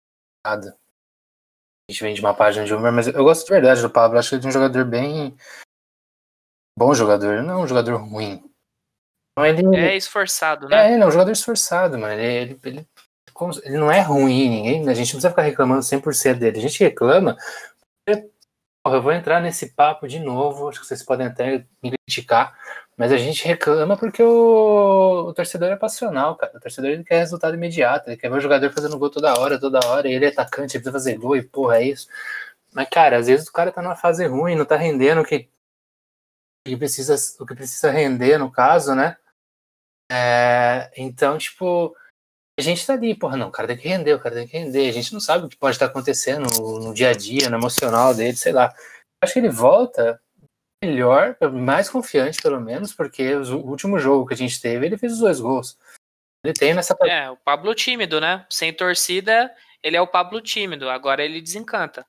nada. 0.46 0.76
A 1.89 1.91
gente 1.91 2.02
vem 2.02 2.13
de 2.15 2.22
uma 2.22 2.34
página 2.34 2.65
de 2.65 2.74
humor, 2.74 2.91
mas 2.91 3.08
eu 3.08 3.24
gosto 3.24 3.46
de 3.46 3.52
verdade 3.52 3.82
do 3.82 3.89
Pablo. 3.89 4.17
Acho 4.17 4.36
ele 4.36 4.48
um 4.48 4.52
jogador 4.52 4.84
bem. 4.86 5.38
Bom 6.78 6.93
jogador, 6.93 7.43
não 7.43 7.54
é 7.54 7.58
um 7.63 7.67
jogador 7.67 7.98
ruim. 7.98 8.43
Então 9.32 9.46
ele, 9.46 9.78
É 9.78 9.96
esforçado, 9.96 10.67
né? 10.67 10.89
é, 10.89 10.93
ele 10.93 11.04
é 11.04 11.06
um 11.06 11.12
jogador 11.12 11.32
esforçado, 11.32 11.98
mano. 12.00 12.13
Ele, 12.13 12.24
ele, 12.26 12.60
ele, 12.63 12.89
ele 13.63 13.78
não 13.78 13.91
é 13.91 14.02
ruim, 14.02 14.50
ninguém. 14.50 14.89
A 14.89 14.93
gente 14.93 15.13
não 15.13 15.19
precisa 15.19 15.30
ficar 15.30 15.43
reclamando 15.43 15.82
100% 15.82 16.36
dele. 16.36 16.58
A 16.58 16.62
gente 16.62 16.84
reclama. 16.84 17.38
Porra, 18.84 18.97
eu 18.97 19.02
vou 19.02 19.12
entrar 19.12 19.41
nesse 19.41 19.73
papo 19.73 20.08
de 20.08 20.19
novo. 20.19 20.69
Acho 20.69 20.82
que 20.82 20.88
vocês 20.88 21.04
podem 21.04 21.28
até 21.28 21.65
me 21.84 21.91
criticar. 21.91 22.58
Mas 22.97 23.12
a 23.12 23.17
gente 23.17 23.45
reclama 23.45 23.95
porque 23.97 24.23
o, 24.23 25.28
o 25.28 25.34
torcedor 25.34 25.69
é 25.69 25.76
passional, 25.76 26.36
cara. 26.36 26.58
O 26.58 26.60
torcedor 26.60 26.89
ele 26.91 27.04
quer 27.04 27.19
resultado 27.19 27.56
imediato. 27.56 28.10
Ele 28.10 28.17
quer 28.17 28.30
ver 28.30 28.38
o 28.38 28.41
jogador 28.41 28.71
fazendo 28.71 28.97
gol 28.97 29.10
toda 29.10 29.38
hora, 29.39 29.60
toda 29.60 29.86
hora. 29.88 30.08
E 30.08 30.13
ele 30.13 30.26
é 30.26 30.30
atacante, 30.30 30.78
ele 30.78 30.84
precisa 30.84 30.91
fazer 30.91 31.17
gol 31.17 31.36
e 31.36 31.43
porra, 31.43 31.78
é 31.78 31.84
isso. 31.84 32.08
Mas, 32.73 32.89
cara, 32.89 33.17
às 33.17 33.28
vezes 33.28 33.47
o 33.47 33.52
cara 33.52 33.71
tá 33.71 33.82
numa 33.82 33.95
fase 33.95 34.26
ruim, 34.26 34.56
não 34.56 34.65
tá 34.65 34.76
rendendo 34.76 35.21
o 35.21 35.26
que, 35.26 35.50
que 36.65 36.78
precisa, 36.78 37.15
o 37.41 37.45
que 37.45 37.56
precisa 37.56 37.91
render, 37.91 38.38
no 38.38 38.52
caso, 38.52 38.95
né? 38.95 39.17
É, 40.12 40.91
então, 40.95 41.38
tipo, 41.38 41.95
a 42.60 42.62
gente 42.63 42.86
tá 42.86 42.93
ali, 42.93 43.13
porra, 43.15 43.38
não, 43.38 43.50
o 43.50 43.52
cara 43.52 43.67
tem 43.67 43.78
que 43.78 43.88
render, 43.88 44.13
o 44.13 44.20
cara 44.20 44.36
tem 44.36 44.48
que 44.48 44.58
render. 44.58 44.89
A 44.89 44.93
gente 44.93 45.13
não 45.13 45.20
sabe 45.20 45.46
o 45.46 45.50
que 45.50 45.56
pode 45.56 45.76
estar 45.76 45.86
acontecendo 45.86 46.48
no, 46.60 46.93
dia 46.93 47.10
a 47.10 47.13
dia, 47.13 47.50
no 47.50 47.58
emocional 47.58 48.15
dele, 48.15 48.36
sei 48.36 48.52
lá. 48.52 48.74
Acho 49.24 49.34
que 49.34 49.40
ele 49.40 49.50
volta 49.50 50.19
melhor, 50.84 51.38
mais 51.54 51.90
confiante, 51.90 52.42
pelo 52.42 52.60
menos, 52.60 52.94
porque 52.94 53.36
o 53.36 53.58
último 53.67 54.00
jogo 54.00 54.27
que 54.27 54.34
a 54.34 54.38
gente 54.38 54.60
teve, 54.60 54.86
ele 54.86 54.98
fez 54.98 55.13
os 55.13 55.19
dois 55.19 55.40
gols. 55.40 55.77
Ele 56.44 56.54
tem 56.54 56.73
nessa 56.73 56.96
É, 57.02 57.29
o 57.29 57.38
Pablo 57.38 57.75
tímido, 57.75 58.19
né? 58.19 58.46
Sem 58.50 58.73
torcida, 58.73 59.54
ele 59.84 59.98
é 59.98 60.02
o 60.02 60.08
Pablo 60.08 60.42
tímido. 60.42 60.90
Agora 60.90 61.23
ele 61.23 61.42
desencanta. 61.42 62.06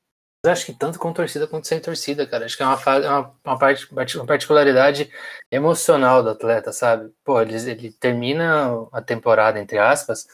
Acho 0.46 0.66
que 0.66 0.72
tanto 0.72 0.98
com 0.98 1.12
torcida 1.12 1.48
quanto 1.48 1.66
sem 1.66 1.80
torcida, 1.80 2.26
cara. 2.26 2.44
Acho 2.44 2.56
que 2.56 2.62
é 2.62 2.66
uma, 2.66 2.80
é 2.80 3.08
uma, 3.08 3.34
uma, 3.44 3.58
parte, 3.58 3.88
uma 4.16 4.26
particularidade 4.26 5.10
emocional 5.50 6.22
do 6.22 6.30
atleta, 6.30 6.72
sabe? 6.72 7.12
Pô, 7.24 7.40
ele, 7.40 7.54
ele 7.54 7.92
termina 7.92 8.86
a 8.92 9.02
temporada, 9.02 9.58
entre 9.58 9.78
aspas, 9.78 10.28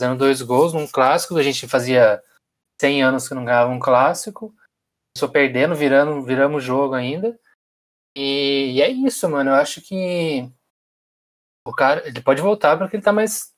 fazendo 0.00 0.18
dois 0.18 0.40
gols 0.42 0.72
num 0.72 0.86
clássico. 0.86 1.36
A 1.36 1.42
gente 1.42 1.66
fazia 1.66 2.22
100 2.80 3.02
anos 3.02 3.28
que 3.28 3.34
não 3.34 3.44
ganhava 3.44 3.70
um 3.70 3.80
clássico. 3.80 4.54
Começou 5.16 5.32
perdendo, 5.32 5.74
virando, 5.74 6.22
viramos 6.22 6.62
jogo 6.62 6.94
ainda. 6.94 7.38
E, 8.16 8.74
e 8.76 8.82
é 8.82 8.88
isso, 8.88 9.28
mano. 9.28 9.50
Eu 9.50 9.54
acho 9.54 9.80
que 9.80 10.48
o 11.68 11.74
cara, 11.74 12.06
ele 12.08 12.22
pode 12.22 12.40
voltar 12.40 12.78
porque 12.78 12.96
ele 12.96 13.02
tá 13.02 13.12
mais. 13.12 13.54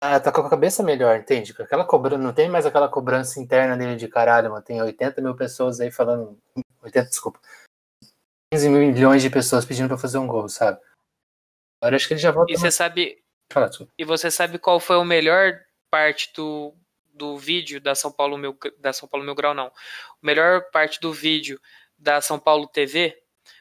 Ah, 0.00 0.18
tá 0.18 0.32
com 0.32 0.40
a 0.40 0.48
cabeça 0.48 0.82
melhor, 0.82 1.18
entende? 1.18 1.54
Aquela 1.58 1.84
cobrança, 1.84 2.22
não 2.22 2.32
tem 2.32 2.48
mais 2.48 2.64
aquela 2.64 2.88
cobrança 2.88 3.38
interna 3.38 3.76
dele 3.76 3.96
de 3.96 4.08
caralho, 4.08 4.50
mano. 4.50 4.64
Tem 4.64 4.80
80 4.80 5.20
mil 5.20 5.36
pessoas 5.36 5.78
aí 5.78 5.90
falando. 5.90 6.38
80, 6.82 7.08
desculpa. 7.10 7.38
15 8.52 8.68
milhões 8.70 9.20
de 9.22 9.28
pessoas 9.28 9.64
pedindo 9.64 9.88
pra 9.88 9.98
fazer 9.98 10.16
um 10.18 10.26
gol, 10.26 10.48
sabe? 10.48 10.80
Agora 11.82 11.96
acho 11.96 12.08
que 12.08 12.14
ele 12.14 12.20
já 12.20 12.30
volta. 12.30 12.50
E 12.52 12.56
você 12.56 12.70
sabe, 12.70 13.22
Fala, 13.52 13.68
desculpa. 13.68 13.92
e 13.98 14.04
você 14.04 14.30
sabe 14.30 14.58
qual 14.58 14.80
foi 14.80 14.96
a 14.96 15.04
melhor 15.04 15.60
parte 15.90 16.32
do, 16.34 16.74
do 17.12 17.36
vídeo 17.38 17.80
da 17.80 17.94
São 17.94 18.10
Paulo 18.10 18.38
Mil, 18.38 18.56
da 18.78 18.92
São 18.92 19.06
Paulo 19.08 19.24
Mil 19.24 19.34
Grau 19.34 19.52
não. 19.54 19.66
A 19.66 19.72
melhor 20.22 20.70
parte 20.70 20.98
do 21.00 21.12
vídeo 21.12 21.60
da 21.98 22.20
São 22.22 22.38
Paulo 22.38 22.66
TV 22.66 23.16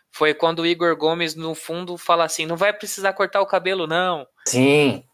foi 0.09 0.33
quando 0.33 0.59
o 0.59 0.65
Igor 0.65 0.95
Gomes 0.95 1.35
no 1.35 1.53
fundo 1.53 1.97
fala 1.97 2.23
assim: 2.23 2.45
"Não 2.45 2.55
vai 2.57 2.71
precisar 2.73 3.13
cortar 3.13 3.41
o 3.41 3.47
cabelo 3.47 3.85
não". 3.85 4.25
Sim. 4.47 5.05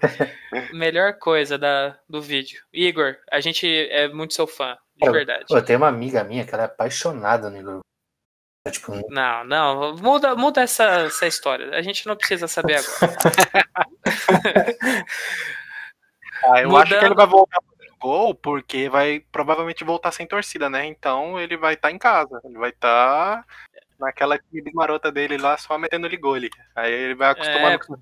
Melhor 0.72 1.14
coisa 1.18 1.58
da, 1.58 1.98
do 2.08 2.20
vídeo. 2.22 2.60
Igor, 2.72 3.16
a 3.30 3.40
gente 3.40 3.66
é 3.90 4.08
muito 4.08 4.34
seu 4.34 4.46
fã, 4.46 4.76
de 4.94 5.00
Cara, 5.00 5.12
verdade. 5.12 5.44
Pô, 5.48 5.60
tem 5.62 5.76
uma 5.76 5.88
amiga 5.88 6.22
minha 6.24 6.44
que 6.46 6.54
ela 6.54 6.64
é 6.64 6.66
apaixonada 6.66 7.50
no 7.50 7.56
Igor. 7.58 7.80
É, 8.66 8.70
Tipo, 8.70 8.92
Não, 9.10 9.44
não, 9.44 9.96
muda, 9.96 10.34
muda 10.36 10.62
essa, 10.62 10.84
essa 11.06 11.26
história. 11.26 11.70
A 11.76 11.82
gente 11.82 12.06
não 12.06 12.16
precisa 12.16 12.46
saber 12.48 12.76
agora. 12.76 13.16
Ah, 16.44 16.60
eu 16.62 16.76
acho 16.76 16.88
que 16.90 16.94
Mudando- 16.94 17.06
ele 17.06 17.14
vai 17.16 17.26
voltar 17.26 17.58
pro 17.60 17.96
gol 17.98 18.32
porque 18.34 18.88
vai 18.88 19.18
provavelmente 19.32 19.82
voltar 19.82 20.12
sem 20.12 20.24
torcida, 20.26 20.70
né? 20.70 20.86
Então 20.86 21.38
ele 21.40 21.56
vai 21.56 21.74
estar 21.74 21.90
em 21.90 21.98
casa. 21.98 22.40
Ele 22.44 22.56
vai 22.56 22.70
estar 22.70 23.44
naquela 23.98 24.36
equipe 24.36 24.72
marota 24.72 25.10
dele 25.10 25.36
lá, 25.36 25.56
só 25.58 25.76
metendo 25.76 26.06
ele 26.06 26.16
gol 26.16 26.34
ali. 26.34 26.48
Aí 26.76 26.92
ele 26.92 27.14
vai 27.16 27.30
acostumando. 27.30 27.74
É. 27.74 27.78
com- 27.78 27.96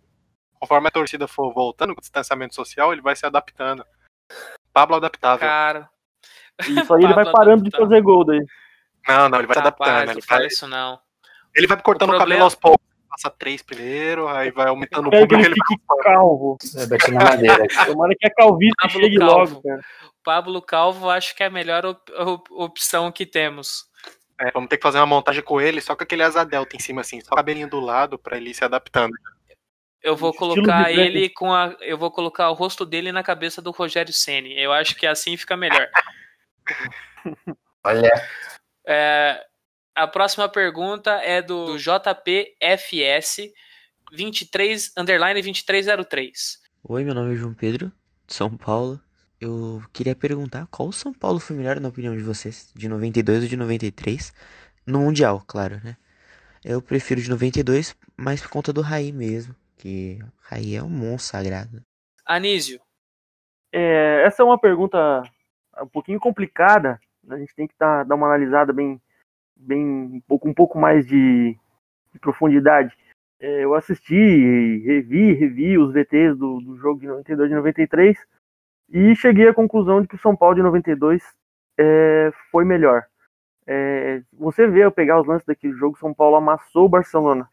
Conforme 0.61 0.89
a 0.89 0.91
torcida 0.91 1.27
for 1.29 1.53
voltando 1.53 1.95
com 1.95 1.99
o 1.99 2.03
distanciamento 2.03 2.55
social, 2.55 2.93
ele 2.93 3.03
vai 3.03 3.15
se 3.15 3.27
adaptando. 3.27 3.85
Pablo 4.73 4.97
adaptável. 4.97 5.47
Cara, 5.47 5.89
Isso 6.63 6.95
aí 6.95 7.05
ele 7.05 7.15
vai 7.15 7.31
parando 7.31 7.63
de 7.63 7.69
adaptado. 7.69 7.83
fazer 7.89 8.03
gol 8.03 8.25
daí. 8.25 8.45
Não, 9.09 9.29
não, 9.29 9.39
ele 9.39 9.47
vai 9.47 9.55
se 9.55 9.61
adaptando. 9.61 10.03
Ele 10.11 10.15
não 10.15 10.23
fala 10.23 10.41
vai, 10.41 10.47
isso 10.49 10.67
não. 10.67 10.99
ele 11.55 11.67
vai 11.67 11.81
cortando 11.81 12.11
O 12.11 12.13
o, 12.13 12.19
cabelo 12.19 12.27
problema- 12.27 12.45
aos 12.45 12.55
poucos. 12.55 12.87
Passa 13.09 13.31
três 13.31 13.63
primeiro, 13.63 14.29
aí 14.29 14.51
vai 14.51 14.67
aumentando 14.69 15.09
o 15.09 15.11
público. 15.11 15.35
ele 15.37 15.47
Ele 15.47 15.55
fique 15.55 15.83
calvo. 16.03 16.59
é 16.77 16.87
bati 16.87 17.11
na 17.13 17.25
madeira. 17.25 17.67
Tomara 17.87 18.15
que 18.19 18.27
a 18.27 18.31
calvície 18.35 18.75
Pablo 18.79 19.01
chegue 19.01 19.17
Calvo. 19.17 19.35
logo, 19.55 19.63
cara. 19.63 19.81
Pablo 20.23 20.61
Calvo 20.63 21.09
acho 21.09 21.35
que 21.35 21.43
é 21.43 21.47
a 21.47 21.51
melhor 21.51 21.87
op- 21.87 22.11
op- 22.13 22.51
opção 22.53 23.11
que 23.13 23.25
temos. 23.25 23.87
É, 24.39 24.51
vamos 24.51 24.69
ter 24.69 24.77
que 24.77 24.83
fazer 24.83 24.99
uma 24.99 25.07
montagem 25.07 25.43
com 25.43 25.59
ele, 25.61 25.81
só 25.81 25.97
com 25.97 26.03
aquele 26.03 26.23
asa 26.23 26.45
delta 26.45 26.77
em 26.77 26.79
cima, 26.81 27.01
assim, 27.01 27.21
só 27.23 27.33
o 27.33 27.37
cabelinho 27.37 27.71
do 27.71 27.81
lado 27.81 28.19
pra 28.19 28.37
ele 28.37 28.51
ir 28.51 28.55
se 28.55 28.65
adaptando. 28.65 29.15
Eu 30.07 30.15
vou 30.15 30.33
colocar 30.33 30.93
ele 30.93 31.29
com 31.29 31.53
a. 31.53 31.77
Eu 31.81 31.99
vou 31.99 32.13
colocar 32.13 32.49
o 32.49 32.55
rosto 32.55 32.87
dele 32.87 33.11
na 33.11 33.25
cabeça 33.25 33.61
do 33.61 33.73
Rogério 33.73 34.13
Ceni. 34.13 34.57
Eu 34.57 34.73
acho 34.73 34.95
que 34.95 35.05
assim 35.05 35.37
fica 35.37 35.57
melhor. 35.57 35.89
Olha, 37.83 38.13
É, 38.87 39.45
a 39.97 40.07
próxima 40.07 40.49
pergunta 40.49 41.11
é 41.11 41.43
do, 41.43 41.73
do 41.73 41.77
JPFS 41.77 43.53
23 44.13 44.93
underline 44.97 45.43
2303. 45.43 46.61
Oi, 46.85 47.03
meu 47.03 47.13
nome 47.13 47.35
é 47.35 47.37
João 47.37 47.53
Pedro, 47.53 47.91
de 48.29 48.35
São 48.35 48.57
Paulo. 48.57 49.01
Eu 49.41 49.83
queria 49.93 50.15
perguntar 50.15 50.69
qual 50.71 50.93
São 50.93 51.13
Paulo 51.13 51.41
foi 51.41 51.57
melhor 51.57 51.81
na 51.81 51.89
opinião 51.89 52.17
de 52.17 52.23
vocês, 52.23 52.71
de 52.77 52.89
92 52.89 53.43
ou 53.43 53.49
de 53.49 53.57
93? 53.57 54.33
No 54.87 55.01
Mundial, 55.01 55.43
claro, 55.45 55.81
né? 55.83 55.97
Eu 56.65 56.81
prefiro 56.81 57.21
de 57.21 57.29
92, 57.29 57.97
mas 58.17 58.41
por 58.41 58.51
conta 58.51 58.73
do 58.73 58.83
Raí 58.83 59.11
mesmo, 59.11 59.55
que 59.87 60.19
o 60.21 60.27
Raí 60.41 60.75
é 60.75 60.83
um 60.83 60.89
monstro 60.89 61.39
sagrado. 61.39 61.81
Anísio, 62.27 62.81
É, 63.73 64.25
essa 64.27 64.43
é 64.43 64.45
uma 64.45 64.59
pergunta 64.59 65.23
um 65.81 65.87
pouquinho 65.87 66.19
complicada. 66.19 67.01
A 67.29 67.39
gente 67.39 67.55
tem 67.55 67.69
que 67.69 67.75
dar, 67.79 68.05
dar 68.05 68.17
uma 68.17 68.27
analisada 68.27 68.73
bem, 68.73 69.01
bem 69.55 69.85
um 69.85 70.21
pouco, 70.27 70.49
um 70.49 70.55
pouco 70.55 70.77
mais 70.77 71.07
de, 71.07 71.57
de 72.13 72.19
profundidade. 72.19 72.97
É, 73.39 73.65
eu 73.65 73.75
assisti, 73.75 74.79
revi, 74.85 75.35
revi 75.35 75.79
os 75.79 75.93
VTs 75.93 76.37
do, 76.37 76.61
do 76.61 76.77
jogo 76.79 76.99
de 76.99 77.07
92 77.07 77.51
e 77.51 77.55
93 77.55 78.17
e 78.89 79.15
cheguei 79.15 79.49
à 79.49 79.55
conclusão 79.55 80.03
de 80.03 80.09
que 80.09 80.17
o 80.17 80.21
São 80.21 80.35
Paulo 80.35 80.57
de 80.57 80.63
92 80.63 81.23
é, 81.79 82.33
foi 82.51 82.65
melhor. 82.65 83.07
É, 83.65 84.23
você 84.33 84.67
vê 84.67 84.85
eu 84.85 84.91
pegar 84.91 85.21
os 85.21 85.27
lances 85.27 85.47
daquele 85.47 85.75
jogo, 85.75 85.99
São 85.99 86.15
Paulo 86.15 86.37
amassou 86.37 86.87
o 86.87 86.89
Barcelona. 86.89 87.49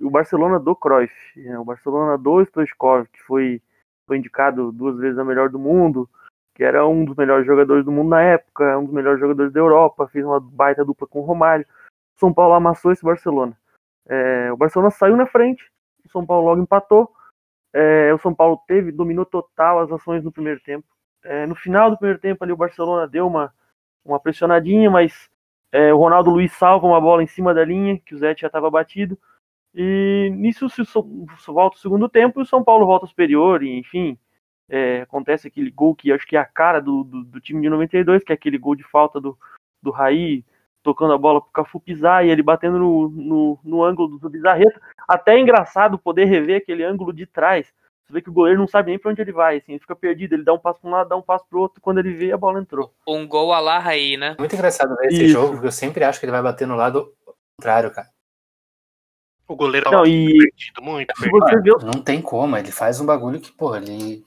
O 0.00 0.10
Barcelona 0.10 0.58
do 0.58 0.76
Cruyff, 0.76 1.14
né, 1.36 1.58
o 1.58 1.64
Barcelona 1.64 2.18
do 2.18 2.42
Stoichkov, 2.42 3.06
que 3.08 3.22
foi 3.22 3.62
foi 4.06 4.18
indicado 4.18 4.70
duas 4.70 4.96
vezes 4.96 5.18
a 5.18 5.24
melhor 5.24 5.48
do 5.50 5.58
mundo, 5.58 6.08
que 6.54 6.62
era 6.62 6.86
um 6.86 7.04
dos 7.04 7.16
melhores 7.16 7.44
jogadores 7.44 7.84
do 7.84 7.92
mundo 7.92 8.10
na 8.10 8.22
época, 8.22 8.78
um 8.78 8.84
dos 8.84 8.94
melhores 8.94 9.20
jogadores 9.20 9.52
da 9.52 9.60
Europa, 9.60 10.08
fez 10.08 10.24
uma 10.24 10.40
baita 10.40 10.84
dupla 10.84 11.06
com 11.06 11.20
o 11.20 11.24
Romário. 11.24 11.66
O 12.16 12.20
São 12.20 12.32
Paulo 12.32 12.54
amassou 12.54 12.92
esse 12.92 13.04
Barcelona. 13.04 13.56
É, 14.08 14.52
o 14.52 14.56
Barcelona 14.56 14.90
saiu 14.90 15.16
na 15.16 15.26
frente, 15.26 15.68
o 16.04 16.08
São 16.08 16.24
Paulo 16.24 16.46
logo 16.46 16.62
empatou. 16.62 17.10
É, 17.74 18.14
o 18.14 18.18
São 18.18 18.34
Paulo 18.34 18.58
teve, 18.66 18.90
dominou 18.92 19.26
total 19.26 19.80
as 19.80 19.92
ações 19.92 20.24
no 20.24 20.32
primeiro 20.32 20.60
tempo. 20.60 20.86
É, 21.24 21.44
no 21.46 21.54
final 21.56 21.90
do 21.90 21.98
primeiro 21.98 22.20
tempo 22.20 22.42
ali 22.44 22.52
o 22.52 22.56
Barcelona 22.56 23.06
deu 23.06 23.26
uma, 23.26 23.52
uma 24.04 24.20
pressionadinha, 24.20 24.90
mas 24.90 25.28
é, 25.72 25.92
o 25.92 25.98
Ronaldo 25.98 26.30
Luiz 26.30 26.52
salva 26.52 26.86
uma 26.86 27.00
bola 27.00 27.22
em 27.22 27.26
cima 27.26 27.52
da 27.52 27.64
linha, 27.64 27.98
que 27.98 28.14
o 28.14 28.18
Zé 28.18 28.34
já 28.36 28.46
estava 28.46 28.70
batido. 28.70 29.18
E 29.78 30.30
nisso 30.34 30.70
se 30.70 30.82
volta 31.48 31.76
o 31.76 31.80
segundo 31.80 32.08
tempo 32.08 32.40
e 32.40 32.42
o 32.42 32.46
São 32.46 32.64
Paulo 32.64 32.86
volta 32.86 33.06
superior, 33.06 33.62
e 33.62 33.78
enfim, 33.78 34.18
é, 34.70 35.02
acontece 35.02 35.46
aquele 35.46 35.70
gol 35.70 35.94
que 35.94 36.10
acho 36.10 36.26
que 36.26 36.34
é 36.34 36.40
a 36.40 36.46
cara 36.46 36.80
do, 36.80 37.04
do, 37.04 37.24
do 37.24 37.40
time 37.40 37.60
de 37.60 37.68
92, 37.68 38.24
que 38.24 38.32
é 38.32 38.34
aquele 38.34 38.56
gol 38.56 38.74
de 38.74 38.82
falta 38.82 39.20
do, 39.20 39.38
do 39.82 39.90
Raí, 39.90 40.42
tocando 40.82 41.12
a 41.12 41.18
bola 41.18 41.42
pro 41.42 41.50
Cafu 41.50 41.78
pisar 41.78 42.24
e 42.24 42.30
ele 42.30 42.42
batendo 42.42 42.78
no, 42.78 43.08
no, 43.10 43.58
no 43.62 43.84
ângulo 43.84 44.18
do 44.18 44.30
Bizarreta. 44.30 44.80
Até 45.06 45.34
é 45.34 45.40
engraçado 45.40 45.98
poder 45.98 46.24
rever 46.24 46.62
aquele 46.62 46.82
ângulo 46.82 47.12
de 47.12 47.26
trás. 47.26 47.72
Você 48.06 48.12
vê 48.12 48.22
que 48.22 48.30
o 48.30 48.32
goleiro 48.32 48.60
não 48.60 48.68
sabe 48.68 48.90
nem 48.90 48.98
pra 48.98 49.10
onde 49.10 49.20
ele 49.20 49.32
vai, 49.32 49.56
assim, 49.58 49.72
ele 49.72 49.80
fica 49.80 49.96
perdido, 49.96 50.34
ele 50.34 50.44
dá 50.44 50.52
um 50.52 50.58
passo 50.58 50.80
pra 50.80 50.88
um 50.88 50.92
lado, 50.92 51.08
dá 51.08 51.16
um 51.16 51.22
passo 51.22 51.44
pro 51.50 51.58
outro, 51.58 51.80
quando 51.82 51.98
ele 51.98 52.14
vê, 52.14 52.30
a 52.30 52.36
bola 52.36 52.60
entrou. 52.60 52.94
um 53.06 53.26
gol 53.26 53.52
a 53.52 53.58
la 53.58 53.80
Raí, 53.80 54.16
né? 54.16 54.36
muito 54.38 54.54
engraçado 54.54 54.96
ver 54.96 55.08
esse 55.08 55.24
Isso. 55.24 55.32
jogo, 55.32 55.54
porque 55.54 55.66
eu 55.66 55.72
sempre 55.72 56.04
acho 56.04 56.20
que 56.20 56.24
ele 56.24 56.30
vai 56.30 56.42
bater 56.42 56.68
no 56.68 56.76
lado 56.76 57.12
contrário, 57.58 57.90
cara. 57.90 58.08
O 59.48 59.54
goleiro 59.54 59.86
Não, 59.86 59.98
tava 59.98 60.08
e 60.08 60.38
perdido, 60.38 60.82
muito 60.82 61.14
perdido. 61.14 61.78
Não 61.86 62.02
tem 62.02 62.20
como, 62.20 62.56
ele 62.56 62.72
faz 62.72 63.00
um 63.00 63.06
bagulho 63.06 63.40
que, 63.40 63.52
porra, 63.52 63.78
ele. 63.78 64.24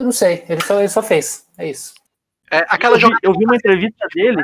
Eu 0.00 0.04
não 0.06 0.12
sei, 0.12 0.44
ele 0.48 0.60
só, 0.60 0.78
ele 0.78 0.88
só 0.88 1.02
fez. 1.02 1.48
É 1.58 1.68
isso. 1.68 1.94
É, 2.50 2.58
aquela 2.68 2.94
eu, 2.94 2.98
vi, 2.98 3.02
jogada 3.02 3.20
eu 3.22 3.32
vi 3.32 3.44
uma 3.44 3.56
entrevista 3.56 4.06
dele. 4.14 4.42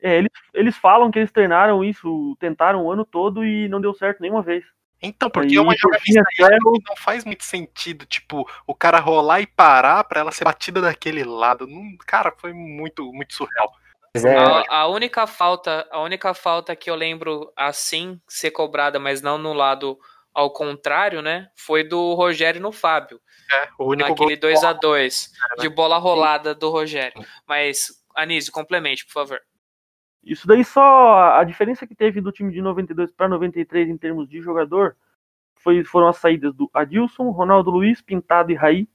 É, 0.00 0.18
eles, 0.18 0.30
eles 0.52 0.76
falam 0.76 1.10
que 1.10 1.18
eles 1.18 1.30
treinaram 1.30 1.84
isso, 1.84 2.36
tentaram 2.40 2.84
o 2.84 2.90
ano 2.90 3.04
todo 3.04 3.44
e 3.44 3.68
não 3.68 3.80
deu 3.80 3.94
certo 3.94 4.20
nenhuma 4.20 4.42
vez. 4.42 4.64
Então, 5.00 5.28
porque 5.28 5.50
Aí, 5.50 5.56
é 5.56 5.60
uma 5.60 5.74
por 5.74 5.78
jogada 5.80 6.58
que 6.58 6.88
não 6.88 6.96
faz 6.96 7.24
muito 7.24 7.44
sentido, 7.44 8.06
tipo, 8.06 8.48
o 8.66 8.74
cara 8.74 9.00
rolar 9.00 9.40
e 9.40 9.46
parar 9.46 10.04
pra 10.04 10.20
ela 10.20 10.30
ser 10.30 10.44
batida 10.44 10.80
daquele 10.80 11.24
lado. 11.24 11.66
Não- 11.66 11.96
cara, 12.06 12.32
foi 12.36 12.52
muito, 12.52 13.12
muito 13.12 13.34
surreal. 13.34 13.72
É, 14.14 14.36
A, 14.36 14.80
a 14.80 14.88
única 14.88 15.26
falta, 15.26 15.88
a 15.90 16.00
única 16.00 16.34
falta 16.34 16.76
que 16.76 16.90
eu 16.90 16.94
lembro 16.94 17.50
assim 17.56 18.20
ser 18.28 18.50
cobrada, 18.50 18.98
mas 18.98 19.22
não 19.22 19.38
no 19.38 19.54
lado 19.54 19.98
ao 20.34 20.52
contrário, 20.52 21.22
né? 21.22 21.48
Foi 21.56 21.82
do 21.82 22.14
Rogério 22.14 22.60
no 22.60 22.72
Fábio, 22.72 23.20
É, 23.50 23.68
o 23.78 23.90
único 23.90 24.10
naquele 24.10 24.36
2 24.36 24.64
a 24.64 24.72
2 24.72 25.30
de 25.60 25.68
bola 25.68 25.98
rolada 25.98 26.54
do 26.54 26.70
Rogério. 26.70 27.22
Mas 27.46 27.88
Anísio, 28.14 28.52
complemente, 28.52 29.04
por 29.06 29.12
favor. 29.12 29.40
Isso 30.22 30.46
daí 30.46 30.64
só. 30.64 31.34
A 31.38 31.44
diferença 31.44 31.86
que 31.86 31.94
teve 31.94 32.20
do 32.20 32.32
time 32.32 32.52
de 32.52 32.62
92 32.62 33.10
para 33.10 33.28
93 33.28 33.88
em 33.88 33.96
termos 33.96 34.28
de 34.28 34.40
jogador 34.40 34.96
foi, 35.56 35.84
foram 35.84 36.08
as 36.08 36.18
saídas 36.18 36.54
do 36.54 36.70
Adilson, 36.72 37.30
Ronaldo 37.30 37.70
Luiz, 37.70 38.00
Pintado 38.00 38.52
e 38.52 38.54
Raí. 38.54 38.88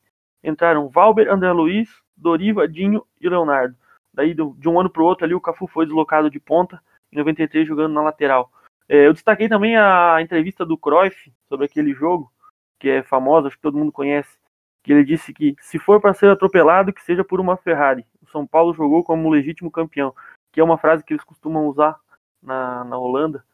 Entraram 0.43 0.89
Valber, 0.89 1.31
André 1.31 1.51
Luiz, 1.51 1.89
Doriva, 2.15 2.67
Dinho 2.67 3.05
e 3.19 3.27
Leonardo. 3.27 3.75
Daí, 4.17 4.33
de 4.33 4.67
um 4.67 4.79
ano 4.79 4.89
para 4.89 5.03
o 5.03 5.05
outro, 5.05 5.23
ali 5.23 5.35
o 5.35 5.39
Cafu 5.39 5.67
foi 5.67 5.85
deslocado 5.85 6.29
de 6.29 6.39
ponta, 6.39 6.81
em 7.11 7.17
93 7.17 7.67
jogando 7.67 7.93
na 7.93 8.01
lateral. 8.01 8.51
É, 8.89 9.05
eu 9.05 9.13
destaquei 9.13 9.47
também 9.47 9.77
a 9.77 10.17
entrevista 10.21 10.65
do 10.65 10.77
Cruyff 10.77 11.31
sobre 11.47 11.67
aquele 11.67 11.93
jogo, 11.93 12.31
que 12.79 12.89
é 12.89 13.03
famosa, 13.03 13.47
acho 13.47 13.55
que 13.55 13.61
todo 13.61 13.77
mundo 13.77 13.91
conhece. 13.91 14.39
Que 14.83 14.91
ele 14.91 15.05
disse 15.05 15.31
que 15.31 15.55
se 15.61 15.77
for 15.77 16.01
para 16.01 16.15
ser 16.15 16.31
atropelado, 16.31 16.91
que 16.91 17.03
seja 17.03 17.23
por 17.23 17.39
uma 17.39 17.57
Ferrari. 17.57 18.05
O 18.21 18.29
São 18.31 18.47
Paulo 18.47 18.73
jogou 18.73 19.03
como 19.03 19.29
legítimo 19.29 19.69
campeão 19.69 20.13
que 20.57 20.61
é 20.61 20.63
uma 20.63 20.79
frase 20.79 21.03
que 21.03 21.13
eles 21.13 21.23
costumam 21.23 21.67
usar 21.67 21.95
na, 22.41 22.83
na 22.83 22.97
Holanda, 22.97 23.45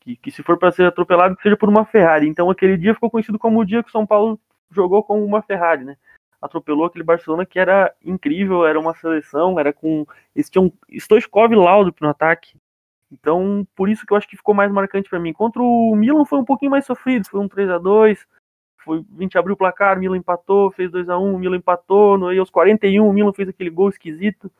que, 0.00 0.16
que 0.16 0.30
se 0.30 0.42
for 0.42 0.58
para 0.58 0.72
ser 0.72 0.86
atropelado, 0.86 1.36
que 1.36 1.42
seja 1.42 1.54
por 1.54 1.68
uma 1.68 1.84
Ferrari. 1.84 2.26
Então 2.26 2.48
aquele 2.48 2.78
dia 2.78 2.94
ficou 2.94 3.10
conhecido 3.10 3.38
como 3.38 3.60
o 3.60 3.64
dia 3.64 3.82
que 3.82 3.90
o 3.90 3.92
São 3.92 4.06
Paulo 4.06 4.40
jogou 4.70 5.02
como 5.04 5.22
uma 5.22 5.42
Ferrari, 5.42 5.84
né? 5.84 5.98
Atropelou 6.46 6.86
aquele 6.86 7.04
Barcelona 7.04 7.44
que 7.44 7.58
era 7.58 7.94
incrível, 8.04 8.66
era 8.66 8.80
uma 8.80 8.94
seleção, 8.94 9.58
era 9.60 9.72
com. 9.72 10.06
Eles 10.34 10.48
tinham 10.48 10.72
Stoichkov 10.90 11.52
e 11.52 11.56
Laudo 11.56 11.94
no 12.00 12.08
ataque. 12.08 12.56
Então, 13.12 13.66
por 13.76 13.88
isso 13.88 14.04
que 14.04 14.12
eu 14.12 14.16
acho 14.16 14.28
que 14.28 14.36
ficou 14.36 14.54
mais 14.54 14.72
marcante 14.72 15.08
para 15.08 15.20
mim. 15.20 15.32
Contra 15.32 15.62
o 15.62 15.94
Milan 15.94 16.24
foi 16.24 16.38
um 16.38 16.44
pouquinho 16.44 16.70
mais 16.70 16.84
sofrido, 16.84 17.28
foi 17.28 17.40
um 17.40 17.48
3 17.48 17.70
a 17.70 17.78
2 17.78 18.26
foi, 18.86 19.04
a 19.18 19.22
gente 19.22 19.36
abriu 19.36 19.54
o 19.54 19.58
placar, 19.58 19.96
o 19.96 20.00
Milan 20.00 20.16
empatou, 20.16 20.70
fez 20.70 20.92
2 20.92 21.08
a 21.08 21.18
1 21.18 21.34
o 21.34 21.38
Milan 21.38 21.56
empatou, 21.56 22.16
no, 22.16 22.28
aí 22.28 22.38
aos 22.38 22.48
41 22.48 23.06
o 23.06 23.12
Milan 23.12 23.32
fez 23.32 23.48
aquele 23.48 23.68
gol 23.68 23.88
esquisito. 23.88 24.50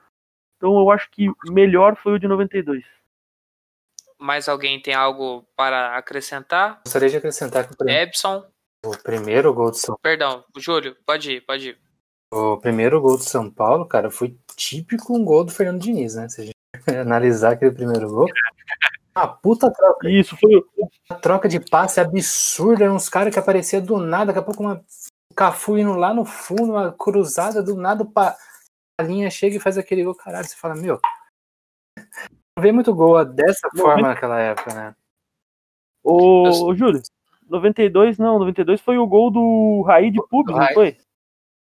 Então 0.57 0.76
eu 0.76 0.91
acho 0.91 1.09
que 1.12 1.30
melhor 1.49 1.95
foi 1.97 2.14
o 2.14 2.18
de 2.18 2.26
92. 2.26 2.84
Mais 4.18 4.49
alguém 4.49 4.82
tem 4.82 4.95
algo 4.95 5.47
para 5.55 5.97
acrescentar? 5.97 6.80
Gostaria 6.84 7.09
de 7.09 7.16
acrescentar 7.18 7.68
que 7.68 7.74
o, 7.80 7.89
Ebson, 7.89 8.45
o 8.91 9.03
primeiro 9.03 9.53
gol 9.53 9.70
do 9.70 9.76
São 9.76 9.97
perdão, 10.03 10.45
Júlio, 10.57 10.97
pode 11.07 11.32
ir, 11.32 11.41
pode 11.43 11.70
ir. 11.70 11.78
O 12.32 12.57
primeiro 12.59 13.01
gol 13.01 13.16
do 13.16 13.22
São 13.22 13.51
Paulo, 13.51 13.87
cara, 13.87 14.11
foi 14.11 14.37
típico 14.57 15.16
um 15.16 15.24
gol 15.24 15.45
do 15.45 15.53
Fernando 15.53 15.80
Diniz, 15.80 16.16
né? 16.16 16.28
Se 16.28 16.41
a 16.41 16.45
gente 16.45 16.57
analisar 17.01 17.53
aquele 17.53 17.72
primeiro 17.72 18.09
gol. 18.09 18.26
Uma 19.16 19.28
puta 19.28 19.72
troca. 19.72 20.11
Isso 20.11 20.37
foi 20.37 20.62
Uma 21.09 21.18
troca 21.20 21.49
de 21.49 21.59
passe 21.59 22.01
absurda. 22.01 22.84
Eram 22.84 22.97
uns 22.97 23.09
caras 23.09 23.32
que 23.32 23.39
apareciam 23.39 23.82
do 23.82 23.99
nada, 23.99 24.26
daqui 24.26 24.39
a 24.39 24.43
pouco 24.43 24.62
uma 24.62 24.84
Cafu 25.34 25.78
indo 25.78 25.93
lá 25.93 26.12
no 26.14 26.24
fundo, 26.24 26.72
uma 26.72 26.93
cruzada 26.93 27.62
do 27.62 27.76
nada, 27.76 28.05
pa- 28.05 28.37
a 28.99 29.05
linha 29.05 29.30
chega 29.30 29.57
e 29.57 29.61
faz 29.61 29.76
aquele 29.76 30.03
gol, 30.03 30.14
caralho. 30.14 30.47
Você 30.47 30.57
fala, 30.57 30.74
meu. 30.74 30.99
Não 32.57 32.62
vê 32.62 32.72
muito 32.72 32.95
gol 32.95 33.22
dessa 33.24 33.68
forma 33.76 34.09
naquela 34.09 34.41
época, 34.41 34.74
né? 34.74 34.95
Ô, 36.03 36.68
ô, 36.68 36.74
Júlio, 36.74 37.03
92 37.49 38.18
não, 38.18 38.38
92 38.38 38.80
foi 38.80 38.99
o 38.99 39.07
gol 39.07 39.30
do 39.30 39.82
Raí 39.86 40.11
de 40.11 40.18
Pub, 40.28 40.49
não 40.49 40.57
Raí. 40.59 40.74
foi? 40.74 40.97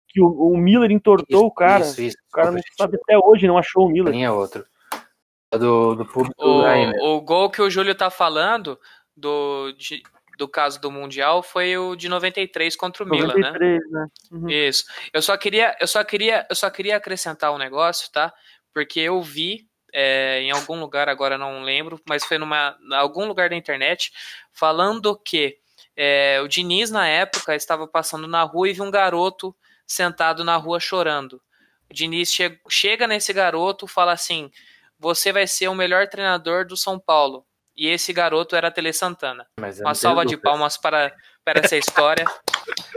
Que 0.09 0.21
o, 0.21 0.27
o 0.27 0.57
Miller 0.57 0.91
entortou 0.91 1.45
o 1.45 1.51
cara. 1.53 1.83
Isso, 1.83 2.01
isso. 2.01 2.17
O 2.29 2.31
cara 2.31 2.51
não 2.51 2.61
sabe 2.77 2.97
até 3.01 3.17
hoje, 3.17 3.47
não 3.47 3.57
achou 3.57 3.85
o. 3.85 3.89
Miller. 3.89 4.13
linha 4.13 4.27
é 4.27 4.31
outro. 4.31 4.65
É 5.51 5.57
do, 5.57 5.95
do 5.95 6.05
público 6.05 6.35
O, 6.43 6.65
aí, 6.65 6.87
né? 6.87 6.93
o 7.01 7.21
gol 7.21 7.49
que 7.49 7.61
o 7.61 7.69
Júlio 7.69 7.95
tá 7.95 8.09
falando 8.09 8.77
do, 9.15 9.71
de- 9.77 10.03
do 10.37 10.47
caso 10.47 10.79
do 10.81 10.91
Mundial 10.91 11.41
foi 11.41 11.77
o 11.77 11.95
de 11.95 12.09
93 12.09 12.75
contra 12.75 13.03
o 13.03 13.07
Milan, 13.09 13.33
né? 13.33 13.51
93, 13.51 13.91
né? 13.91 14.07
Uhum. 14.31 14.49
Isso. 14.49 14.85
Eu 15.13 15.21
só 15.21 15.37
queria, 15.37 15.75
eu 15.79 15.87
só 15.87 16.03
queria, 16.03 16.45
eu 16.49 16.55
só 16.55 16.69
queria 16.69 16.97
acrescentar 16.97 17.53
um 17.53 17.57
negócio, 17.57 18.11
tá? 18.11 18.33
Porque 18.73 18.99
eu 18.99 19.21
vi 19.21 19.65
é, 19.93 20.41
em 20.41 20.51
algum 20.51 20.79
lugar, 20.79 21.07
agora 21.09 21.37
não 21.37 21.63
lembro, 21.63 21.99
mas 22.07 22.25
foi 22.25 22.37
numa 22.37 22.77
em 22.91 22.93
algum 22.95 23.25
lugar 23.25 23.49
da 23.49 23.55
internet 23.55 24.11
falando 24.51 25.17
que 25.17 25.57
é, 25.97 26.39
o 26.43 26.47
Diniz 26.47 26.91
na 26.91 27.07
época 27.07 27.55
estava 27.55 27.87
passando 27.87 28.27
na 28.27 28.43
rua 28.43 28.69
e 28.69 28.73
viu 28.73 28.83
um 28.83 28.91
garoto 28.91 29.55
sentado 29.85 30.43
na 30.43 30.55
rua 30.55 30.79
chorando. 30.79 31.41
O 31.89 31.93
Diniz 31.93 32.31
che 32.31 32.59
chega 32.69 33.07
nesse 33.07 33.33
garoto, 33.33 33.87
fala 33.87 34.11
assim: 34.11 34.51
"Você 34.99 35.33
vai 35.33 35.47
ser 35.47 35.67
o 35.69 35.75
melhor 35.75 36.07
treinador 36.07 36.65
do 36.65 36.77
São 36.77 36.99
Paulo". 36.99 37.43
E 37.75 37.87
esse 37.87 38.13
garoto 38.13 38.55
era 38.55 38.71
Tele 38.71 38.93
Santana. 38.93 39.47
Mas 39.59 39.79
eu 39.79 39.85
Uma 39.85 39.95
salva 39.95 40.25
de 40.25 40.37
palmas 40.37 40.77
para, 40.77 41.13
para 41.43 41.61
essa 41.63 41.77
história. 41.77 42.25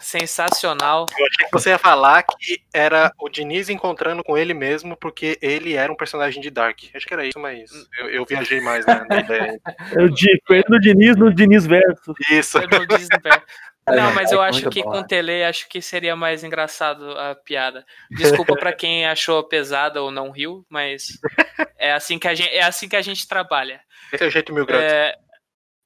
Sensacional. 0.00 1.06
Eu 1.18 1.26
achei 1.26 1.46
que 1.46 1.52
você 1.52 1.70
ia 1.70 1.78
falar 1.78 2.22
que 2.22 2.60
era 2.72 3.12
o 3.20 3.28
Diniz 3.28 3.68
encontrando 3.68 4.22
com 4.22 4.36
ele 4.36 4.54
mesmo, 4.54 4.96
porque 4.96 5.38
ele 5.40 5.74
era 5.74 5.92
um 5.92 5.96
personagem 5.96 6.42
de 6.42 6.50
Dark. 6.50 6.78
Acho 6.94 7.06
que 7.06 7.14
era 7.14 7.26
isso, 7.26 7.38
mas 7.38 7.70
eu, 7.98 8.10
eu 8.10 8.24
viajei 8.24 8.60
mais 8.60 8.86
né, 8.86 9.04
na 9.08 9.20
ideia. 9.20 9.60
É 9.96 10.02
o 10.02 10.08
Di, 10.08 10.40
foi 10.46 10.62
no 10.68 10.80
Diniz, 10.80 11.16
no 11.16 11.32
Diniz 11.32 11.66
verso. 11.66 12.14
Isso. 12.30 12.58
Eu 12.58 12.68
não 12.68 12.86
disse 12.86 13.08
no 13.12 13.20
pé. 13.20 13.42
Não, 13.88 14.12
mas 14.12 14.32
eu 14.32 14.42
É 14.42 14.48
acho 14.48 14.68
que 14.68 14.82
bom, 14.82 14.90
com 14.90 15.00
né? 15.00 15.06
Tele 15.08 15.44
acho 15.44 15.68
que 15.68 15.80
seria 15.80 16.16
mais 16.16 16.42
engraçado 16.42 17.16
a 17.16 17.36
piada. 17.36 17.86
Desculpa 18.10 18.56
pra 18.56 18.72
quem 18.74 19.06
achou 19.06 19.44
pesada 19.44 20.02
ou 20.02 20.10
não 20.10 20.30
riu, 20.32 20.66
mas 20.68 21.20
é 21.78 21.92
assim 21.92 22.18
que 22.18 22.26
a 22.26 22.34
gente, 22.34 22.52
é 22.52 22.64
assim 22.64 22.88
que 22.88 22.96
a 22.96 23.02
gente 23.02 23.28
trabalha. 23.28 23.80
Esse 24.12 24.24
é 24.24 24.26
o 24.26 24.30
jeito 24.30 24.52
mil 24.52 24.66
graus. 24.66 24.82
É, 24.82 25.14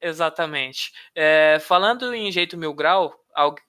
exatamente. 0.01 0.93
É, 1.15 1.59
falando 1.61 2.15
em 2.15 2.33
jeito 2.33 2.57
mil 2.57 2.73
grau, 2.73 3.15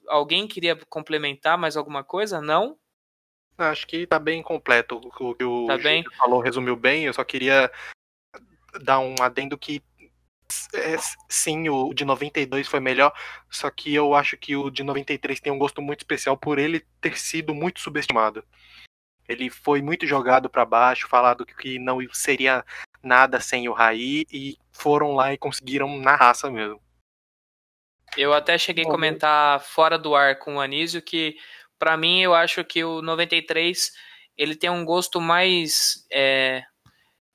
alguém 0.07 0.47
queria 0.47 0.76
complementar 0.89 1.57
mais 1.57 1.78
alguma 1.78 2.03
coisa? 2.03 2.41
Não? 2.41 2.78
Acho 3.57 3.86
que 3.86 4.07
tá 4.07 4.18
bem 4.18 4.41
completo. 4.41 4.95
O 4.95 5.34
que 5.36 5.43
o 5.43 5.68
Tá 5.68 5.78
bem? 5.78 6.03
Falou 6.18 6.41
resumiu 6.41 6.76
bem. 6.76 7.05
Eu 7.05 7.14
só 7.14 7.24
queria 7.24 7.72
dar 8.82 8.99
um 8.99 9.16
adendo 9.22 9.57
que 9.57 9.84
é, 10.74 10.97
sim, 11.30 11.70
o 11.70 11.93
de 11.93 12.03
92 12.03 12.68
foi 12.68 12.80
melhor, 12.80 13.14
só 13.49 13.70
que 13.70 13.93
eu 13.93 14.14
acho 14.14 14.36
que 14.36 14.55
o 14.55 14.70
de 14.70 14.84
93 14.84 15.39
tem 15.39 15.51
um 15.51 15.57
gosto 15.57 15.82
muito 15.82 16.01
especial 16.01 16.36
por 16.36 16.59
ele 16.59 16.86
ter 16.99 17.18
sido 17.18 17.55
muito 17.55 17.80
subestimado. 17.80 18.43
Ele 19.28 19.49
foi 19.49 19.82
muito 19.82 20.05
jogado 20.05 20.49
pra 20.49 20.66
baixo, 20.66 21.07
falado 21.07 21.45
que 21.45 21.80
não 21.80 21.99
seria 22.12 22.66
nada 23.01 23.39
sem 23.39 23.70
o 23.70 23.74
Raí 23.74 24.26
e 24.32 24.57
foram 24.74 25.14
lá 25.14 25.34
e 25.34 25.38
conseguiram 25.38 25.97
na 25.99 26.16
raça 26.16 26.49
mesmo. 26.51 26.82
Eu 28.18 28.34
até 28.34 28.57
cheguei 28.57 28.84
a 28.84 28.89
comentar 28.89 29.59
fora 29.62 29.97
do 29.97 30.16
ar 30.16 30.38
com 30.38 30.55
o 30.55 30.59
Anísio 30.59 31.01
que, 31.01 31.36
pra 31.80 31.95
mim, 31.95 32.22
eu 32.22 32.34
acho 32.34 32.64
que 32.64 32.84
o 32.84 33.01
93 33.01 33.91
ele 34.38 34.55
tem 34.55 34.70
um 34.70 34.84
gosto 34.84 35.22
mais 35.22 36.05
é, 36.12 36.64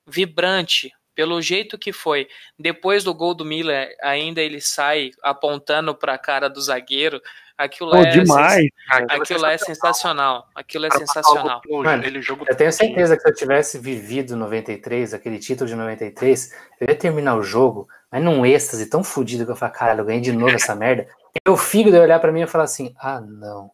vibrante, 0.05 0.91
pelo 1.15 1.41
jeito 1.41 1.79
que 1.79 1.91
foi. 1.91 2.27
Depois 2.59 3.03
do 3.03 3.13
gol 3.13 3.33
do 3.33 3.43
Miller, 3.43 3.95
ainda 4.03 4.39
ele 4.39 4.61
sai 4.61 5.11
apontando 5.23 5.95
pra 5.95 6.17
cara 6.17 6.47
do 6.47 6.61
zagueiro. 6.61 7.19
Aquilo 7.57 7.89
lá 7.89 7.97
Pô, 7.97 8.03
é 8.03 8.09
demais. 8.11 8.55
sens- 8.61 8.71
Aquilo 8.89 9.21
Aquilo 9.23 9.41
lá 9.41 9.51
é 9.51 9.57
sensacional. 9.57 10.47
Aquilo 10.53 10.85
é 10.85 10.91
sensacional. 10.91 11.61
Mano, 11.67 12.03
ele 12.05 12.21
jogo 12.21 12.45
Eu 12.47 12.55
tenho 12.55 12.71
certeza 12.71 13.15
que 13.17 13.23
se 13.23 13.29
eu 13.29 13.33
tivesse 13.33 13.79
vivido 13.79 14.35
93, 14.35 15.13
aquele 15.13 15.39
título 15.39 15.67
de 15.67 15.75
93, 15.75 16.53
eu 16.79 16.87
ia 16.87 16.95
terminar 16.95 17.35
o 17.35 17.41
jogo, 17.41 17.87
mas 18.11 18.23
num 18.23 18.45
êxtase 18.45 18.87
tão 18.89 19.03
fodido 19.03 19.43
que 19.45 19.51
eu 19.51 19.55
falei, 19.55 19.73
caralho, 19.73 20.01
eu 20.01 20.05
ganhei 20.05 20.21
de 20.21 20.31
novo 20.31 20.53
essa 20.53 20.75
merda. 20.75 21.07
E 21.35 21.39
meu 21.47 21.57
fígado 21.57 21.95
ia 21.95 22.03
olhar 22.03 22.19
pra 22.19 22.31
mim 22.31 22.41
e 22.41 22.47
falar 22.47 22.65
assim, 22.65 22.93
ah, 22.99 23.19
não. 23.21 23.71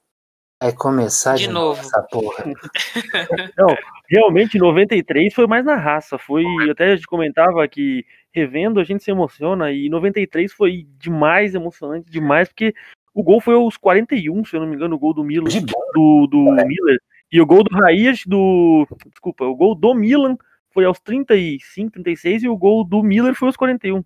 Vai 0.62 0.72
começar 0.72 1.36
de, 1.36 1.48
De 1.48 1.50
novo 1.50 1.76
novo. 1.76 1.82
essa 1.82 2.02
porra. 2.04 2.46
Realmente, 4.10 4.58
93 4.58 5.34
foi 5.34 5.46
mais 5.46 5.66
na 5.66 5.76
raça. 5.76 6.18
Foi, 6.18 6.44
até 6.72 6.86
a 6.92 6.96
gente 6.96 7.06
comentava 7.06 7.68
que 7.68 8.06
revendo 8.32 8.80
a 8.80 8.84
gente 8.84 9.04
se 9.04 9.12
emociona 9.12 9.72
e 9.72 9.90
93 9.90 10.52
foi 10.54 10.88
demais 10.98 11.54
emocionante, 11.54 12.10
demais, 12.10 12.48
porque 12.48 12.74
o 13.14 13.24
gol 13.24 13.40
foi 13.40 13.56
aos 13.56 13.78
41, 13.78 14.46
se 14.46 14.56
eu 14.56 14.62
não 14.62 14.68
me 14.68 14.76
engano, 14.76 14.96
o 14.96 15.00
gol 15.00 15.14
do 15.14 15.24
Milan, 15.24 15.50
De 15.50 15.60
bom. 15.62 15.82
do, 15.94 16.28
do 16.28 16.66
Miller. 16.66 17.00
E 17.32 17.42
o 17.42 17.46
gol 17.46 17.64
do 17.64 17.76
Raiz 17.76 18.26
do, 18.26 18.88
desculpa, 19.08 19.46
o 19.46 19.56
gol 19.56 19.76
do 19.76 19.94
Milan 19.94 20.38
foi 20.72 20.86
aos 20.86 21.00
35, 21.00 21.92
36 21.92 22.44
e 22.44 22.48
o 22.50 22.58
gol 22.58 22.84
do 22.84 23.02
Miller 23.04 23.36
foi 23.36 23.48
aos 23.48 23.58
41. 23.58 24.04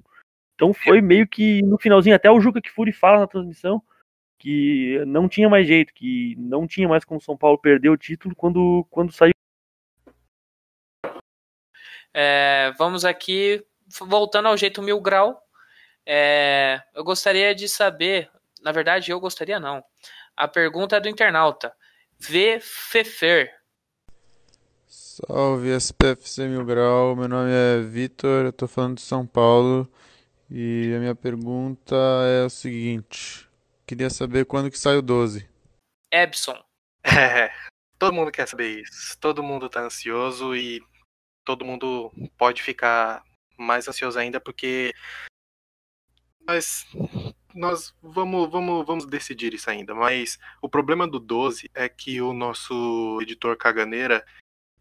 Então 0.55 0.73
foi 0.73 1.01
meio 1.01 1.27
que 1.27 1.61
no 1.63 1.77
finalzinho, 1.77 2.15
até 2.15 2.31
o 2.31 2.39
Juca 2.39 2.61
Kfouri 2.61 2.91
fala 2.91 3.19
na 3.19 3.27
transmissão 3.27 3.81
que 4.37 5.03
não 5.05 5.27
tinha 5.27 5.49
mais 5.49 5.67
jeito, 5.67 5.93
que 5.93 6.35
não 6.37 6.67
tinha 6.67 6.87
mais 6.87 7.03
como 7.03 7.21
São 7.21 7.35
Paulo 7.35 7.57
perder 7.57 7.89
o 7.89 7.97
título 7.97 8.35
quando, 8.35 8.85
quando 8.89 9.11
saiu. 9.11 9.33
É, 12.13 12.71
vamos 12.77 13.05
aqui, 13.05 13.63
voltando 14.01 14.47
ao 14.47 14.57
jeito 14.57 14.81
mil 14.81 14.99
grau. 15.01 15.41
É, 16.05 16.81
eu 16.93 17.03
gostaria 17.03 17.53
de 17.53 17.67
saber, 17.67 18.29
na 18.61 18.71
verdade, 18.71 19.11
eu 19.11 19.19
gostaria 19.19 19.59
não. 19.59 19.83
A 20.35 20.47
pergunta 20.47 20.97
é 20.97 20.99
do 20.99 21.09
internauta. 21.09 21.73
V. 22.19 22.59
Fefer. 22.59 23.51
Salve 24.87 25.69
SPFC 25.75 26.47
Mil 26.47 26.63
Grau, 26.63 27.15
meu 27.15 27.27
nome 27.27 27.51
é 27.51 27.79
Vitor, 27.81 28.45
eu 28.45 28.53
tô 28.53 28.67
falando 28.67 28.95
de 28.95 29.01
São 29.01 29.25
Paulo 29.25 29.91
e 30.49 30.93
a 30.95 30.99
minha 30.99 31.15
pergunta 31.15 31.95
é 31.95 32.45
o 32.45 32.49
seguinte: 32.49 33.49
queria 33.85 34.09
saber 34.09 34.45
quando 34.45 34.71
que 34.71 34.77
sai 34.77 34.95
o 34.97 35.01
12. 35.01 35.47
Ebson. 36.11 36.63
É, 37.03 37.51
todo 37.97 38.13
mundo 38.13 38.31
quer 38.31 38.47
saber 38.47 38.81
isso. 38.81 39.17
Todo 39.19 39.41
mundo 39.41 39.69
tá 39.69 39.81
ansioso 39.81 40.55
e 40.55 40.81
todo 41.43 41.65
mundo 41.65 42.11
pode 42.37 42.61
ficar 42.61 43.23
mais 43.57 43.87
ansioso 43.87 44.19
ainda 44.19 44.39
porque 44.39 44.93
mas 46.45 46.85
nós 47.57 47.93
vamos, 48.01 48.49
vamos, 48.49 48.85
vamos 48.85 49.05
decidir 49.05 49.53
isso 49.53 49.69
ainda. 49.69 49.93
Mas 49.93 50.39
o 50.61 50.69
problema 50.69 51.07
do 51.07 51.19
12 51.19 51.69
é 51.73 51.89
que 51.89 52.21
o 52.21 52.31
nosso 52.31 53.19
editor 53.21 53.57
caganeira 53.57 54.25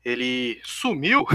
ele 0.04 0.60
sumiu. 0.62 1.26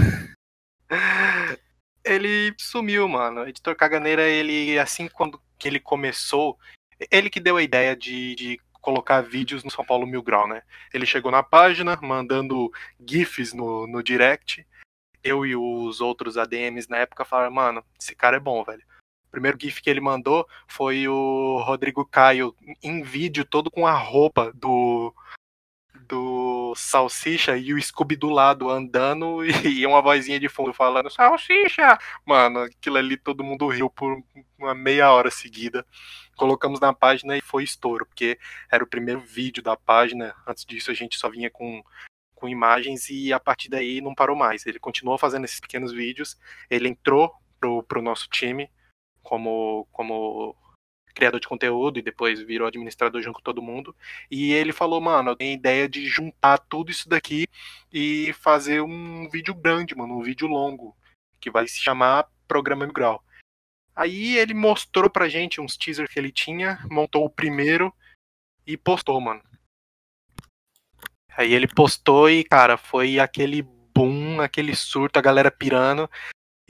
ele 2.04 2.54
sumiu, 2.58 3.08
mano. 3.08 3.42
O 3.42 3.48
editor 3.48 3.74
caganeira, 3.74 4.22
ele 4.22 4.78
assim 4.78 5.08
quando 5.08 5.42
que 5.58 5.68
ele 5.68 5.80
começou, 5.80 6.58
ele 7.10 7.28
que 7.28 7.40
deu 7.40 7.56
a 7.56 7.62
ideia 7.62 7.94
de, 7.96 8.34
de 8.34 8.60
colocar 8.80 9.20
vídeos 9.20 9.62
no 9.64 9.70
São 9.70 9.84
Paulo 9.84 10.06
Mil 10.06 10.22
Grau, 10.22 10.48
né? 10.48 10.62
Ele 10.94 11.06
chegou 11.06 11.30
na 11.30 11.42
página, 11.42 11.98
mandando 12.00 12.70
GIFs 13.04 13.52
no, 13.52 13.86
no 13.86 14.02
direct. 14.02 14.66
Eu 15.22 15.46
e 15.46 15.54
os 15.54 16.00
outros 16.00 16.36
ADMs 16.36 16.88
na 16.88 16.98
época 16.98 17.24
falaram, 17.24 17.52
mano, 17.52 17.84
esse 18.00 18.14
cara 18.14 18.36
é 18.36 18.40
bom, 18.40 18.64
velho. 18.64 18.82
Primeiro 19.32 19.58
GIF 19.58 19.80
que 19.80 19.88
ele 19.88 20.00
mandou 20.00 20.46
foi 20.68 21.08
o 21.08 21.58
Rodrigo 21.64 22.04
Caio 22.04 22.54
em 22.82 23.02
vídeo, 23.02 23.46
todo 23.46 23.70
com 23.70 23.86
a 23.86 23.94
roupa 23.94 24.52
do, 24.54 25.12
do 26.06 26.74
Salsicha 26.76 27.56
e 27.56 27.72
o 27.72 27.80
Scooby 27.80 28.14
do 28.14 28.28
lado 28.28 28.68
andando 28.68 29.42
e 29.64 29.86
uma 29.86 30.02
vozinha 30.02 30.38
de 30.38 30.50
fundo 30.50 30.74
falando 30.74 31.08
Salsicha! 31.08 31.98
Mano, 32.26 32.60
aquilo 32.60 32.98
ali 32.98 33.16
todo 33.16 33.42
mundo 33.42 33.66
riu 33.68 33.88
por 33.88 34.22
uma 34.58 34.74
meia 34.74 35.10
hora 35.10 35.30
seguida. 35.30 35.86
Colocamos 36.36 36.78
na 36.78 36.92
página 36.92 37.34
e 37.34 37.40
foi 37.40 37.64
estouro, 37.64 38.04
porque 38.04 38.38
era 38.70 38.84
o 38.84 38.86
primeiro 38.86 39.20
vídeo 39.20 39.62
da 39.62 39.78
página. 39.78 40.34
Antes 40.46 40.66
disso 40.66 40.90
a 40.90 40.94
gente 40.94 41.16
só 41.16 41.30
vinha 41.30 41.50
com, 41.50 41.82
com 42.34 42.46
imagens 42.50 43.08
e 43.08 43.32
a 43.32 43.40
partir 43.40 43.70
daí 43.70 44.02
não 44.02 44.14
parou 44.14 44.36
mais. 44.36 44.66
Ele 44.66 44.78
continuou 44.78 45.16
fazendo 45.16 45.46
esses 45.46 45.58
pequenos 45.58 45.90
vídeos, 45.90 46.38
ele 46.68 46.88
entrou 46.88 47.32
pro, 47.58 47.82
pro 47.82 48.02
nosso 48.02 48.28
time 48.28 48.70
como, 49.22 49.86
como 49.92 50.56
criador 51.14 51.40
de 51.40 51.48
conteúdo 51.48 51.98
e 51.98 52.02
depois 52.02 52.40
virou 52.40 52.66
administrador 52.66 53.20
junto 53.22 53.36
com 53.36 53.42
todo 53.42 53.62
mundo. 53.62 53.94
E 54.30 54.52
ele 54.52 54.72
falou, 54.72 55.00
mano, 55.00 55.30
eu 55.30 55.36
tenho 55.36 55.54
ideia 55.54 55.88
de 55.88 56.06
juntar 56.06 56.58
tudo 56.58 56.90
isso 56.90 57.08
daqui 57.08 57.46
e 57.92 58.32
fazer 58.34 58.82
um 58.82 59.28
vídeo 59.28 59.54
grande, 59.54 59.94
mano, 59.94 60.18
um 60.18 60.22
vídeo 60.22 60.48
longo, 60.48 60.96
que 61.40 61.50
vai 61.50 61.68
se 61.68 61.80
chamar 61.80 62.28
Programa 62.48 62.86
Migral. 62.86 63.22
Aí 63.94 64.38
ele 64.38 64.54
mostrou 64.54 65.10
pra 65.10 65.28
gente 65.28 65.60
uns 65.60 65.76
teasers 65.76 66.10
que 66.10 66.18
ele 66.18 66.32
tinha, 66.32 66.78
montou 66.90 67.24
o 67.24 67.30
primeiro 67.30 67.94
e 68.66 68.76
postou, 68.76 69.20
mano. 69.20 69.42
Aí 71.36 71.52
ele 71.52 71.66
postou 71.66 72.28
e, 72.28 72.44
cara, 72.44 72.76
foi 72.76 73.18
aquele 73.18 73.62
boom, 73.62 74.40
aquele 74.40 74.74
surto, 74.74 75.18
a 75.18 75.22
galera 75.22 75.50
pirando. 75.50 76.08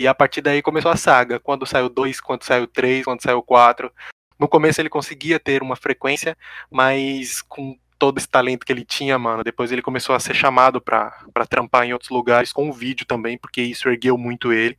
E 0.03 0.09
a 0.09 0.13
partir 0.13 0.41
daí 0.41 0.61
começou 0.61 0.91
a 0.91 0.97
saga. 0.97 1.39
Quando 1.39 1.65
saiu 1.65 1.89
dois, 1.89 2.21
quando 2.21 2.43
saiu 2.43 2.67
três, 2.67 3.05
quando 3.05 3.23
saiu 3.23 3.41
quatro. 3.41 3.93
No 4.37 4.49
começo 4.49 4.81
ele 4.81 4.89
conseguia 4.89 5.39
ter 5.39 5.63
uma 5.63 5.77
frequência, 5.77 6.37
mas 6.69 7.41
com 7.41 7.79
todo 8.01 8.19
esse 8.19 8.27
talento 8.27 8.67
que 8.67 8.73
ele 8.73 8.85
tinha, 8.85 9.17
mano, 9.17 9.45
depois 9.45 9.71
ele 9.71 9.81
começou 9.81 10.13
a 10.17 10.19
ser 10.19 10.35
chamado 10.35 10.81
pra, 10.81 11.25
pra 11.33 11.47
trampar 11.47 11.85
em 11.85 11.93
outros 11.93 12.11
lugares 12.11 12.53
com 12.53 12.69
o 12.69 12.73
vídeo 12.73 13.07
também, 13.07 13.39
porque 13.39 13.63
isso 13.63 13.89
ergueu 13.89 14.19
muito 14.19 14.53
ele. 14.53 14.77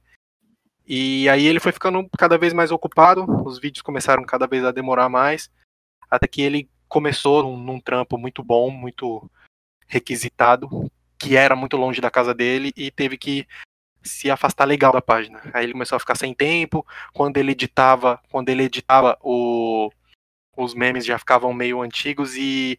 E 0.85 1.29
aí 1.29 1.45
ele 1.45 1.61
foi 1.61 1.71
ficando 1.71 2.05
cada 2.17 2.37
vez 2.37 2.51
mais 2.51 2.69
ocupado, 2.69 3.25
os 3.45 3.57
vídeos 3.57 3.81
começaram 3.81 4.25
cada 4.25 4.45
vez 4.45 4.65
a 4.65 4.73
demorar 4.73 5.07
mais, 5.07 5.49
até 6.11 6.27
que 6.27 6.41
ele 6.41 6.69
começou 6.89 7.43
num, 7.43 7.57
num 7.57 7.79
trampo 7.79 8.17
muito 8.17 8.43
bom, 8.43 8.69
muito 8.69 9.31
requisitado, 9.87 10.91
que 11.17 11.37
era 11.37 11.55
muito 11.55 11.77
longe 11.77 12.01
da 12.01 12.11
casa 12.11 12.33
dele 12.33 12.73
e 12.75 12.91
teve 12.91 13.17
que 13.17 13.47
se 14.03 14.29
afastar 14.29 14.65
legal 14.65 14.91
da 14.91 15.01
página. 15.01 15.41
Aí 15.53 15.65
ele 15.65 15.73
começou 15.73 15.95
a 15.95 15.99
ficar 15.99 16.15
sem 16.15 16.33
tempo, 16.33 16.85
quando 17.13 17.37
ele 17.37 17.51
editava, 17.51 18.21
quando 18.29 18.49
ele 18.49 18.63
editava 18.63 19.17
o, 19.21 19.91
os 20.55 20.73
memes 20.73 21.05
já 21.05 21.17
ficavam 21.17 21.53
meio 21.53 21.81
antigos 21.81 22.35
e 22.35 22.77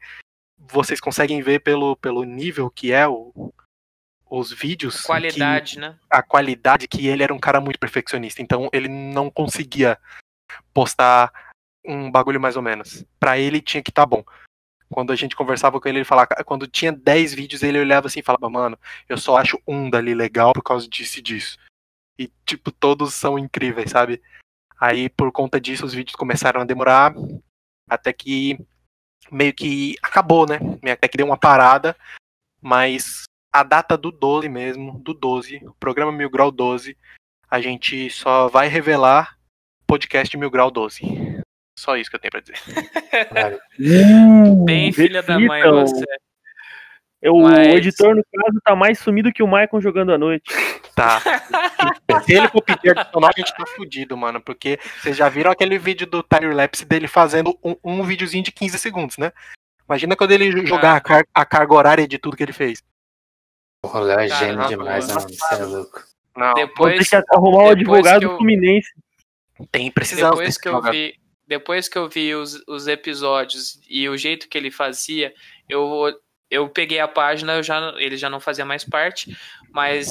vocês 0.57 1.01
conseguem 1.01 1.43
ver 1.43 1.61
pelo, 1.61 1.97
pelo 1.97 2.25
nível 2.25 2.71
que 2.71 2.93
é 2.93 3.07
o, 3.07 3.53
os 4.29 4.53
vídeos. 4.53 5.03
Qualidade, 5.03 5.75
que, 5.75 5.81
né? 5.81 5.99
A 6.11 6.23
qualidade 6.23 6.89
que 6.89 7.07
ele 7.07 7.23
era 7.23 7.35
um 7.35 7.39
cara 7.39 7.61
muito 7.61 7.79
perfeccionista. 7.79 8.43
Então 8.43 8.69
ele 8.73 8.89
não 8.89 9.31
conseguia 9.31 9.99
postar 10.73 11.33
um 11.85 12.11
bagulho 12.11 12.41
mais 12.41 12.57
ou 12.57 12.63
menos. 12.63 13.05
Para 13.19 13.39
ele 13.39 13.61
tinha 13.61 13.83
que 13.83 13.91
estar 13.91 14.03
tá 14.03 14.07
bom. 14.07 14.25
Quando 14.95 15.13
a 15.13 15.17
gente 15.17 15.35
conversava 15.35 15.81
com 15.81 15.89
ele, 15.89 15.99
ele 15.99 16.05
falava, 16.05 16.29
quando 16.47 16.69
tinha 16.69 16.93
10 16.93 17.35
vídeos, 17.35 17.65
ele 17.65 17.81
olhava 17.81 18.07
assim 18.07 18.21
e 18.21 18.23
falava, 18.23 18.49
mano, 18.49 18.79
eu 19.09 19.19
só 19.19 19.37
acho 19.37 19.61
um 19.67 19.91
dali 19.91 20.15
legal 20.15 20.53
por 20.53 20.63
causa 20.63 20.89
disso 20.89 21.19
e 21.19 21.23
disso. 21.23 21.59
E, 22.17 22.31
tipo, 22.47 22.71
todos 22.71 23.13
são 23.13 23.37
incríveis, 23.37 23.91
sabe? 23.91 24.23
Aí, 24.79 25.09
por 25.09 25.33
conta 25.33 25.61
disso, 25.61 25.85
os 25.85 25.93
vídeos 25.93 26.15
começaram 26.15 26.61
a 26.61 26.65
demorar, 26.65 27.13
até 27.91 28.13
que 28.13 28.57
meio 29.33 29.53
que 29.53 29.97
acabou, 30.01 30.47
né? 30.47 30.61
Até 30.93 31.09
que 31.09 31.17
deu 31.17 31.27
uma 31.27 31.37
parada, 31.37 31.97
mas 32.63 33.25
a 33.53 33.65
data 33.65 33.97
do 33.97 34.13
12 34.13 34.49
mesmo, 34.49 35.01
do 35.01 35.13
12, 35.13 35.57
o 35.67 35.75
programa 35.75 36.13
Mil 36.13 36.31
Grau 36.31 36.53
12, 36.53 36.97
a 37.51 37.61
gente 37.61 38.09
só 38.11 38.47
vai 38.47 38.69
revelar 38.69 39.37
podcast 39.89 40.37
Mil 40.37 40.53
Grau 40.53 40.71
12. 40.71 41.34
Só 41.77 41.97
isso 41.97 42.09
que 42.09 42.17
eu 42.17 42.21
tenho 42.21 42.31
pra 42.31 42.41
dizer. 42.41 42.59
Bem 44.65 44.93
filha 44.93 45.23
da 45.23 45.39
mãe 45.39 45.63
você. 45.63 46.05
É 47.25 47.31
o 47.31 47.41
Mas... 47.41 47.69
editor, 47.69 48.15
no 48.15 48.23
caso, 48.23 48.61
tá 48.63 48.77
mais 48.77 48.99
sumido 48.99 49.33
que 49.33 49.43
o 49.43 49.49
Maicon 49.49 49.81
jogando 49.81 50.13
à 50.13 50.19
noite. 50.19 50.45
Tá. 50.95 51.21
Se 52.23 52.35
ele 52.35 52.49
for 52.49 52.63
pedir 52.63 52.91
adicional, 52.91 53.31
a 53.35 53.39
gente 53.39 53.57
tá 53.57 53.65
fudido, 53.67 54.15
mano. 54.15 54.43
Porque 54.43 54.79
vocês 55.01 55.17
já 55.17 55.27
viram 55.31 55.51
aquele 55.51 55.79
vídeo 55.79 56.07
do 56.07 56.23
time-lapse 56.23 56.85
dele 56.85 57.09
fazendo 57.09 57.59
um, 57.65 57.75
um 57.83 58.03
videozinho 58.03 58.45
de 58.45 58.53
15 58.53 58.79
segundos, 58.79 59.17
né? 59.17 59.33
Imagina 59.89 60.15
quando 60.15 60.33
ele 60.33 60.67
jogar 60.67 60.97
a, 60.97 61.01
car 61.01 61.25
a 61.35 61.47
carga 61.47 61.75
horária 61.75 62.07
de 62.07 62.19
tudo 62.19 62.37
que 62.37 62.43
ele 62.43 62.53
fez. 62.53 62.83
O 63.83 63.99
Léo 63.99 64.21
é 64.21 64.29
gênio 64.29 64.69
demais, 64.69 65.09
mano. 65.09 65.21
Você 65.21 65.55
é 65.55 65.65
louco. 65.65 66.03
Não. 66.37 66.53
Depois, 66.53 66.95
Vou 66.95 67.05
ter 67.05 67.23
que 67.23 67.35
arrumar 67.35 67.65
um 67.65 67.71
advogado 67.71 68.23
eu... 68.25 68.37
Fluminense. 68.37 68.91
Tem, 69.71 69.91
precisamos. 69.91 70.39
Depois 70.39 70.59
que 70.59 70.69
eu 70.69 70.83
vi, 70.83 71.15
depois 71.47 71.89
que 71.89 71.99
eu 71.99 72.09
vi 72.09 72.35
os, 72.35 72.63
os 72.67 72.87
episódios 72.87 73.81
e 73.89 74.09
o 74.09 74.17
jeito 74.17 74.49
que 74.49 74.57
ele 74.57 74.71
fazia, 74.71 75.35
eu, 75.69 76.15
eu 76.51 76.69
peguei 76.69 77.01
a 77.01 77.09
página, 77.09 77.55
eu 77.55 77.63
já, 77.63 77.95
ele 77.99 78.17
já 78.17 78.31
não 78.31 78.41
fazia 78.41 78.65
mais 78.65 78.85
parte, 78.85 79.37
mas 79.71 80.09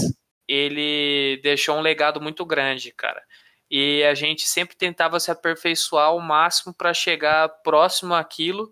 ele 0.47 1.39
deixou 1.41 1.77
um 1.77 1.81
legado 1.81 2.21
muito 2.21 2.45
grande, 2.45 2.91
cara. 2.91 3.21
E 3.69 4.03
a 4.03 4.13
gente 4.13 4.47
sempre 4.47 4.75
tentava 4.75 5.19
se 5.19 5.31
aperfeiçoar 5.31 6.07
ao 6.07 6.19
máximo 6.19 6.73
para 6.73 6.93
chegar 6.93 7.49
próximo 7.63 8.13
àquilo, 8.13 8.71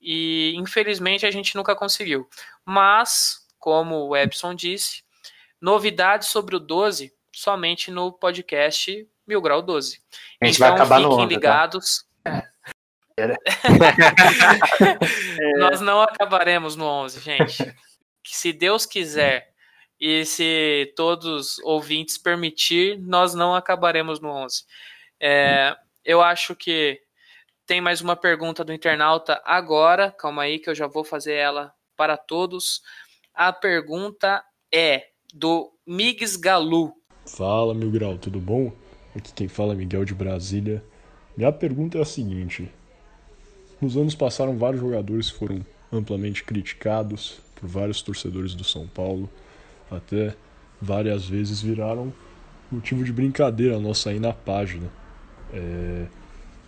e 0.00 0.52
infelizmente 0.56 1.24
a 1.24 1.30
gente 1.30 1.54
nunca 1.54 1.76
conseguiu. 1.76 2.28
Mas 2.64 3.42
como 3.62 4.08
o 4.08 4.16
Epson 4.16 4.52
disse, 4.52 5.04
novidades 5.60 6.26
sobre 6.28 6.56
o 6.56 6.58
12 6.58 7.12
somente 7.32 7.92
no 7.92 8.12
podcast 8.12 9.08
Mil 9.26 9.40
Grau 9.40 9.62
12. 9.62 10.00
A 10.40 10.46
gente 10.46 10.56
então, 10.56 10.68
vai 10.68 10.76
acabar 10.76 10.96
fiquem 10.96 11.10
no 11.10 11.16
11, 11.16 11.22
tá? 11.22 11.34
ligados. 11.34 12.04
Tá? 12.24 12.48
Nós 15.58 15.80
não 15.80 16.00
acabaremos 16.00 16.76
no 16.76 16.84
11, 16.84 17.20
gente. 17.20 17.74
Que 18.22 18.36
se 18.36 18.52
Deus 18.52 18.86
quiser 18.86 19.52
e 20.00 20.24
se 20.24 20.92
todos 20.96 21.58
ouvintes 21.60 22.18
permitir, 22.18 22.98
nós 22.98 23.34
não 23.34 23.54
acabaremos 23.54 24.20
no 24.20 24.30
11. 24.30 24.64
É, 25.20 25.76
eu 26.04 26.20
acho 26.20 26.56
que 26.56 27.00
tem 27.66 27.80
mais 27.80 28.00
uma 28.00 28.16
pergunta 28.16 28.64
do 28.64 28.72
internauta 28.72 29.40
agora. 29.44 30.10
Calma 30.10 30.42
aí 30.42 30.58
que 30.58 30.68
eu 30.68 30.74
já 30.74 30.88
vou 30.88 31.04
fazer 31.04 31.34
ela 31.34 31.72
para 31.96 32.16
todos. 32.16 32.82
A 33.32 33.52
pergunta 33.52 34.44
é 34.72 35.06
do 35.32 35.72
Migs 35.86 36.36
Galu. 36.36 36.92
Fala, 37.26 37.72
Mil 37.72 37.90
Grau, 37.90 38.18
tudo 38.18 38.40
bom? 38.40 38.72
Aqui 39.14 39.32
quem 39.32 39.48
fala 39.48 39.74
é 39.74 39.76
Miguel 39.76 40.04
de 40.04 40.14
Brasília. 40.14 40.82
Minha 41.36 41.52
pergunta 41.52 41.98
é 41.98 42.02
a 42.02 42.04
seguinte: 42.04 42.70
nos 43.80 43.96
anos 43.96 44.14
passaram 44.14 44.56
vários 44.56 44.80
jogadores 44.80 45.30
que 45.30 45.38
foram 45.38 45.64
amplamente 45.92 46.42
criticados 46.44 47.40
por 47.54 47.68
vários 47.68 48.00
torcedores 48.00 48.54
do 48.54 48.64
São 48.64 48.86
Paulo, 48.86 49.28
até 49.90 50.34
várias 50.80 51.26
vezes 51.26 51.60
viraram 51.60 52.12
motivo 52.70 53.04
de 53.04 53.12
brincadeira 53.12 53.78
nossa 53.78 54.10
aí 54.10 54.18
na 54.18 54.32
página. 54.32 54.88
É... 55.52 56.06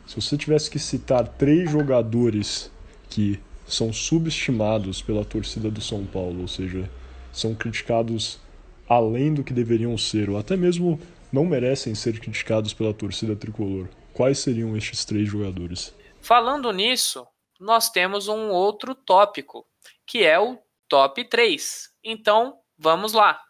Se 0.06 0.16
você 0.16 0.36
tivesse 0.36 0.70
que 0.70 0.78
citar 0.78 1.26
três 1.26 1.70
jogadores 1.70 2.70
que 3.08 3.40
são 3.66 3.90
subestimados 3.90 5.00
pela 5.00 5.24
torcida 5.24 5.70
do 5.70 5.80
São 5.80 6.04
Paulo, 6.04 6.42
ou 6.42 6.48
seja, 6.48 6.90
são 7.32 7.54
criticados 7.54 8.38
além 8.86 9.32
do 9.32 9.42
que 9.42 9.54
deveriam 9.54 9.96
ser, 9.96 10.28
ou 10.28 10.36
até 10.36 10.56
mesmo 10.58 11.00
não 11.34 11.44
merecem 11.44 11.96
ser 11.96 12.20
criticados 12.20 12.72
pela 12.72 12.94
torcida 12.94 13.34
tricolor. 13.34 13.88
Quais 14.12 14.38
seriam 14.38 14.76
estes 14.76 15.04
três 15.04 15.28
jogadores? 15.28 15.92
Falando 16.20 16.70
nisso, 16.70 17.26
nós 17.58 17.90
temos 17.90 18.28
um 18.28 18.50
outro 18.50 18.94
tópico, 18.94 19.66
que 20.06 20.24
é 20.24 20.38
o 20.38 20.56
top 20.88 21.28
3. 21.28 21.90
Então, 22.04 22.60
vamos 22.78 23.14
lá. 23.14 23.42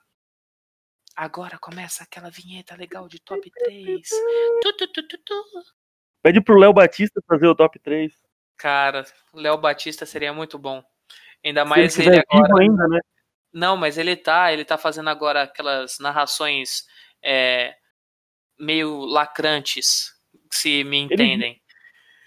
Agora 1.14 1.58
começa 1.58 2.02
aquela 2.02 2.30
vinheta 2.30 2.74
legal 2.74 3.06
de 3.06 3.20
top 3.20 3.50
3. 3.50 4.08
Tu, 4.62 4.72
tu, 4.78 4.88
tu, 4.88 5.38
Pede 6.22 6.40
pro 6.40 6.58
Léo 6.58 6.72
Batista 6.72 7.20
fazer 7.28 7.46
o 7.46 7.54
top 7.54 7.78
3. 7.78 8.14
Cara, 8.56 9.04
o 9.30 9.38
Léo 9.38 9.58
Batista 9.58 10.06
seria 10.06 10.32
muito 10.32 10.58
bom. 10.58 10.82
Ainda 11.44 11.66
mais 11.66 11.98
ele, 11.98 12.08
ele 12.08 12.24
agora. 12.30 12.62
Ainda, 12.62 12.88
né? 12.88 13.00
Não, 13.52 13.76
mas 13.76 13.98
ele 13.98 14.16
tá, 14.16 14.50
ele 14.50 14.64
tá 14.64 14.78
fazendo 14.78 15.10
agora 15.10 15.42
aquelas 15.42 15.98
narrações 15.98 16.86
é, 17.24 17.74
meio 18.58 19.04
lacrantes, 19.06 20.12
se 20.52 20.84
me 20.84 20.98
entendem. 20.98 21.62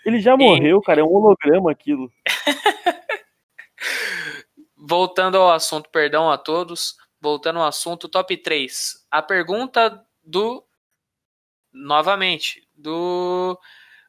Ele, 0.05 0.15
ele 0.15 0.19
já 0.19 0.35
morreu, 0.35 0.79
e... 0.79 0.83
cara, 0.83 1.01
é 1.01 1.03
um 1.03 1.13
holograma 1.13 1.71
aquilo. 1.71 2.11
Voltando 4.75 5.37
ao 5.37 5.51
assunto, 5.51 5.89
perdão 5.89 6.31
a 6.31 6.37
todos. 6.37 6.95
Voltando 7.19 7.59
ao 7.59 7.67
assunto, 7.67 8.09
top 8.09 8.35
3. 8.35 9.05
A 9.11 9.21
pergunta 9.21 10.03
do. 10.23 10.63
Novamente, 11.71 12.67
do 12.73 13.59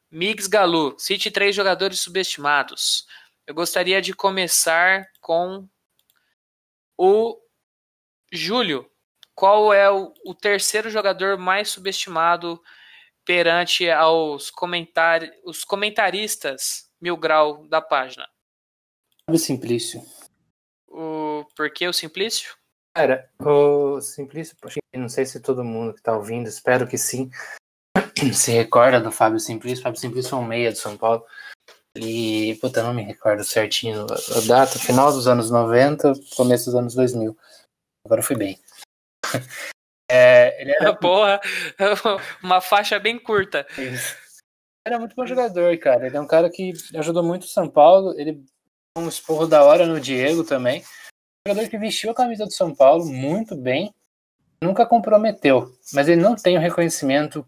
Migs 0.09 0.47
Galu, 0.47 0.95
cite 0.97 1.29
três 1.29 1.55
jogadores 1.55 1.99
subestimados. 1.99 3.05
Eu 3.45 3.53
gostaria 3.53 4.01
de 4.01 4.13
começar 4.13 5.05
com 5.21 5.67
o 6.97 7.39
Júlio. 8.31 8.89
Qual 9.39 9.73
é 9.73 9.89
o, 9.89 10.13
o 10.25 10.35
terceiro 10.35 10.89
jogador 10.89 11.37
mais 11.37 11.69
subestimado 11.69 12.61
perante 13.23 13.89
aos 13.89 14.51
comentar, 14.51 15.21
os 15.45 15.63
comentaristas 15.63 16.89
mil 16.99 17.15
grau 17.15 17.65
da 17.69 17.79
página? 17.79 18.27
Fábio 19.25 19.39
Simplício. 19.39 20.01
O 20.89 21.29
O, 21.39 21.45
por 21.55 21.71
que 21.71 21.87
o 21.87 21.93
Simplício? 21.93 22.53
Cara, 22.93 23.31
o 23.39 24.01
Simplício, 24.01 24.57
poxa, 24.59 24.79
não 24.93 25.07
sei 25.07 25.25
se 25.25 25.39
todo 25.39 25.63
mundo 25.63 25.93
que 25.93 26.01
tá 26.01 26.17
ouvindo, 26.17 26.49
espero 26.49 26.85
que 26.85 26.97
sim, 26.97 27.31
se 28.33 28.51
recorda 28.51 28.99
do 28.99 29.09
Fábio 29.09 29.39
Simplício. 29.39 29.81
Fábio 29.81 30.01
Simplício 30.01 30.35
é 30.35 30.37
um 30.37 30.45
meia 30.45 30.69
do 30.69 30.77
São 30.77 30.97
Paulo. 30.97 31.23
E, 31.95 32.57
puta, 32.59 32.83
não 32.83 32.93
me 32.93 33.03
recordo 33.03 33.45
certinho 33.45 34.05
a 34.05 34.47
data, 34.47 34.77
final 34.77 35.13
dos 35.13 35.29
anos 35.29 35.49
90, 35.49 36.11
começo 36.35 36.65
dos 36.65 36.75
anos 36.75 36.93
2000. 36.93 37.37
Agora 38.05 38.19
eu 38.19 38.25
fui 38.25 38.35
bem. 38.35 38.59
É, 40.11 40.59
ele 40.59 40.71
era, 40.71 40.91
Porra, 40.97 41.39
uma 42.41 42.59
faixa 42.59 42.97
bem 42.97 43.19
curta. 43.19 43.67
era 44.83 44.97
muito 44.97 45.15
bom 45.15 45.23
jogador, 45.23 45.77
cara. 45.77 46.07
Ele 46.07 46.17
é 46.17 46.19
um 46.19 46.25
cara 46.25 46.49
que 46.49 46.73
ajudou 46.95 47.21
muito 47.21 47.43
o 47.43 47.47
São 47.47 47.69
Paulo. 47.69 48.19
Ele 48.19 48.43
um 48.97 49.07
esporro 49.07 49.45
da 49.45 49.63
hora 49.63 49.85
no 49.85 49.99
Diego 49.99 50.43
também. 50.43 50.81
Um 51.45 51.51
jogador 51.51 51.69
que 51.69 51.77
vestiu 51.77 52.09
a 52.09 52.15
camisa 52.15 52.45
do 52.45 52.51
São 52.51 52.73
Paulo 52.73 53.05
muito 53.05 53.55
bem. 53.55 53.93
Nunca 54.61 54.85
comprometeu, 54.85 55.71
mas 55.93 56.09
ele 56.09 56.21
não 56.21 56.35
tem 56.35 56.57
o 56.57 56.61
reconhecimento 56.61 57.47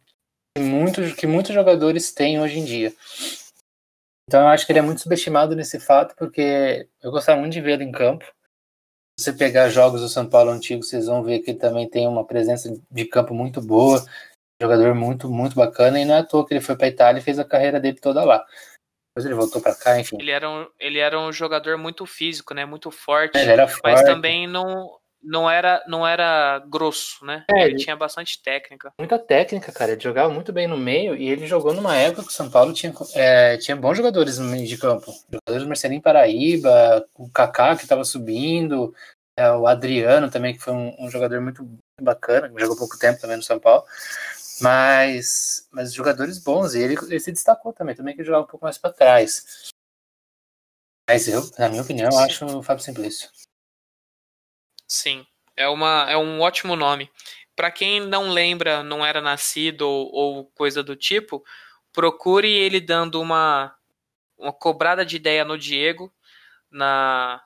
que 0.56 0.64
muitos, 0.64 1.14
que 1.14 1.28
muitos 1.28 1.54
jogadores 1.54 2.14
têm 2.14 2.40
hoje 2.40 2.60
em 2.60 2.64
dia. 2.64 2.94
Então 4.28 4.42
eu 4.42 4.48
acho 4.48 4.66
que 4.66 4.72
ele 4.72 4.80
é 4.80 4.82
muito 4.82 5.02
subestimado 5.02 5.56
nesse 5.56 5.78
fato, 5.78 6.16
porque 6.16 6.88
eu 7.02 7.12
gostava 7.12 7.40
muito 7.40 7.52
de 7.52 7.60
vê-lo 7.60 7.84
em 7.84 7.92
campo. 7.92 8.26
Se 9.22 9.26
você 9.26 9.34
pegar 9.34 9.70
jogos 9.70 10.02
do 10.02 10.10
São 10.10 10.28
Paulo 10.28 10.50
antigo, 10.50 10.82
vocês 10.82 11.06
vão 11.06 11.22
ver 11.22 11.40
que 11.40 11.52
ele 11.52 11.60
também 11.60 11.88
tem 11.88 12.08
uma 12.08 12.26
presença 12.26 12.76
de 12.90 13.06
campo 13.06 13.36
muito 13.36 13.62
boa, 13.62 14.04
jogador 14.60 14.96
muito, 14.96 15.30
muito 15.30 15.56
bacana, 15.56 16.00
e 16.00 16.06
não 16.06 16.16
é 16.16 16.20
à 16.20 16.24
toa 16.24 16.44
que 16.44 16.56
ele 16.56 16.62
foi 16.62 16.76
para 16.76 16.88
Itália 16.88 17.20
e 17.20 17.24
fez 17.24 17.38
a 17.38 17.46
carreira 17.46 17.80
dele 17.80 18.00
toda 18.00 18.24
lá. 18.24 18.44
Depois 19.14 19.26
ele 19.26 19.36
voltou 19.36 19.62
para 19.62 19.76
cá, 19.76 20.00
enfim. 20.00 20.18
Ele 20.20 20.32
era, 20.32 20.50
um, 20.50 20.68
ele 20.80 20.98
era 20.98 21.20
um 21.20 21.32
jogador 21.32 21.78
muito 21.78 22.04
físico, 22.08 22.56
né? 22.56 22.66
Muito 22.66 22.90
forte. 22.90 23.38
Ele 23.38 23.52
era 23.52 23.68
Mas 23.84 24.00
forte. 24.00 24.06
também 24.06 24.48
não, 24.48 24.98
não, 25.24 25.50
era, 25.50 25.84
não 25.88 26.06
era 26.08 26.60
grosso, 26.68 27.24
né? 27.26 27.46
É, 27.50 27.64
ele 27.64 27.74
ele- 27.74 27.84
tinha 27.84 27.96
bastante 27.96 28.42
técnica. 28.42 28.94
Muita 28.98 29.20
técnica, 29.20 29.72
cara. 29.72 29.92
Ele 29.92 30.02
jogava 30.02 30.34
muito 30.34 30.52
bem 30.52 30.68
no 30.68 30.78
meio 30.78 31.16
e 31.16 31.30
ele 31.30 31.48
jogou 31.48 31.74
numa 31.74 31.96
época 31.96 32.24
que 32.24 32.30
o 32.30 32.34
São 32.34 32.50
Paulo 32.50 32.74
tinha, 32.74 32.94
é, 33.14 33.58
tinha 33.58 33.76
bons 33.76 33.96
jogadores 33.98 34.38
no 34.38 34.46
meio 34.46 34.68
de 34.68 34.78
campo. 34.78 35.12
Jogadores 35.32 35.64
do 35.64 35.68
Marcelinho 35.68 36.02
Paraíba, 36.02 37.06
o 37.16 37.30
Kaká 37.30 37.76
que 37.76 37.84
estava 37.84 38.04
subindo, 38.04 38.94
é, 39.38 39.52
o 39.52 39.68
Adriano 39.68 40.30
também, 40.30 40.54
que 40.54 40.60
foi 40.62 40.74
um, 40.74 40.96
um 41.00 41.10
jogador 41.10 41.40
muito 41.42 41.68
bacana, 42.02 42.50
que 42.50 42.60
jogou 42.60 42.78
pouco 42.78 42.98
tempo 42.98 43.20
também 43.22 43.38
no 43.38 43.44
São 43.44 43.60
Paulo. 43.60 43.86
Mas, 44.62 45.68
mas 45.72 45.94
jogadores 45.94 46.38
bons, 46.38 46.76
e 46.76 46.82
ele, 46.82 46.94
ele 46.94 47.20
se 47.20 47.32
destacou 47.32 47.74
também, 47.74 47.96
também 47.96 48.16
que 48.16 48.24
jogava 48.24 48.44
um 48.44 48.48
pouco 48.48 48.66
mais 48.66 48.78
para 48.78 48.94
trás. 48.94 49.72
Mas 51.10 51.28
eu, 51.28 51.42
na 51.58 51.68
minha 51.68 51.82
opinião, 51.82 52.10
eu 52.12 52.20
acho 52.20 52.46
o 52.60 52.64
Fábio 52.64 52.84
Simplício. 52.84 53.30
Sim, 54.92 55.26
é, 55.56 55.70
uma, 55.70 56.06
é 56.10 56.18
um 56.18 56.42
ótimo 56.42 56.76
nome. 56.76 57.10
Para 57.56 57.72
quem 57.72 58.02
não 58.02 58.30
lembra, 58.30 58.84
não 58.84 59.06
era 59.06 59.22
nascido 59.22 59.84
ou, 59.88 60.12
ou 60.14 60.46
coisa 60.48 60.84
do 60.84 60.98
tipo, 60.98 61.42
procure 61.94 62.52
ele 62.52 62.82
dando 62.82 63.22
uma, 63.22 63.74
uma 64.38 64.52
cobrada 64.52 65.06
de 65.06 65.16
ideia 65.16 65.46
no 65.46 65.58
Diego 65.58 66.14
na 66.70 67.42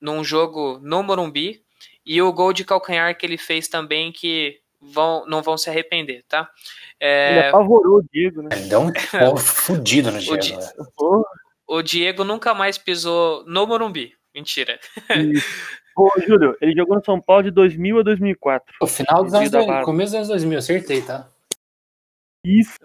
num 0.00 0.22
jogo 0.22 0.78
no 0.80 1.02
Morumbi 1.02 1.64
e 2.04 2.22
o 2.22 2.32
gol 2.32 2.52
de 2.52 2.64
calcanhar 2.64 3.18
que 3.18 3.26
ele 3.26 3.38
fez 3.38 3.66
também 3.66 4.12
que 4.12 4.60
vão, 4.80 5.26
não 5.26 5.42
vão 5.42 5.58
se 5.58 5.68
arrepender, 5.68 6.24
tá? 6.28 6.48
Ele 7.00 7.40
É, 7.40 7.48
apavorou 7.48 7.98
o 7.98 8.04
Diego, 8.12 8.40
né? 8.42 8.50
Ele 8.56 8.68
deu 8.68 8.80
um 8.82 8.92
pau 8.92 9.36
fudido 9.36 10.12
no 10.12 10.18
O 10.18 10.20
Diego. 10.20 10.40
Di- 10.40 10.56
né? 10.56 10.70
O 11.66 11.82
Diego 11.82 12.22
nunca 12.22 12.54
mais 12.54 12.78
pisou 12.78 13.44
no 13.46 13.66
Morumbi. 13.66 14.14
Mentira. 14.32 14.78
Ô, 15.96 16.10
Júlio, 16.20 16.56
ele 16.60 16.74
jogou 16.76 16.96
no 16.96 17.04
São 17.04 17.18
Paulo 17.20 17.44
de 17.44 17.50
2000 17.50 18.00
a 18.00 18.02
2004. 18.02 18.74
O 18.82 18.86
final 18.86 19.24
dos 19.24 19.32
anos 19.32 19.46
Vida 19.46 19.58
2000, 19.58 19.74
base. 19.74 19.84
começo 19.86 20.06
dos 20.10 20.14
anos 20.16 20.28
2000, 20.28 20.58
acertei, 20.58 21.02
tá? 21.02 21.28
Isso, 22.44 22.78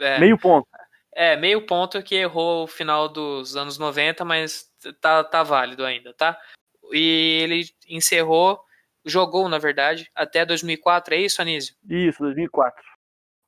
É. 0.00 0.18
meio 0.18 0.36
ponto. 0.36 0.66
É, 1.14 1.36
meio 1.36 1.64
ponto 1.64 2.02
que 2.02 2.14
errou 2.16 2.64
o 2.64 2.66
final 2.66 3.08
dos 3.08 3.56
anos 3.56 3.78
90, 3.78 4.24
mas 4.24 4.70
tá, 5.00 5.24
tá 5.24 5.42
válido 5.42 5.84
ainda, 5.84 6.12
tá? 6.12 6.38
E 6.92 7.40
ele 7.42 7.64
encerrou, 7.88 8.60
jogou, 9.04 9.48
na 9.48 9.56
verdade, 9.58 10.10
até 10.14 10.44
2004, 10.44 11.14
é 11.14 11.18
isso, 11.18 11.40
Anísio? 11.40 11.74
Isso, 11.88 12.18
2004. 12.22 12.84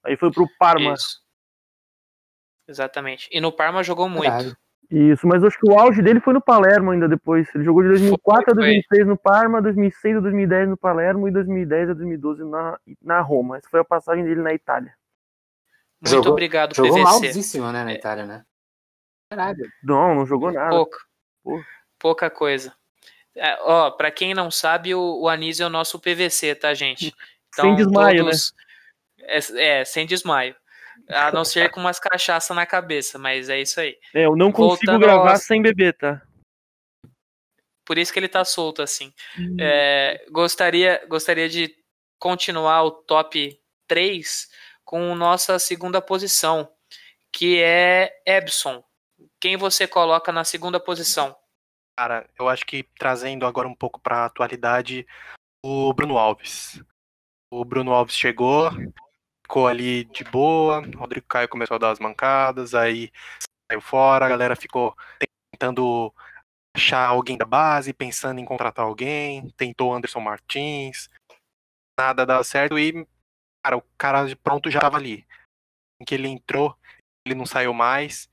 Aí 0.04 0.16
foi 0.16 0.30
pro 0.32 0.48
Parma. 0.58 0.94
Isso. 0.94 1.20
Exatamente. 2.66 3.28
E 3.32 3.40
no 3.40 3.52
Parma 3.52 3.82
jogou 3.82 4.08
muito. 4.08 4.30
Caralho. 4.30 4.56
Isso, 4.90 5.26
mas 5.26 5.44
acho 5.44 5.58
que 5.58 5.70
o 5.70 5.78
auge 5.78 6.00
dele 6.00 6.18
foi 6.18 6.32
no 6.32 6.40
Palermo 6.40 6.90
ainda 6.92 7.06
depois. 7.06 7.46
Ele 7.54 7.62
jogou 7.64 7.82
de 7.82 7.88
2004 7.90 8.52
a 8.52 8.54
Foi, 8.54 8.64
foi. 8.64 8.64
2006 8.64 9.06
no 9.06 9.16
Parma, 9.18 9.60
2006 9.60 10.16
a 10.16 10.20
2010 10.20 10.68
no 10.70 10.76
Palermo 10.78 11.28
e 11.28 11.30
2010 11.30 11.90
a 11.90 11.92
2012 11.92 12.44
na, 12.44 12.78
na 13.02 13.20
Roma. 13.20 13.58
Essa 13.58 13.68
foi 13.68 13.80
a 13.80 13.84
passagem 13.84 14.24
dele 14.24 14.40
na 14.40 14.54
Itália. 14.54 14.94
Muito 16.00 16.14
Jogou- 16.14 16.32
obrigado, 16.32 16.74
Jogou 16.74 16.92
PVC. 16.94 17.04
maldíssimo, 17.04 17.70
né, 17.72 17.84
na 17.84 17.92
Itália, 17.92 18.24
né? 18.24 18.44
Caralho. 19.30 19.68
Não, 19.82 20.14
não 20.14 20.24
jogou 20.26 20.50
nada. 20.52 20.70
Pouco. 20.70 20.96
Pô. 21.44 21.60
Pouca 21.98 22.30
coisa. 22.30 22.72
É, 23.36 23.58
ó, 23.60 23.90
pra 23.90 24.10
quem 24.10 24.32
não 24.32 24.50
sabe, 24.50 24.94
o, 24.94 25.20
o 25.20 25.28
Anísio 25.28 25.64
é 25.64 25.66
o 25.66 25.70
nosso 25.70 25.98
PVC, 26.00 26.54
tá, 26.54 26.72
gente? 26.72 27.14
Sem 27.54 27.74
desmaio, 27.76 28.24
né? 28.24 28.30
É, 29.20 29.80
é, 29.80 29.84
sem 29.84 30.06
desmaio. 30.06 30.54
A 31.08 31.30
não 31.32 31.44
ser 31.44 31.70
com 31.70 31.80
umas 31.80 31.98
cachaça 31.98 32.54
na 32.54 32.66
cabeça, 32.66 33.18
mas 33.18 33.48
é 33.48 33.60
isso 33.60 33.80
aí. 33.80 33.98
É, 34.14 34.26
eu 34.26 34.36
não 34.36 34.50
consigo 34.52 34.92
Voltando 34.92 34.98
gravar 35.06 35.30
ao- 35.32 35.36
sem 35.36 35.60
beber, 35.62 35.96
tá? 35.96 36.22
Por 37.84 37.96
isso 37.96 38.12
que 38.12 38.18
ele 38.18 38.28
tá 38.28 38.44
solto 38.44 38.82
assim. 38.82 39.12
É, 39.58 40.26
gostaria, 40.30 41.04
gostaria 41.08 41.48
de 41.48 41.74
continuar 42.18 42.82
o 42.82 42.90
top 42.90 43.58
3 43.86 44.48
com 44.84 45.14
nossa 45.14 45.58
segunda 45.58 46.02
posição, 46.02 46.70
que 47.32 47.62
é 47.62 48.20
Ebson. 48.26 48.84
Quem 49.40 49.56
você 49.56 49.86
coloca 49.86 50.30
na 50.30 50.44
segunda 50.44 50.78
posição? 50.78 51.34
Cara, 51.98 52.28
eu 52.38 52.48
acho 52.48 52.64
que 52.66 52.84
trazendo 52.98 53.46
agora 53.46 53.66
um 53.66 53.74
pouco 53.74 53.98
pra 54.00 54.26
atualidade, 54.26 55.06
o 55.64 55.92
Bruno 55.94 56.18
Alves. 56.18 56.82
O 57.50 57.64
Bruno 57.64 57.92
Alves 57.92 58.14
chegou, 58.14 58.70
ficou 59.48 59.66
ali 59.66 60.04
de 60.04 60.24
boa, 60.24 60.82
Rodrigo 60.94 61.26
Caio 61.26 61.48
começou 61.48 61.76
a 61.76 61.78
dar 61.78 61.90
as 61.90 61.98
mancadas, 61.98 62.74
aí 62.74 63.10
saiu 63.70 63.80
fora, 63.80 64.26
a 64.26 64.28
galera 64.28 64.54
ficou 64.54 64.94
tentando 65.50 66.14
achar 66.76 67.08
alguém 67.08 67.38
da 67.38 67.46
base, 67.46 67.94
pensando 67.94 68.38
em 68.38 68.44
contratar 68.44 68.84
alguém, 68.84 69.48
tentou 69.52 69.94
Anderson 69.94 70.20
Martins, 70.20 71.08
nada 71.98 72.26
dava 72.26 72.44
certo 72.44 72.78
e, 72.78 73.06
cara, 73.64 73.78
o 73.78 73.82
cara 73.96 74.26
de 74.26 74.36
pronto 74.36 74.70
já 74.70 74.80
tava 74.80 74.98
ali. 74.98 75.26
Em 75.98 76.04
que 76.04 76.14
ele 76.14 76.28
entrou, 76.28 76.76
ele 77.26 77.34
não 77.34 77.46
saiu 77.46 77.72
mais, 77.72 78.28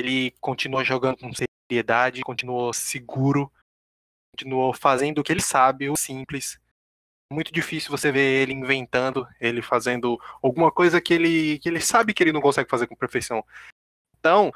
ele 0.00 0.30
continuou 0.40 0.82
jogando 0.82 1.18
com 1.18 1.30
seriedade, 1.70 2.22
continuou 2.22 2.72
seguro, 2.72 3.52
continuou 4.34 4.72
fazendo 4.72 5.18
o 5.18 5.22
que 5.22 5.30
ele 5.30 5.42
sabe, 5.42 5.90
o 5.90 5.96
simples. 5.96 6.58
Muito 7.30 7.52
difícil 7.52 7.90
você 7.90 8.10
ver 8.10 8.42
ele 8.42 8.54
inventando, 8.54 9.26
ele 9.40 9.60
fazendo 9.60 10.18
alguma 10.42 10.72
coisa 10.72 11.00
que 11.00 11.12
ele, 11.12 11.58
que 11.58 11.68
ele 11.68 11.80
sabe 11.80 12.14
que 12.14 12.22
ele 12.22 12.32
não 12.32 12.40
consegue 12.40 12.70
fazer 12.70 12.86
com 12.86 12.96
perfeição. 12.96 13.44
Então, 14.18 14.50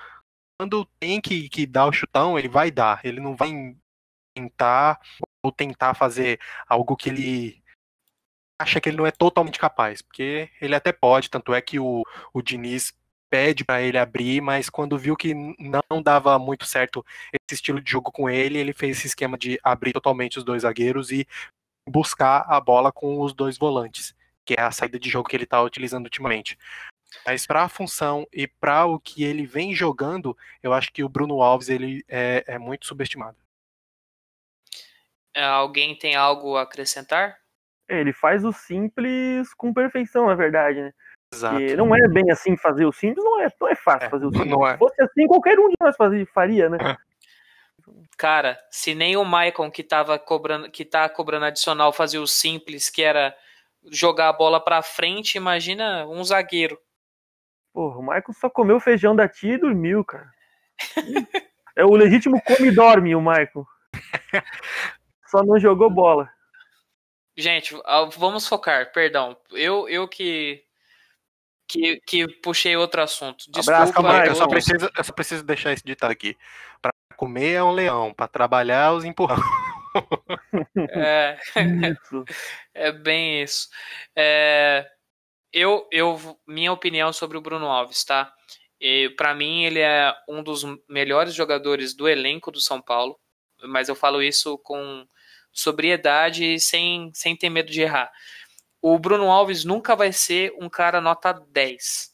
quando 0.58 0.86
tem 0.98 1.20
que, 1.20 1.48
que 1.48 1.66
dar 1.66 1.86
o 1.86 1.92
chutão, 1.92 2.38
ele 2.38 2.48
vai 2.48 2.70
dar. 2.70 3.04
Ele 3.04 3.20
não 3.20 3.36
vai 3.36 3.76
tentar 4.34 5.00
ou 5.42 5.52
tentar 5.52 5.94
fazer 5.94 6.40
algo 6.68 6.96
que 6.96 7.10
ele 7.10 7.62
acha 8.60 8.80
que 8.80 8.88
ele 8.88 8.96
não 8.96 9.06
é 9.06 9.10
totalmente 9.10 9.58
capaz, 9.58 10.00
porque 10.00 10.48
ele 10.60 10.74
até 10.74 10.92
pode, 10.92 11.28
tanto 11.28 11.52
é 11.52 11.60
que 11.60 11.78
o, 11.80 12.04
o 12.32 12.40
Diniz 12.40 12.94
pede 13.28 13.64
para 13.64 13.82
ele 13.82 13.98
abrir, 13.98 14.40
mas 14.40 14.68
quando 14.70 14.98
viu 14.98 15.16
que 15.16 15.34
não 15.34 16.02
dava 16.02 16.38
muito 16.38 16.64
certo 16.66 17.04
esse 17.32 17.54
estilo 17.54 17.80
de 17.80 17.90
jogo 17.90 18.12
com 18.12 18.28
ele, 18.28 18.58
ele 18.58 18.72
fez 18.72 18.98
esse 18.98 19.08
esquema 19.08 19.36
de 19.36 19.58
abrir 19.64 19.92
totalmente 19.92 20.38
os 20.38 20.44
dois 20.44 20.62
zagueiros 20.62 21.10
e 21.10 21.26
buscar 21.88 22.44
a 22.48 22.60
bola 22.60 22.92
com 22.92 23.20
os 23.20 23.32
dois 23.32 23.58
volantes, 23.58 24.14
que 24.44 24.54
é 24.54 24.60
a 24.60 24.70
saída 24.70 24.98
de 24.98 25.08
jogo 25.10 25.28
que 25.28 25.36
ele 25.36 25.44
está 25.44 25.60
utilizando 25.62 26.04
ultimamente. 26.04 26.58
Mas 27.26 27.46
para 27.46 27.62
a 27.62 27.68
função 27.68 28.26
e 28.32 28.46
para 28.46 28.86
o 28.86 28.98
que 28.98 29.22
ele 29.22 29.44
vem 29.44 29.74
jogando, 29.74 30.36
eu 30.62 30.72
acho 30.72 30.90
que 30.92 31.04
o 31.04 31.08
Bruno 31.08 31.42
Alves 31.42 31.68
ele 31.68 32.04
é, 32.08 32.42
é 32.46 32.58
muito 32.58 32.86
subestimado. 32.86 33.36
É, 35.34 35.44
Alguém 35.44 35.96
tem 35.96 36.14
algo 36.14 36.56
a 36.56 36.62
acrescentar? 36.62 37.38
É, 37.88 38.00
ele 38.00 38.12
faz 38.12 38.44
o 38.44 38.52
simples 38.52 39.52
com 39.54 39.72
perfeição, 39.74 40.26
na 40.26 40.34
verdade, 40.34 40.80
né? 40.80 40.92
Exato. 41.34 41.58
Não 41.76 41.94
é 41.94 42.08
bem 42.08 42.30
assim 42.30 42.56
fazer 42.56 42.84
o 42.84 42.92
simples, 42.92 43.24
não 43.24 43.40
é, 43.40 43.48
não 43.60 43.68
é 43.68 43.74
fácil 43.74 44.06
É, 44.06 44.10
fazer 44.10 44.26
o 44.26 44.30
simples. 44.30 44.50
não 44.50 44.66
é. 44.66 44.72
Se 44.72 44.78
fosse 44.78 45.02
assim, 45.02 45.26
qualquer 45.26 45.58
um 45.58 45.68
de 45.68 45.76
nós 45.80 45.96
fazia, 45.96 46.26
faria, 46.26 46.68
né? 46.68 46.78
Cara, 48.16 48.58
se 48.70 48.94
nem 48.94 49.16
o 49.16 49.24
Maicon 49.24 49.70
que 49.70 49.82
tava 49.82 50.18
cobrando, 50.18 50.70
que 50.70 50.84
tá 50.84 51.08
cobrando 51.08 51.46
adicional 51.46 51.92
fazia 51.92 52.20
o 52.20 52.26
simples, 52.26 52.88
que 52.90 53.02
era 53.02 53.36
jogar 53.90 54.28
a 54.28 54.32
bola 54.32 54.60
pra 54.62 54.82
frente, 54.82 55.36
imagina 55.36 56.06
um 56.06 56.22
zagueiro. 56.22 56.78
Porra, 57.72 57.98
o 57.98 58.02
Michael 58.02 58.32
só 58.38 58.50
comeu 58.50 58.78
feijão 58.78 59.16
da 59.16 59.28
tia 59.28 59.54
e 59.54 59.58
dormiu, 59.58 60.04
cara. 60.04 60.30
É 61.74 61.84
o 61.86 61.94
legítimo 61.96 62.38
come 62.42 62.68
e 62.68 62.70
dorme, 62.74 63.14
o 63.14 63.20
Michael. 63.20 63.66
Só 65.26 65.42
não 65.42 65.58
jogou 65.58 65.88
bola. 65.88 66.28
Gente, 67.34 67.74
vamos 68.18 68.46
focar, 68.46 68.92
perdão. 68.92 69.34
Eu, 69.50 69.88
eu 69.88 70.06
que, 70.06 70.62
que, 71.66 71.98
que 72.06 72.28
puxei 72.28 72.76
outro 72.76 73.00
assunto. 73.00 73.50
Desculpa. 73.50 73.72
Abraço, 73.72 73.92
calma 73.94 74.20
aí, 74.20 74.28
eu, 74.28 74.34
só 74.34 74.44
eu- 74.44 74.48
preciso, 74.50 74.90
eu 74.94 75.04
só 75.04 75.12
preciso 75.14 75.42
deixar 75.42 75.72
esse 75.72 75.82
ditado 75.82 76.10
aqui. 76.10 76.36
Pra 76.82 76.92
comer 77.22 77.52
é 77.52 77.62
um 77.62 77.70
leão, 77.70 78.12
pra 78.12 78.26
trabalhar 78.26 78.88
é 78.88 78.96
os 78.96 79.04
empurrão. 79.04 79.40
É, 80.90 81.38
Isso. 81.92 82.24
é 82.74 82.90
bem 82.90 83.42
isso. 83.42 83.68
É, 84.16 84.84
eu, 85.52 85.86
eu, 85.92 86.18
minha 86.48 86.72
opinião 86.72 87.12
sobre 87.12 87.38
o 87.38 87.40
Bruno 87.40 87.66
Alves, 87.66 88.02
tá? 88.02 88.32
Para 89.16 89.36
mim, 89.36 89.62
ele 89.62 89.78
é 89.78 90.12
um 90.28 90.42
dos 90.42 90.64
melhores 90.88 91.32
jogadores 91.32 91.94
do 91.94 92.08
elenco 92.08 92.50
do 92.50 92.60
São 92.60 92.82
Paulo, 92.82 93.16
mas 93.62 93.88
eu 93.88 93.94
falo 93.94 94.20
isso 94.20 94.58
com 94.58 95.06
sobriedade 95.52 96.54
e 96.54 96.58
sem, 96.58 97.12
sem 97.14 97.36
ter 97.36 97.50
medo 97.50 97.70
de 97.70 97.82
errar. 97.82 98.10
O 98.80 98.98
Bruno 98.98 99.30
Alves 99.30 99.64
nunca 99.64 99.94
vai 99.94 100.12
ser 100.12 100.52
um 100.60 100.68
cara 100.68 101.00
nota 101.00 101.32
10. 101.32 102.11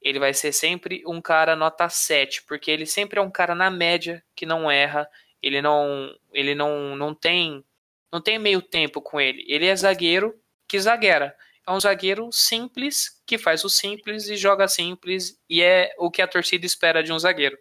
Ele 0.00 0.18
vai 0.18 0.32
ser 0.32 0.52
sempre 0.52 1.02
um 1.06 1.20
cara 1.20 1.54
nota 1.54 1.88
7, 1.88 2.44
porque 2.44 2.70
ele 2.70 2.86
sempre 2.86 3.18
é 3.18 3.22
um 3.22 3.30
cara 3.30 3.54
na 3.54 3.70
média 3.70 4.22
que 4.34 4.46
não 4.46 4.70
erra, 4.70 5.08
ele 5.42 5.60
não 5.60 6.14
ele 6.32 6.54
não, 6.54 6.96
não 6.96 7.14
tem 7.14 7.64
não 8.12 8.20
tem 8.20 8.38
meio 8.38 8.60
tempo 8.62 9.00
com 9.00 9.20
ele. 9.20 9.44
Ele 9.46 9.66
é 9.66 9.76
zagueiro 9.76 10.34
que 10.66 10.78
zagueira. 10.80 11.36
É 11.66 11.72
um 11.72 11.80
zagueiro 11.80 12.28
simples 12.32 13.20
que 13.26 13.38
faz 13.38 13.64
o 13.64 13.68
simples 13.68 14.28
e 14.28 14.36
joga 14.36 14.66
simples 14.66 15.38
e 15.48 15.62
é 15.62 15.94
o 15.98 16.10
que 16.10 16.22
a 16.22 16.26
torcida 16.26 16.66
espera 16.66 17.02
de 17.02 17.12
um 17.12 17.18
zagueiro. 17.18 17.56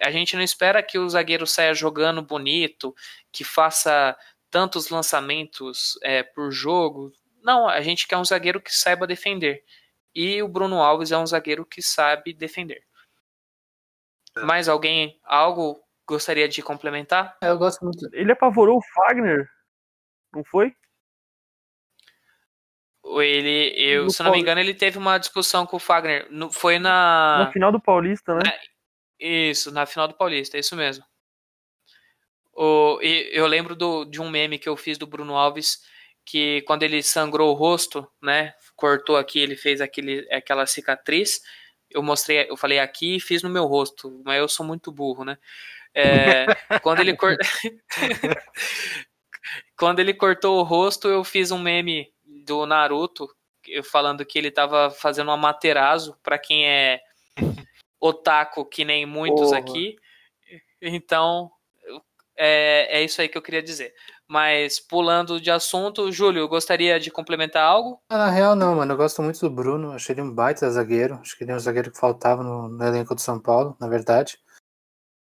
A 0.00 0.10
gente 0.10 0.36
não 0.36 0.42
espera 0.42 0.82
que 0.82 0.98
o 0.98 1.08
zagueiro 1.08 1.46
saia 1.46 1.72
jogando 1.72 2.20
bonito, 2.20 2.94
que 3.32 3.44
faça 3.44 4.16
tantos 4.50 4.88
lançamentos 4.88 5.98
é, 6.02 6.22
por 6.22 6.50
jogo. 6.50 7.12
Não, 7.42 7.68
a 7.68 7.80
gente 7.80 8.06
quer 8.06 8.16
um 8.16 8.24
zagueiro 8.24 8.60
que 8.60 8.74
saiba 8.74 9.06
defender. 9.06 9.62
E 10.14 10.42
o 10.42 10.48
Bruno 10.48 10.80
Alves 10.82 11.10
é 11.12 11.18
um 11.18 11.26
zagueiro 11.26 11.66
que 11.66 11.82
sabe 11.82 12.32
defender. 12.32 12.82
Mais 14.44 14.68
alguém, 14.68 15.18
algo 15.24 15.80
gostaria 16.06 16.48
de 16.48 16.62
complementar? 16.62 17.36
Eu 17.42 17.56
gosto 17.58 17.84
muito. 17.84 18.08
Ele 18.12 18.32
apavorou 18.32 18.78
o 18.78 18.82
Fagner, 18.94 19.48
não 20.32 20.44
foi? 20.44 20.74
Ele, 23.04 23.74
eu, 23.76 24.04
No 24.04 24.10
se 24.10 24.22
eu 24.22 24.24
não 24.24 24.32
me 24.32 24.40
engano, 24.40 24.60
ele 24.60 24.74
teve 24.74 24.98
uma 24.98 25.18
discussão 25.18 25.66
com 25.66 25.76
o 25.76 25.80
Fagner. 25.80 26.26
No- 26.30 26.50
foi 26.50 26.78
na. 26.78 27.44
Na 27.46 27.52
final 27.52 27.70
do 27.70 27.80
Paulista, 27.80 28.34
né? 28.34 28.58
Isso, 29.20 29.70
na 29.70 29.86
final 29.86 30.08
do 30.08 30.14
Paulista, 30.14 30.56
é 30.56 30.60
isso 30.60 30.74
mesmo. 30.74 31.04
O, 32.52 32.98
e 33.02 33.30
eu 33.32 33.46
lembro 33.46 33.74
do, 33.76 34.04
de 34.04 34.20
um 34.20 34.30
meme 34.30 34.58
que 34.58 34.68
eu 34.68 34.76
fiz 34.76 34.96
do 34.96 35.06
Bruno 35.06 35.36
Alves, 35.36 35.80
que 36.24 36.62
quando 36.62 36.82
ele 36.82 37.02
sangrou 37.02 37.50
o 37.50 37.56
rosto, 37.56 38.08
né? 38.22 38.54
Cortou 38.76 39.16
aqui, 39.16 39.38
ele 39.38 39.56
fez 39.56 39.80
aquele, 39.80 40.26
aquela 40.32 40.66
cicatriz. 40.66 41.42
Eu 41.90 42.02
mostrei, 42.02 42.46
eu 42.48 42.56
falei 42.56 42.78
aqui 42.78 43.16
e 43.16 43.20
fiz 43.20 43.42
no 43.42 43.50
meu 43.50 43.66
rosto, 43.66 44.20
mas 44.24 44.38
eu 44.38 44.48
sou 44.48 44.66
muito 44.66 44.90
burro, 44.90 45.24
né? 45.24 45.38
É, 45.94 46.46
quando 46.82 47.00
ele 47.00 47.16
cor... 47.16 47.36
quando 49.76 50.00
ele 50.00 50.12
cortou 50.12 50.58
o 50.58 50.64
rosto, 50.64 51.08
eu 51.08 51.22
fiz 51.22 51.50
um 51.50 51.58
meme 51.58 52.12
do 52.24 52.66
Naruto 52.66 53.28
falando 53.84 54.26
que 54.26 54.38
ele 54.38 54.50
tava 54.50 54.90
fazendo 54.90 55.28
uma 55.28 55.36
materazo 55.36 56.18
para 56.22 56.38
quem 56.38 56.68
é 56.68 57.00
otaku 57.98 58.64
que 58.64 58.84
nem 58.84 59.06
muitos 59.06 59.48
Porra. 59.48 59.58
aqui. 59.58 59.96
Então, 60.80 61.50
é, 62.36 62.98
é 62.98 63.02
isso 63.02 63.20
aí 63.20 63.28
que 63.28 63.38
eu 63.38 63.42
queria 63.42 63.62
dizer. 63.62 63.94
Mas 64.28 64.80
pulando 64.80 65.40
de 65.40 65.50
assunto, 65.50 66.10
Júlio, 66.10 66.48
gostaria 66.48 66.98
de 66.98 67.10
complementar 67.10 67.62
algo? 67.62 68.00
Ah, 68.08 68.18
Na 68.18 68.30
real, 68.30 68.56
não, 68.56 68.76
mano. 68.76 68.92
Eu 68.92 68.96
gosto 68.96 69.22
muito 69.22 69.40
do 69.40 69.50
Bruno. 69.50 69.92
Achei 69.92 70.14
ele 70.14 70.22
um 70.22 70.34
baita 70.34 70.70
zagueiro. 70.70 71.16
Acho 71.16 71.36
que 71.36 71.44
ele 71.44 71.52
é 71.52 71.54
um 71.54 71.60
zagueiro 71.60 71.90
que 71.90 71.98
faltava 71.98 72.42
no, 72.42 72.68
no 72.68 72.84
elenco 72.84 73.14
do 73.14 73.20
São 73.20 73.38
Paulo, 73.38 73.76
na 73.78 73.86
verdade. 73.86 74.38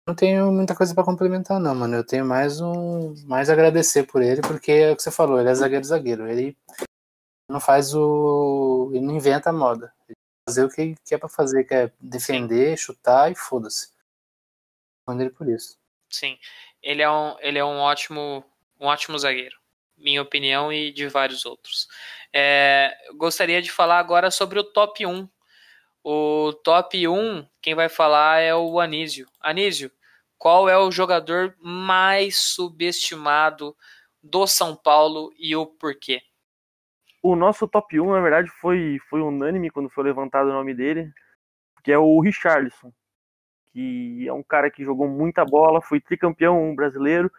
Não 0.07 0.15
tenho 0.15 0.51
muita 0.51 0.75
coisa 0.75 0.93
pra 0.93 1.03
complementar, 1.05 1.59
não, 1.59 1.73
mano. 1.73 1.95
Eu 1.95 2.05
tenho 2.05 2.25
mais 2.25 2.59
um. 2.59 3.13
Mais 3.25 3.49
agradecer 3.49 4.03
por 4.03 4.21
ele, 4.21 4.41
porque 4.41 4.71
é 4.71 4.91
o 4.91 4.95
que 4.95 5.03
você 5.03 5.11
falou, 5.11 5.39
ele 5.39 5.49
é 5.49 5.55
zagueiro 5.55 5.85
zagueiro. 5.85 6.27
Ele 6.27 6.57
não 7.49 7.59
faz 7.59 7.93
o. 7.93 8.89
Ele 8.93 9.05
não 9.05 9.15
inventa 9.15 9.51
a 9.51 9.53
moda. 9.53 9.93
Ele 10.09 10.15
faz 10.15 10.55
fazer 10.55 10.65
o 10.65 10.69
que, 10.69 10.95
que 11.05 11.15
é 11.15 11.17
pra 11.17 11.29
fazer, 11.29 11.63
que 11.63 11.73
é 11.73 11.91
defender, 11.99 12.77
chutar 12.77 13.31
e 13.31 13.35
foda-se. 13.35 13.91
Ele 15.09 15.29
por 15.29 15.47
isso. 15.47 15.77
Sim, 16.09 16.37
ele 16.81 17.01
é 17.01 17.09
um, 17.09 17.37
ele 17.39 17.59
é 17.59 17.65
um 17.65 17.77
ótimo, 17.77 18.43
um 18.81 18.87
ótimo 18.87 19.17
zagueiro, 19.19 19.55
minha 19.95 20.23
opinião 20.23 20.73
e 20.73 20.91
de 20.91 21.07
vários 21.07 21.45
outros. 21.45 21.87
É, 22.33 22.91
gostaria 23.15 23.61
de 23.61 23.71
falar 23.71 23.99
agora 23.99 24.31
sobre 24.31 24.59
o 24.59 24.63
top 24.63 25.05
1. 25.05 25.29
O 26.03 26.51
top 26.63 27.07
1, 27.07 27.47
quem 27.61 27.75
vai 27.75 27.87
falar 27.87 28.39
é 28.39 28.55
o 28.55 28.79
Anísio. 28.79 29.27
Anísio, 29.39 29.91
qual 30.35 30.67
é 30.67 30.75
o 30.75 30.89
jogador 30.89 31.55
mais 31.59 32.37
subestimado 32.39 33.77
do 34.23 34.47
São 34.47 34.75
Paulo 34.75 35.31
e 35.37 35.55
o 35.55 35.67
porquê? 35.67 36.23
O 37.21 37.35
nosso 37.35 37.67
top 37.67 37.99
1, 37.99 38.11
na 38.11 38.19
verdade, 38.19 38.49
foi, 38.49 38.97
foi 39.07 39.21
unânime 39.21 39.69
quando 39.69 39.91
foi 39.91 40.03
levantado 40.03 40.49
o 40.49 40.53
nome 40.53 40.73
dele, 40.73 41.11
que 41.83 41.91
é 41.91 41.99
o 41.99 42.19
Richarlison, 42.19 42.91
que 43.71 44.27
é 44.27 44.33
um 44.33 44.41
cara 44.41 44.71
que 44.71 44.83
jogou 44.83 45.07
muita 45.07 45.45
bola, 45.45 45.79
foi 45.79 46.01
tricampeão 46.01 46.73
brasileiro, 46.73 47.31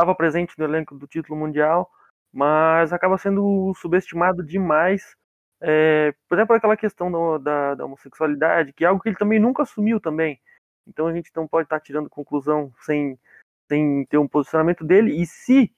estava 0.00 0.14
presente 0.14 0.58
no 0.58 0.64
elenco 0.64 0.94
do 0.94 1.06
título 1.06 1.38
mundial, 1.38 1.90
mas 2.32 2.92
acaba 2.92 3.18
sendo 3.18 3.72
subestimado 3.74 4.42
demais, 4.42 5.14
é, 5.60 6.14
por 6.26 6.38
exemplo, 6.38 6.56
aquela 6.56 6.76
questão 6.76 7.12
da, 7.12 7.38
da, 7.38 7.74
da 7.74 7.84
homossexualidade, 7.84 8.72
que 8.72 8.84
é 8.84 8.88
algo 8.88 9.02
que 9.02 9.10
ele 9.10 9.18
também 9.18 9.38
nunca 9.38 9.62
assumiu 9.62 10.00
também. 10.00 10.40
Então 10.86 11.06
a 11.06 11.12
gente 11.12 11.30
não 11.36 11.46
pode 11.46 11.66
estar 11.66 11.78
tirando 11.80 12.08
conclusão 12.08 12.72
sem, 12.80 13.18
sem 13.68 14.06
ter 14.06 14.16
um 14.16 14.26
posicionamento 14.26 14.84
dele, 14.84 15.20
e 15.20 15.26
se 15.26 15.70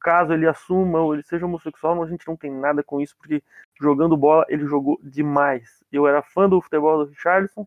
caso 0.00 0.32
ele 0.32 0.46
assuma 0.46 1.00
ou 1.00 1.14
ele 1.14 1.22
seja 1.22 1.46
homossexual, 1.46 2.02
a 2.02 2.06
gente 2.06 2.26
não 2.26 2.36
tem 2.36 2.50
nada 2.50 2.82
com 2.82 3.00
isso, 3.00 3.16
porque 3.16 3.42
jogando 3.80 4.16
bola 4.16 4.44
ele 4.48 4.66
jogou 4.66 4.98
demais. 5.02 5.82
Eu 5.92 6.06
era 6.06 6.22
fã 6.22 6.48
do 6.48 6.60
futebol 6.60 7.04
do 7.04 7.10
Richarlison, 7.10 7.66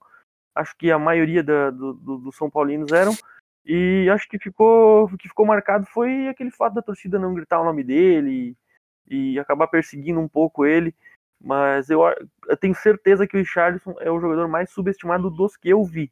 acho 0.56 0.76
que 0.78 0.92
a 0.92 1.00
maioria 1.00 1.44
da, 1.44 1.70
do, 1.70 1.94
do, 1.94 2.18
dos 2.18 2.36
São 2.36 2.50
Paulinos 2.50 2.92
eram, 2.92 3.14
e 3.72 4.10
acho 4.10 4.28
que 4.28 4.40
ficou, 4.40 5.04
o 5.04 5.16
que 5.16 5.28
ficou 5.28 5.46
marcado 5.46 5.86
foi 5.86 6.28
aquele 6.28 6.50
fato 6.50 6.74
da 6.74 6.82
torcida 6.82 7.20
não 7.20 7.36
gritar 7.36 7.62
o 7.62 7.64
nome 7.64 7.84
dele 7.84 8.58
e, 9.08 9.34
e 9.36 9.40
acabar 9.40 9.68
perseguindo 9.68 10.20
um 10.20 10.28
pouco 10.28 10.66
ele. 10.66 10.96
Mas 11.40 11.88
eu, 11.92 12.02
eu 12.48 12.58
tenho 12.58 12.74
certeza 12.74 13.28
que 13.28 13.38
o 13.38 13.40
Richarlison 13.40 13.96
é 14.00 14.10
o 14.10 14.20
jogador 14.20 14.48
mais 14.48 14.72
subestimado 14.72 15.30
dos 15.30 15.56
que 15.56 15.70
eu 15.70 15.84
vi 15.84 16.12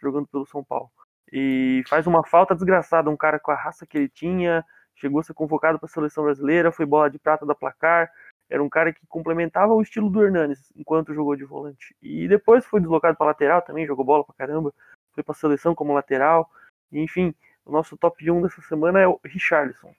jogando 0.00 0.26
pelo 0.28 0.46
São 0.46 0.64
Paulo. 0.64 0.90
E 1.30 1.84
faz 1.86 2.06
uma 2.06 2.26
falta 2.26 2.54
desgraçada, 2.54 3.10
um 3.10 3.18
cara 3.18 3.38
com 3.38 3.50
a 3.50 3.54
raça 3.54 3.86
que 3.86 3.98
ele 3.98 4.08
tinha, 4.08 4.64
chegou 4.96 5.20
a 5.20 5.22
ser 5.22 5.34
convocado 5.34 5.78
para 5.78 5.86
a 5.86 5.90
seleção 5.90 6.24
brasileira, 6.24 6.72
foi 6.72 6.86
bola 6.86 7.10
de 7.10 7.18
prata 7.18 7.44
da 7.44 7.54
placar, 7.54 8.10
era 8.48 8.62
um 8.62 8.68
cara 8.70 8.94
que 8.94 9.06
complementava 9.06 9.74
o 9.74 9.82
estilo 9.82 10.08
do 10.08 10.24
Hernanes 10.24 10.72
enquanto 10.74 11.12
jogou 11.12 11.36
de 11.36 11.44
volante. 11.44 11.94
E 12.00 12.26
depois 12.26 12.64
foi 12.64 12.80
deslocado 12.80 13.18
para 13.18 13.26
lateral 13.26 13.60
também, 13.60 13.86
jogou 13.86 14.06
bola 14.06 14.24
pra 14.24 14.34
caramba, 14.34 14.72
foi 15.12 15.22
para 15.22 15.32
a 15.32 15.36
seleção 15.36 15.74
como 15.74 15.92
lateral. 15.92 16.50
Enfim, 16.92 17.34
o 17.64 17.72
nosso 17.72 17.96
top 17.96 18.30
1 18.30 18.42
dessa 18.42 18.62
semana 18.62 19.00
é 19.00 19.06
o 19.06 19.20
Richarlison. 19.24 19.94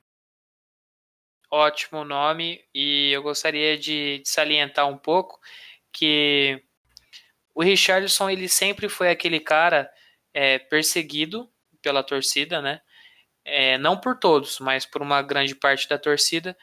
Ótimo 1.52 2.04
nome, 2.04 2.64
e 2.74 3.12
eu 3.12 3.24
gostaria 3.24 3.78
de, 3.78 4.20
de 4.20 4.30
salientar 4.30 4.88
um 4.88 4.98
pouco 4.98 5.40
que 5.92 6.64
o 7.56 7.64
Richarlison 7.64 8.30
ele 8.30 8.48
sempre 8.48 8.88
foi 8.88 9.10
aquele 9.10 9.40
cara 9.40 9.90
é, 10.34 10.60
perseguido 10.60 11.50
pela 11.82 12.04
torcida, 12.04 12.62
né? 12.62 12.82
É, 13.44 13.78
não 13.78 14.00
por 14.00 14.20
todos, 14.20 14.60
mas 14.60 14.86
por 14.86 15.02
uma 15.02 15.22
grande 15.22 15.56
parte 15.56 15.90
da 15.90 15.98
torcida. 15.98 16.56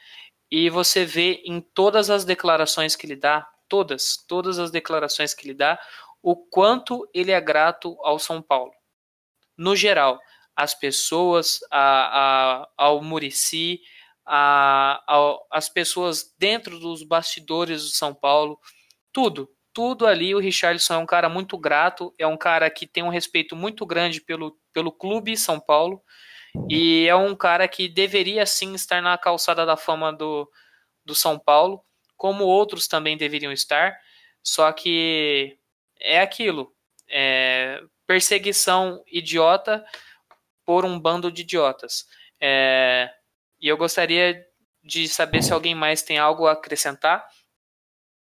E 0.49 0.69
você 0.69 1.03
vê 1.03 1.41
em 1.45 1.59
todas 1.59 2.09
as 2.09 2.23
declarações 2.23 2.95
que 2.95 3.05
ele 3.05 3.15
dá, 3.15 3.45
todas, 3.67 4.17
todas 4.27 4.57
as 4.57 4.71
declarações 4.71 5.33
que 5.33 5.45
ele 5.45 5.53
dá, 5.53 5.77
o 6.21 6.35
quanto 6.35 7.09
ele 7.13 7.31
é 7.31 7.41
grato 7.41 7.97
ao 8.01 8.17
São 8.17 8.41
Paulo. 8.41 8.71
No 9.57 9.75
geral, 9.75 10.19
as 10.55 10.73
pessoas, 10.73 11.59
a, 11.71 12.61
a, 12.61 12.69
ao 12.77 13.01
Murici, 13.01 13.81
as 14.25 15.69
pessoas 15.69 16.33
dentro 16.37 16.79
dos 16.79 17.03
bastidores 17.03 17.83
do 17.83 17.89
São 17.89 18.13
Paulo, 18.13 18.59
tudo, 19.11 19.49
tudo 19.73 20.05
ali. 20.05 20.35
O 20.35 20.39
Richarlison 20.39 20.95
é 20.95 20.97
um 20.97 21.05
cara 21.05 21.29
muito 21.29 21.57
grato, 21.57 22.13
é 22.17 22.27
um 22.27 22.37
cara 22.37 22.69
que 22.69 22.85
tem 22.85 23.03
um 23.03 23.09
respeito 23.09 23.55
muito 23.55 23.85
grande 23.85 24.21
pelo, 24.21 24.57
pelo 24.73 24.91
clube 24.91 25.37
São 25.37 25.59
Paulo 25.59 26.01
e 26.69 27.07
é 27.07 27.15
um 27.15 27.35
cara 27.35 27.67
que 27.67 27.87
deveria 27.87 28.45
sim 28.45 28.73
estar 28.73 29.01
na 29.01 29.17
calçada 29.17 29.65
da 29.65 29.77
fama 29.77 30.11
do, 30.11 30.49
do 31.05 31.13
São 31.13 31.37
Paulo, 31.37 31.83
como 32.15 32.45
outros 32.45 32.87
também 32.87 33.15
deveriam 33.15 33.51
estar, 33.51 33.95
só 34.41 34.71
que 34.71 35.57
é 35.99 36.19
aquilo, 36.19 36.73
é 37.09 37.81
perseguição 38.07 39.03
idiota, 39.05 39.85
por 40.65 40.83
um 40.83 40.99
bando 40.99 41.31
de 41.31 41.43
idiotas. 41.43 42.07
É, 42.41 43.09
e 43.59 43.67
eu 43.67 43.77
gostaria 43.77 44.45
de 44.83 45.07
saber 45.07 45.43
se 45.43 45.53
alguém 45.53 45.75
mais 45.75 46.01
tem 46.01 46.17
algo 46.17 46.45
a 46.47 46.53
acrescentar. 46.53 47.27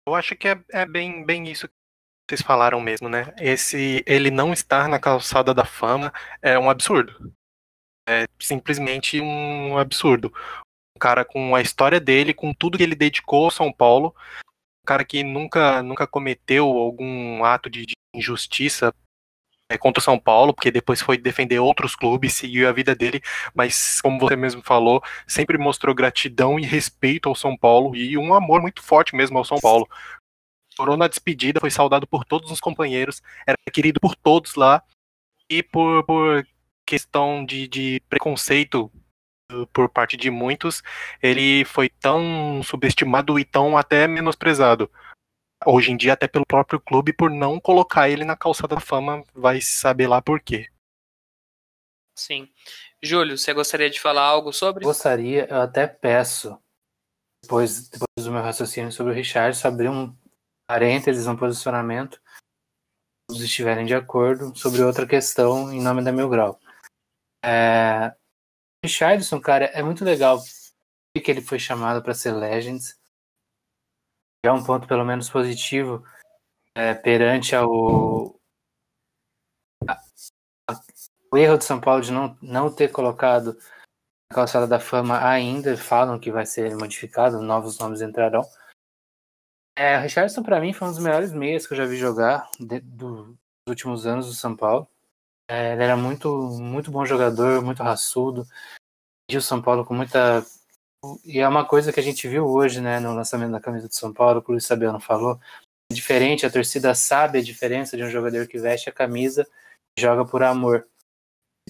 Eu 0.07 0.15
acho 0.15 0.35
que 0.35 0.47
é, 0.47 0.63
é 0.71 0.85
bem, 0.85 1.25
bem 1.25 1.49
isso 1.49 1.67
que 1.67 1.73
vocês 2.29 2.41
falaram 2.41 2.79
mesmo, 2.79 3.09
né? 3.09 3.33
Esse 3.37 4.03
ele 4.05 4.31
não 4.31 4.53
estar 4.53 4.87
na 4.87 4.99
calçada 4.99 5.53
da 5.53 5.65
fama 5.65 6.13
é 6.41 6.57
um 6.57 6.69
absurdo. 6.69 7.33
É 8.07 8.25
simplesmente 8.41 9.19
um 9.21 9.77
absurdo. 9.77 10.33
Um 10.95 10.99
cara 10.99 11.25
com 11.25 11.55
a 11.55 11.61
história 11.61 11.99
dele, 11.99 12.33
com 12.33 12.53
tudo 12.53 12.77
que 12.77 12.83
ele 12.83 12.95
dedicou 12.95 13.45
ao 13.45 13.51
São 13.51 13.71
Paulo, 13.71 14.15
um 14.83 14.85
cara 14.85 15.05
que 15.05 15.23
nunca, 15.23 15.83
nunca 15.83 16.07
cometeu 16.07 16.65
algum 16.65 17.43
ato 17.43 17.69
de, 17.69 17.85
de 17.85 17.93
injustiça 18.15 18.93
é, 19.71 19.77
contra 19.77 20.01
o 20.01 20.03
São 20.03 20.19
Paulo, 20.19 20.53
porque 20.53 20.69
depois 20.69 21.01
foi 21.01 21.17
defender 21.17 21.59
outros 21.59 21.95
clubes, 21.95 22.33
seguiu 22.33 22.67
a 22.67 22.73
vida 22.73 22.93
dele, 22.93 23.21
mas 23.53 24.01
como 24.01 24.19
você 24.19 24.35
mesmo 24.35 24.61
falou, 24.61 25.01
sempre 25.25 25.57
mostrou 25.57 25.95
gratidão 25.95 26.59
e 26.59 26.63
respeito 26.63 27.29
ao 27.29 27.35
São 27.35 27.55
Paulo 27.55 27.95
e 27.95 28.17
um 28.17 28.33
amor 28.33 28.61
muito 28.61 28.83
forte 28.83 29.15
mesmo 29.15 29.37
ao 29.37 29.45
São 29.45 29.59
Paulo. 29.61 29.87
Chorou 30.75 30.97
na 30.97 31.07
despedida, 31.07 31.59
foi 31.61 31.71
saudado 31.71 32.05
por 32.05 32.25
todos 32.25 32.51
os 32.51 32.59
companheiros, 32.59 33.21
era 33.47 33.57
querido 33.71 33.99
por 33.99 34.13
todos 34.15 34.55
lá 34.55 34.83
e 35.49 35.63
por, 35.63 36.03
por 36.05 36.45
questão 36.85 37.45
de, 37.45 37.67
de 37.67 38.01
preconceito 38.09 38.91
por 39.73 39.89
parte 39.89 40.15
de 40.15 40.29
muitos, 40.29 40.81
ele 41.21 41.65
foi 41.65 41.89
tão 41.89 42.61
subestimado 42.63 43.37
e 43.37 43.43
tão 43.43 43.77
até 43.77 44.07
menosprezado 44.07 44.89
hoje 45.65 45.91
em 45.91 45.97
dia 45.97 46.13
até 46.13 46.27
pelo 46.27 46.45
próprio 46.45 46.79
clube 46.79 47.13
por 47.13 47.29
não 47.29 47.59
colocar 47.59 48.09
ele 48.09 48.25
na 48.25 48.35
calçada 48.35 48.75
da 48.75 48.81
fama, 48.81 49.23
vai 49.33 49.61
saber 49.61 50.07
lá 50.07 50.21
por 50.21 50.39
quê. 50.39 50.69
Sim. 52.17 52.49
Júlio, 53.01 53.37
você 53.37 53.53
gostaria 53.53 53.89
de 53.89 53.99
falar 53.99 54.23
algo 54.23 54.53
sobre? 54.53 54.83
Gostaria, 54.83 55.47
eu 55.49 55.61
até 55.61 55.87
peço, 55.87 56.57
depois, 57.43 57.89
depois 57.89 58.25
do 58.25 58.31
meu 58.31 58.41
raciocínio 58.41 58.91
sobre 58.91 59.11
o 59.11 59.15
Richard, 59.15 59.57
abrir 59.65 59.89
um 59.89 60.15
parênteses, 60.67 61.25
um 61.25 61.35
posicionamento, 61.35 62.21
se 63.31 63.43
estiverem 63.43 63.85
de 63.85 63.95
acordo, 63.95 64.55
sobre 64.55 64.83
outra 64.83 65.07
questão 65.07 65.73
em 65.73 65.81
nome 65.81 66.03
da 66.03 66.11
Mil 66.11 66.29
Grau. 66.29 66.59
É, 67.43 68.13
Richardson, 68.85 69.41
cara, 69.41 69.65
é 69.65 69.81
muito 69.81 70.05
legal 70.05 70.39
que 71.13 71.31
ele 71.31 71.41
foi 71.41 71.59
chamado 71.59 72.01
para 72.03 72.13
ser 72.13 72.31
Legends 72.31 73.00
é 74.43 74.51
um 74.51 74.63
ponto 74.63 74.87
pelo 74.87 75.05
menos 75.05 75.29
positivo 75.29 76.03
é, 76.75 76.93
perante 76.93 77.55
ao 77.55 78.35
o 81.31 81.37
erro 81.37 81.57
de 81.57 81.63
São 81.63 81.79
Paulo 81.79 82.01
de 82.01 82.11
não, 82.11 82.37
não 82.41 82.73
ter 82.73 82.91
colocado 82.91 83.57
a 84.29 84.35
calçada 84.35 84.67
da 84.67 84.79
fama 84.79 85.25
ainda, 85.25 85.77
falam 85.77 86.19
que 86.19 86.31
vai 86.31 86.45
ser 86.45 86.75
modificado, 86.75 87.41
novos 87.41 87.79
nomes 87.79 88.01
entrarão. 88.01 88.43
É, 89.77 89.97
o 89.97 90.01
Richardson 90.01 90.43
para 90.43 90.59
mim 90.59 90.73
foi 90.73 90.87
um 90.87 90.91
dos 90.91 90.99
melhores 90.99 91.31
meias 91.31 91.65
que 91.65 91.73
eu 91.73 91.77
já 91.77 91.85
vi 91.85 91.95
jogar 91.95 92.49
de, 92.59 92.81
do, 92.81 93.25
dos 93.25 93.37
últimos 93.69 94.05
anos 94.05 94.27
do 94.27 94.33
São 94.33 94.55
Paulo. 94.55 94.87
É, 95.49 95.73
ele 95.73 95.83
era 95.83 95.95
muito, 95.95 96.29
muito 96.59 96.91
bom 96.91 97.05
jogador, 97.05 97.61
muito 97.61 97.81
raçudo. 97.81 98.45
E 99.29 99.37
o 99.37 99.41
São 99.41 99.61
Paulo 99.61 99.85
com 99.85 99.93
muita 99.93 100.45
e 101.25 101.39
é 101.39 101.47
uma 101.47 101.65
coisa 101.65 101.91
que 101.91 101.99
a 101.99 102.03
gente 102.03 102.27
viu 102.27 102.45
hoje, 102.45 102.79
né, 102.79 102.99
no 102.99 103.13
lançamento 103.13 103.51
da 103.51 103.59
camisa 103.59 103.87
de 103.87 103.95
São 103.95 104.13
Paulo, 104.13 104.41
que 104.41 104.49
o 104.49 104.51
Luiz 104.51 104.65
Sabiano 104.65 104.99
falou. 104.99 105.39
É 105.91 105.95
diferente, 105.95 106.45
a 106.45 106.51
torcida 106.51 106.93
sabe 106.93 107.39
a 107.39 107.43
diferença 107.43 107.97
de 107.97 108.03
um 108.03 108.09
jogador 108.09 108.47
que 108.47 108.59
veste 108.59 108.89
a 108.89 108.93
camisa 108.93 109.47
e 109.97 110.01
joga 110.01 110.25
por 110.25 110.43
amor. 110.43 110.87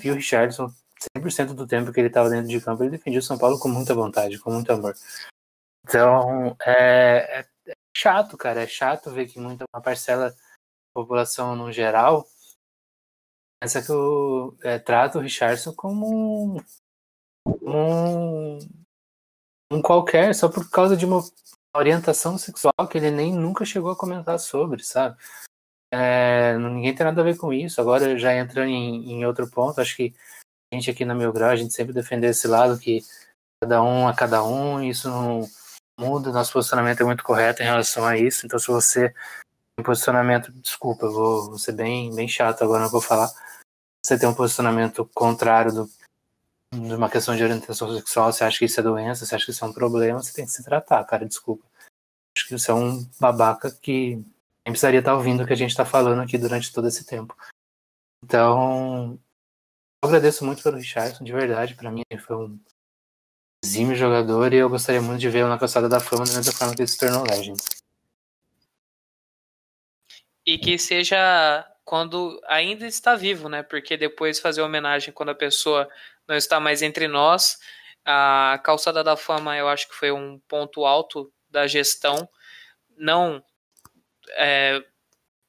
E 0.04 0.12
o 0.12 0.16
Richardson, 0.16 0.74
100% 1.18 1.54
do 1.54 1.66
tempo 1.66 1.94
que 1.94 2.00
ele 2.00 2.08
estava 2.08 2.30
dentro 2.30 2.50
de 2.50 2.60
campo, 2.60 2.84
ele 2.84 2.92
defendia 2.92 3.20
o 3.20 3.24
São 3.24 3.38
Paulo 3.38 3.58
com 3.58 3.70
muita 3.70 3.96
vontade, 3.96 4.38
com 4.38 4.52
muito 4.52 4.72
amor. 4.72 4.96
Então, 5.88 6.56
é, 6.66 7.40
é, 7.40 7.48
é 7.68 7.74
chato, 7.96 8.38
cara. 8.38 8.64
É 8.64 8.68
chato 8.68 9.12
ver 9.12 9.28
que 9.28 9.40
muita 9.40 9.64
uma 9.74 9.82
parcela 9.82 10.32
da 10.32 10.38
população 10.94 11.56
no 11.56 11.72
geral 11.72 12.28
pensa 13.62 13.82
que 13.82 13.92
o, 13.92 14.56
é, 14.62 14.78
trata 14.80 15.20
o 15.20 15.22
Richardson 15.22 15.74
como 15.74 16.56
um, 16.56 16.58
um 17.62 18.60
um 19.72 19.82
qualquer 19.82 20.36
só 20.36 20.50
por 20.50 20.70
causa 20.70 20.98
de 20.98 21.06
uma 21.06 21.24
orientação 21.76 22.38
sexual 22.38 22.74
que 22.90 22.98
ele 22.98 23.10
nem 23.10 23.34
nunca 23.34 23.64
chegou 23.64 23.92
a 23.92 23.96
comentar 23.96 24.38
sobre, 24.38 24.84
sabe? 24.84 25.18
É, 25.94 26.58
ninguém 26.58 26.94
tem 26.94 27.06
nada 27.06 27.22
a 27.22 27.24
ver 27.24 27.38
com 27.38 27.54
isso. 27.54 27.80
Agora, 27.80 28.18
já 28.18 28.36
entrando 28.36 28.70
em, 28.70 29.12
em, 29.12 29.26
outro 29.26 29.50
ponto, 29.50 29.80
acho 29.80 29.96
que 29.96 30.14
a 30.72 30.76
gente 30.76 30.90
aqui 30.90 31.06
na 31.06 31.16
Meu 31.16 31.32
Grau, 31.32 31.50
a 31.50 31.56
gente 31.56 31.74
sempre 31.74 31.94
defendeu 31.94 32.30
esse 32.30 32.48
lado 32.48 32.78
que 32.78 33.02
cada 33.62 33.82
um 33.82 34.08
a 34.08 34.14
cada 34.14 34.44
um, 34.44 34.82
isso 34.82 35.10
não 35.10 35.48
muda, 36.00 36.32
nosso 36.32 36.54
posicionamento 36.54 37.02
é 37.02 37.06
muito 37.06 37.24
correto 37.24 37.62
em 37.62 37.66
relação 37.66 38.06
a 38.06 38.18
isso. 38.18 38.46
Então, 38.46 38.60
se 38.60 38.68
você 38.68 39.14
tem 39.76 39.86
posicionamento, 39.86 40.52
desculpa, 40.54 41.06
eu 41.06 41.12
vou, 41.14 41.50
vou 41.50 41.60
ser 41.60 41.74
bem, 41.74 42.14
bem 42.14 42.28
chato 42.28 42.64
agora, 42.64 42.84
não 42.84 42.90
vou 42.90 43.02
falar. 43.02 43.30
Você 44.04 44.18
tem 44.18 44.28
um 44.28 44.34
posicionamento 44.34 45.10
contrário 45.14 45.72
do 45.74 45.90
uma 46.74 47.10
questão 47.10 47.36
de 47.36 47.44
orientação 47.44 47.94
sexual, 47.94 48.32
você 48.32 48.44
acha 48.44 48.60
que 48.60 48.66
isso 48.66 48.80
é 48.80 48.84
doença, 48.84 49.26
você 49.26 49.36
acha 49.36 49.46
que 49.46 49.52
isso 49.52 49.64
é 49.64 49.68
um 49.68 49.74
problema, 49.74 50.22
você 50.22 50.34
tem 50.34 50.46
que 50.46 50.52
se 50.52 50.64
tratar, 50.64 51.04
cara, 51.04 51.26
desculpa. 51.26 51.66
Acho 52.36 52.48
que 52.48 52.58
você 52.58 52.72
é 52.72 52.74
um 52.74 53.04
babaca 53.20 53.70
que 53.72 54.16
nem 54.16 54.72
precisaria 54.72 55.00
estar 55.00 55.16
ouvindo 55.16 55.44
o 55.44 55.48
que 55.48 55.54
a 55.54 55.58
gente 55.58 55.72
está 55.72 55.84
falando 55.84 56.22
aqui 56.22 56.38
durante 56.38 56.72
todo 56.72 56.88
esse 56.88 57.06
tempo. 57.06 57.36
Então, 58.24 59.20
eu 60.02 60.08
agradeço 60.08 60.46
muito 60.46 60.64
pelo 60.64 60.78
Richardson, 60.78 61.24
de 61.24 61.32
verdade, 61.34 61.76
para 61.76 61.92
mim 61.92 62.04
foi 62.26 62.36
um 62.36 62.60
exímio 63.64 63.96
jogador 63.96 64.54
e 64.54 64.58
eu 64.58 64.70
gostaria 64.70 65.02
muito 65.02 65.20
de 65.20 65.30
ver 65.30 65.46
na 65.46 65.60
calçada 65.60 65.90
da 65.90 66.00
fama 66.00 66.26
da 66.26 66.34
mesma 66.34 66.54
forma 66.54 66.74
que 66.74 66.82
ele 66.82 66.88
se 66.88 66.98
tornou 66.98 67.24
Legend. 67.24 67.62
E 70.46 70.58
que 70.58 70.78
seja 70.80 71.68
quando 71.84 72.42
ainda 72.48 72.88
está 72.88 73.16
vivo, 73.16 73.50
né? 73.50 73.62
Porque 73.62 73.98
depois 73.98 74.40
fazer 74.40 74.62
homenagem 74.62 75.14
quando 75.14 75.30
a 75.30 75.36
pessoa 75.36 75.88
não 76.32 76.38
está 76.38 76.62
mais 76.62 76.82
entre 76.82 77.10
nós. 77.10 77.60
A 78.06 78.60
calçada 78.64 79.04
da 79.04 79.18
fama, 79.18 79.58
eu 79.58 79.68
acho 79.68 79.88
que 79.90 79.96
foi 79.96 80.12
um 80.14 80.40
ponto 80.48 80.86
alto 80.86 81.32
da 81.50 81.68
gestão, 81.68 82.28
não 82.98 83.44
é, 84.38 84.82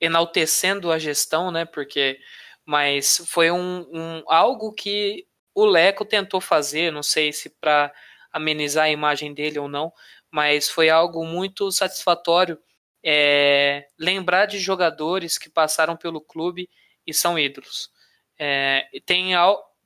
enaltecendo 0.00 0.90
a 0.90 0.98
gestão, 0.98 1.52
né? 1.52 1.64
Porque, 1.64 2.18
mas 2.66 3.22
foi 3.28 3.52
um, 3.52 3.86
um 3.92 4.24
algo 4.26 4.72
que 4.72 5.24
o 5.54 5.64
Leco 5.64 6.04
tentou 6.04 6.40
fazer, 6.40 6.90
não 6.90 7.02
sei 7.02 7.32
se 7.32 7.48
para 7.48 7.92
amenizar 8.32 8.86
a 8.86 8.90
imagem 8.90 9.32
dele 9.32 9.60
ou 9.60 9.68
não, 9.68 9.92
mas 10.30 10.68
foi 10.68 10.90
algo 10.90 11.24
muito 11.24 11.70
satisfatório 11.70 12.58
é, 13.04 13.86
lembrar 13.96 14.46
de 14.46 14.58
jogadores 14.58 15.38
que 15.38 15.48
passaram 15.48 15.96
pelo 15.96 16.20
clube 16.20 16.68
e 17.06 17.14
são 17.14 17.38
ídolos. 17.38 17.88
É, 18.36 18.88
tem 19.06 19.34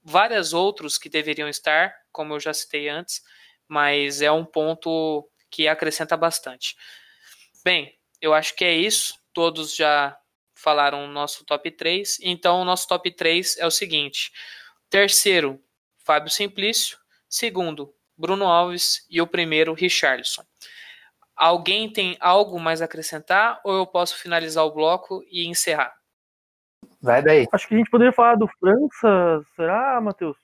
vários 0.07 0.53
outros 0.53 0.97
que 0.97 1.09
deveriam 1.09 1.49
estar, 1.49 1.93
como 2.13 2.35
eu 2.35 2.41
já 2.41 2.55
citei 2.55 2.89
antes, 2.89 3.23
mas 3.67 4.23
é 4.23 4.31
um 4.31 4.45
ponto 4.45 5.29
que 5.51 5.67
acrescenta 5.67 6.17
bastante. 6.17 6.77
Bem, 7.65 7.99
eu 8.21 8.33
acho 8.33 8.55
que 8.55 8.65
é 8.65 8.73
isso. 8.73 9.19
Todos 9.33 9.75
já 9.75 10.17
falaram 10.55 11.05
o 11.05 11.09
nosso 11.09 11.45
top 11.45 11.71
3. 11.73 12.19
Então, 12.23 12.61
o 12.61 12.65
nosso 12.65 12.87
top 12.87 13.11
3 13.11 13.59
é 13.59 13.67
o 13.67 13.71
seguinte: 13.71 14.31
terceiro, 14.89 15.61
Fábio 15.99 16.31
Simplício. 16.31 16.97
Segundo, 17.29 17.93
Bruno 18.17 18.47
Alves. 18.47 19.05
E 19.11 19.21
o 19.21 19.27
primeiro, 19.27 19.75
Richarlison. 19.75 20.45
Alguém 21.35 21.93
tem 21.93 22.17
algo 22.21 22.61
mais 22.61 22.81
a 22.81 22.85
acrescentar 22.85 23.61
ou 23.65 23.77
eu 23.77 23.87
posso 23.87 24.17
finalizar 24.17 24.65
o 24.65 24.73
bloco 24.73 25.23
e 25.29 25.47
encerrar? 25.47 25.93
Vai 27.07 27.23
daí. 27.23 27.47
Acho 27.53 27.69
que 27.69 27.75
a 27.77 27.79
gente 27.79 27.89
poderia 27.89 28.13
falar 28.13 28.35
do 28.35 28.49
França. 28.59 29.47
Será, 29.55 30.01
Matheus? 30.01 30.37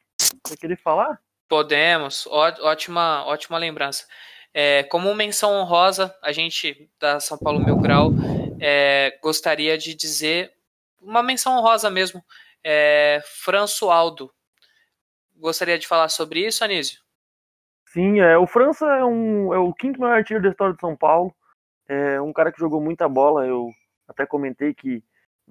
Vai 0.47 0.57
querer 0.57 0.77
falar? 0.77 1.21
Podemos. 1.49 2.25
Ó, 2.29 2.53
ótima, 2.61 3.25
ótima 3.27 3.59
lembrança. 3.59 4.07
É, 4.55 4.85
como 4.85 5.13
menção 5.13 5.51
honrosa, 5.55 6.15
a 6.23 6.31
gente 6.31 6.89
da 7.01 7.19
São 7.19 7.37
Paulo 7.37 7.59
Mil 7.65 7.79
Grau 7.79 8.13
é, 8.61 9.19
gostaria 9.21 9.77
de 9.77 9.93
dizer 9.93 10.53
uma 11.01 11.21
menção 11.21 11.59
honrosa 11.59 11.91
mesmo. 11.91 12.23
É, 12.63 13.21
Françoaldo. 13.25 14.33
Gostaria 15.37 15.77
de 15.77 15.89
falar 15.89 16.11
sobre 16.11 16.47
isso, 16.47 16.63
Anísio? 16.63 17.01
Sim, 17.87 18.21
é, 18.21 18.39
o 18.39 18.47
França 18.47 18.87
é, 18.87 19.05
um, 19.05 19.53
é 19.53 19.59
o 19.59 19.75
quinto 19.75 19.99
maior 19.99 20.19
artilheiro 20.19 20.45
da 20.45 20.51
história 20.51 20.75
de 20.75 20.81
São 20.81 20.97
Paulo. 20.97 21.35
É 21.89 22.21
um 22.21 22.33
cara 22.33 22.53
que 22.53 22.61
jogou 22.61 22.81
muita 22.81 23.09
bola. 23.09 23.45
Eu 23.45 23.69
até 24.07 24.25
comentei 24.25 24.73
que 24.73 25.03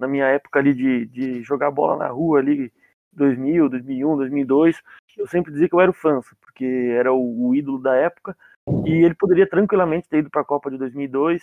na 0.02 0.08
minha 0.08 0.26
época 0.26 0.58
ali 0.58 0.74
de, 0.74 1.06
de 1.06 1.42
jogar 1.42 1.70
bola 1.70 1.96
na 1.96 2.08
rua 2.08 2.40
ali, 2.40 2.72
2000, 3.12 3.68
2001, 3.68 4.16
2002, 4.16 4.82
eu 5.16 5.26
sempre 5.26 5.52
dizia 5.52 5.68
que 5.68 5.74
eu 5.74 5.80
era 5.80 5.90
o 5.90 5.94
França, 5.94 6.36
porque 6.40 6.64
era 6.98 7.12
o, 7.12 7.48
o 7.48 7.54
ídolo 7.54 7.78
da 7.78 7.94
época 7.94 8.36
e 8.84 9.04
ele 9.04 9.14
poderia 9.14 9.46
tranquilamente 9.46 10.08
ter 10.08 10.18
ido 10.18 10.30
para 10.30 10.42
a 10.42 10.44
Copa 10.44 10.70
de 10.70 10.78
2002. 10.78 11.42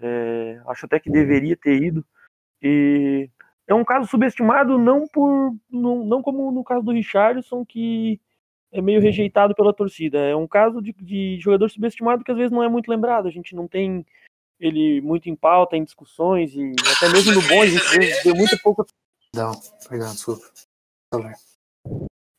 É, 0.00 0.60
acho 0.68 0.86
até 0.86 1.00
que 1.00 1.10
deveria 1.10 1.56
ter 1.56 1.82
ido. 1.82 2.04
E 2.62 3.30
é 3.66 3.74
um 3.74 3.84
caso 3.84 4.08
subestimado 4.08 4.78
não 4.78 5.06
por 5.06 5.54
não, 5.70 6.04
não 6.04 6.22
como 6.22 6.50
no 6.52 6.64
caso 6.64 6.84
do 6.84 6.92
Richardson 6.92 7.64
que 7.64 8.20
é 8.70 8.82
meio 8.82 9.00
rejeitado 9.00 9.54
pela 9.54 9.72
torcida. 9.72 10.18
É 10.18 10.36
um 10.36 10.46
caso 10.46 10.82
de, 10.82 10.92
de 10.92 11.38
jogador 11.40 11.68
subestimado 11.68 12.24
que 12.24 12.30
às 12.30 12.36
vezes 12.36 12.52
não 12.52 12.62
é 12.62 12.68
muito 12.68 12.90
lembrado. 12.90 13.28
A 13.28 13.30
gente 13.30 13.54
não 13.54 13.66
tem 13.66 14.04
ele 14.58 15.00
muito 15.00 15.28
em 15.28 15.36
pauta, 15.36 15.76
em 15.76 15.84
discussões 15.84 16.52
e 16.54 16.72
até 16.96 17.08
mesmo 17.08 17.32
no 17.34 17.42
bom 17.42 17.62
a 17.62 17.66
gente 17.66 17.88
vê, 17.90 18.22
vê 18.22 18.32
muito 18.34 18.58
pouco. 18.60 18.86
Não, 19.34 19.52
perdão, 19.88 20.10
desculpa. 20.12 20.42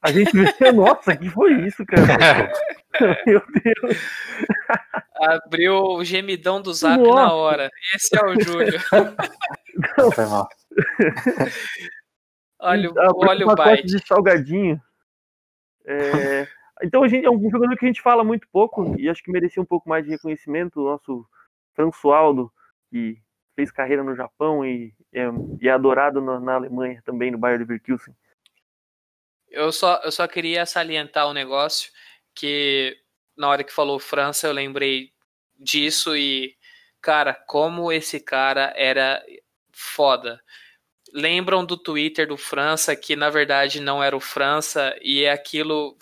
A 0.02 0.12
gente 0.12 0.32
vê, 0.32 0.72
nossa, 0.72 1.16
que 1.16 1.30
foi 1.30 1.54
isso, 1.66 1.86
cara? 1.86 2.52
Meu 3.26 3.42
Deus. 3.64 3.98
Abriu 5.16 5.76
o 5.76 6.04
gemidão 6.04 6.62
do 6.62 6.74
zap 6.74 7.02
Nossa. 7.02 7.16
na 7.16 7.34
hora. 7.34 7.70
Esse 7.94 8.18
é 8.18 8.26
o 8.26 8.40
Júlio. 8.40 8.80
Foi 10.14 10.26
mal. 10.26 10.48
olha, 12.60 12.90
olha 13.16 13.48
o 13.48 13.56
byte. 13.56 13.86
de 13.86 14.06
salgadinho. 14.06 14.82
É... 15.86 16.48
Então 16.82 17.04
a 17.04 17.08
gente 17.08 17.26
é 17.26 17.30
um 17.30 17.50
jogador 17.50 17.76
que 17.76 17.86
a 17.86 17.88
gente 17.88 18.02
fala 18.02 18.24
muito 18.24 18.48
pouco 18.50 18.96
e 18.98 19.10
acho 19.10 19.22
que 19.22 19.32
merecia 19.32 19.62
um 19.62 19.66
pouco 19.66 19.90
mais 19.90 20.06
de 20.06 20.12
reconhecimento. 20.12 20.82
O 20.82 20.86
nosso 20.86 21.26
Françoaldo, 21.80 22.52
que 22.90 23.18
fez 23.56 23.72
carreira 23.72 24.04
no 24.04 24.14
Japão 24.14 24.66
e 24.66 24.94
é, 25.14 25.24
e 25.62 25.68
é 25.70 25.72
adorado 25.72 26.20
na, 26.20 26.40
na, 26.40 26.56
Alemanha 26.56 27.02
também, 27.06 27.32
no 27.32 27.38
Bayern 27.38 27.64
Leverkusen. 27.64 28.14
Eu 29.50 29.72
só, 29.72 30.00
eu 30.04 30.12
só 30.12 30.28
queria 30.28 30.66
salientar 30.66 31.28
um 31.28 31.34
negócio 31.34 31.90
que 32.36 32.98
na 33.36 33.48
hora 33.48 33.64
que 33.64 33.74
falou 33.74 33.98
França 33.98 34.46
eu 34.46 34.54
lembrei 34.54 35.12
disso 35.58 36.16
e 36.16 36.56
cara, 37.02 37.34
como 37.34 37.92
esse 37.92 38.20
cara 38.20 38.74
era 38.76 39.24
foda. 39.72 40.42
Lembram 41.14 41.66
do 41.66 41.78
Twitter 41.78 42.28
do 42.28 42.38
França 42.38 42.96
que 42.96 43.16
na 43.16 43.30
verdade 43.30 43.80
não 43.80 44.04
era 44.04 44.16
o 44.16 44.20
França 44.20 44.96
e 45.02 45.26
aquilo 45.28 45.98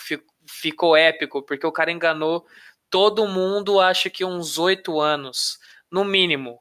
ficou 0.49 0.97
épico 0.97 1.43
porque 1.43 1.65
o 1.65 1.71
cara 1.71 1.91
enganou 1.91 2.45
todo 2.89 3.27
mundo, 3.27 3.79
acho 3.79 4.09
que 4.09 4.25
uns 4.25 4.57
oito 4.57 4.99
anos, 4.99 5.59
no 5.91 6.03
mínimo. 6.03 6.59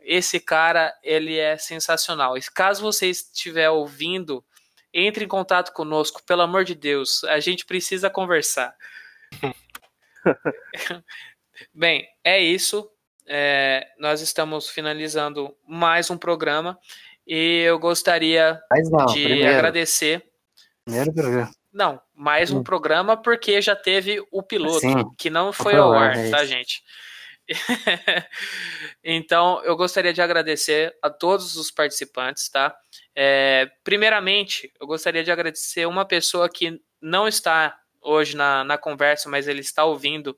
Esse 0.00 0.40
cara, 0.40 0.94
ele 1.02 1.36
é 1.36 1.56
sensacional. 1.58 2.36
E 2.36 2.40
caso 2.54 2.82
você 2.82 3.08
estiver 3.08 3.68
ouvindo, 3.70 4.44
entre 4.92 5.24
em 5.24 5.28
contato 5.28 5.72
conosco, 5.72 6.22
pelo 6.24 6.42
amor 6.42 6.64
de 6.64 6.74
Deus. 6.74 7.24
A 7.24 7.40
gente 7.40 7.66
precisa 7.66 8.08
conversar. 8.08 8.74
Bem, 11.74 12.06
é 12.24 12.40
isso. 12.40 12.90
É, 13.26 13.86
nós 13.98 14.22
estamos 14.22 14.70
finalizando 14.70 15.54
mais 15.66 16.10
um 16.10 16.16
programa 16.16 16.78
e 17.26 17.60
eu 17.60 17.78
gostaria 17.78 18.58
não, 18.90 19.06
de 19.06 19.22
primeiro. 19.24 19.54
agradecer. 19.54 20.24
Primeiro 20.84 21.12
programa. 21.12 21.50
Não, 21.72 22.00
mais 22.14 22.50
um 22.50 22.58
hum. 22.58 22.62
programa 22.62 23.16
porque 23.16 23.60
já 23.60 23.76
teve 23.76 24.24
o 24.30 24.42
piloto, 24.42 24.80
Sim, 24.80 25.04
que 25.18 25.28
não 25.28 25.52
foi 25.52 25.76
ao 25.76 25.92
ar, 25.92 26.16
é 26.16 26.30
tá, 26.30 26.44
gente? 26.44 26.82
então, 29.02 29.62
eu 29.64 29.76
gostaria 29.76 30.12
de 30.12 30.20
agradecer 30.20 30.96
a 31.02 31.08
todos 31.08 31.56
os 31.56 31.70
participantes, 31.70 32.48
tá? 32.48 32.76
É, 33.14 33.70
primeiramente, 33.82 34.72
eu 34.80 34.86
gostaria 34.86 35.24
de 35.24 35.30
agradecer 35.30 35.86
uma 35.86 36.04
pessoa 36.04 36.48
que 36.48 36.80
não 37.00 37.28
está 37.28 37.78
hoje 38.00 38.36
na, 38.36 38.64
na 38.64 38.78
conversa, 38.78 39.28
mas 39.28 39.48
ele 39.48 39.60
está 39.60 39.84
ouvindo 39.84 40.36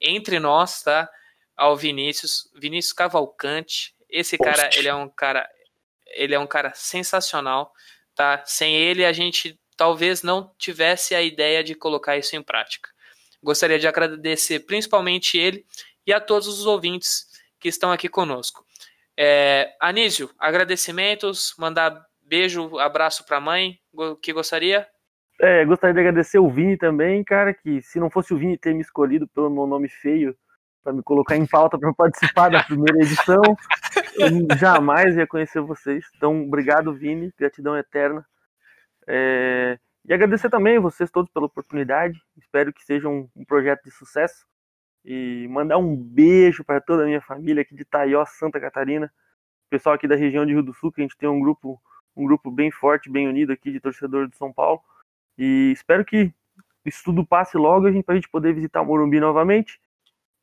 entre 0.00 0.38
nós, 0.38 0.82
tá? 0.82 1.08
Ao 1.56 1.76
Vinícius, 1.76 2.50
Vinícius 2.54 2.92
Cavalcante. 2.92 3.94
Esse 4.08 4.36
Post. 4.36 4.56
cara, 4.56 4.70
ele 4.74 4.88
é 4.88 4.94
um 4.94 5.08
cara, 5.08 5.48
ele 6.06 6.34
é 6.34 6.38
um 6.38 6.46
cara 6.46 6.72
sensacional, 6.74 7.72
tá? 8.14 8.42
Sem 8.46 8.74
ele, 8.74 9.04
a 9.04 9.12
gente 9.12 9.59
talvez 9.80 10.22
não 10.22 10.52
tivesse 10.58 11.14
a 11.14 11.22
ideia 11.22 11.64
de 11.64 11.74
colocar 11.74 12.18
isso 12.18 12.36
em 12.36 12.42
prática. 12.42 12.90
Gostaria 13.42 13.78
de 13.78 13.88
agradecer 13.88 14.60
principalmente 14.66 15.38
ele 15.38 15.64
e 16.06 16.12
a 16.12 16.20
todos 16.20 16.48
os 16.48 16.66
ouvintes 16.66 17.24
que 17.58 17.70
estão 17.70 17.90
aqui 17.90 18.06
conosco. 18.06 18.62
É, 19.18 19.74
Anísio, 19.80 20.28
agradecimentos, 20.38 21.54
mandar 21.58 21.98
beijo, 22.20 22.78
abraço 22.78 23.24
para 23.24 23.38
a 23.38 23.40
mãe, 23.40 23.78
que 24.20 24.34
gostaria? 24.34 24.86
É, 25.40 25.64
gostaria 25.64 25.94
de 25.94 26.00
agradecer 26.00 26.38
o 26.38 26.50
Vini 26.50 26.76
também, 26.76 27.24
cara, 27.24 27.54
que 27.54 27.80
se 27.80 27.98
não 27.98 28.10
fosse 28.10 28.34
o 28.34 28.36
Vini 28.36 28.58
ter 28.58 28.74
me 28.74 28.82
escolhido 28.82 29.26
pelo 29.28 29.48
meu 29.48 29.66
nome 29.66 29.88
feio 29.88 30.36
para 30.84 30.92
me 30.92 31.02
colocar 31.02 31.38
em 31.38 31.46
pauta 31.46 31.78
para 31.78 31.90
participar 31.94 32.50
da 32.50 32.62
primeira 32.62 32.98
edição, 33.00 33.40
eu 34.18 34.58
jamais 34.58 35.16
ia 35.16 35.26
conhecer 35.26 35.62
vocês. 35.62 36.04
Então, 36.18 36.42
obrigado, 36.42 36.92
Vini, 36.92 37.32
gratidão 37.38 37.78
eterna. 37.78 38.26
É, 39.12 39.76
e 40.04 40.14
agradecer 40.14 40.48
também 40.48 40.78
vocês 40.78 41.10
todos 41.10 41.28
pela 41.32 41.46
oportunidade. 41.46 42.22
Espero 42.36 42.72
que 42.72 42.84
seja 42.84 43.08
um, 43.08 43.28
um 43.34 43.44
projeto 43.44 43.82
de 43.82 43.90
sucesso 43.90 44.46
e 45.04 45.48
mandar 45.48 45.78
um 45.78 45.96
beijo 45.96 46.64
para 46.64 46.80
toda 46.80 47.02
a 47.02 47.06
minha 47.06 47.20
família 47.20 47.62
aqui 47.62 47.74
de 47.74 47.84
Taió, 47.84 48.24
Santa 48.24 48.60
Catarina, 48.60 49.12
pessoal 49.68 49.96
aqui 49.96 50.06
da 50.06 50.14
região 50.14 50.46
de 50.46 50.52
Rio 50.52 50.62
do 50.62 50.72
Sul, 50.72 50.92
que 50.92 51.00
a 51.00 51.04
gente 51.04 51.16
tem 51.16 51.28
um 51.28 51.40
grupo, 51.40 51.80
um 52.16 52.24
grupo 52.24 52.52
bem 52.52 52.70
forte, 52.70 53.10
bem 53.10 53.26
unido 53.26 53.52
aqui 53.52 53.72
de 53.72 53.80
torcedor 53.80 54.28
de 54.28 54.36
São 54.36 54.52
Paulo. 54.52 54.80
E 55.36 55.72
espero 55.72 56.04
que 56.04 56.32
isso 56.84 57.02
tudo 57.04 57.26
passe 57.26 57.56
logo 57.56 57.90
para 58.04 58.12
a 58.12 58.16
gente 58.16 58.28
poder 58.28 58.54
visitar 58.54 58.82
o 58.82 58.86
Morumbi 58.86 59.18
novamente. 59.18 59.80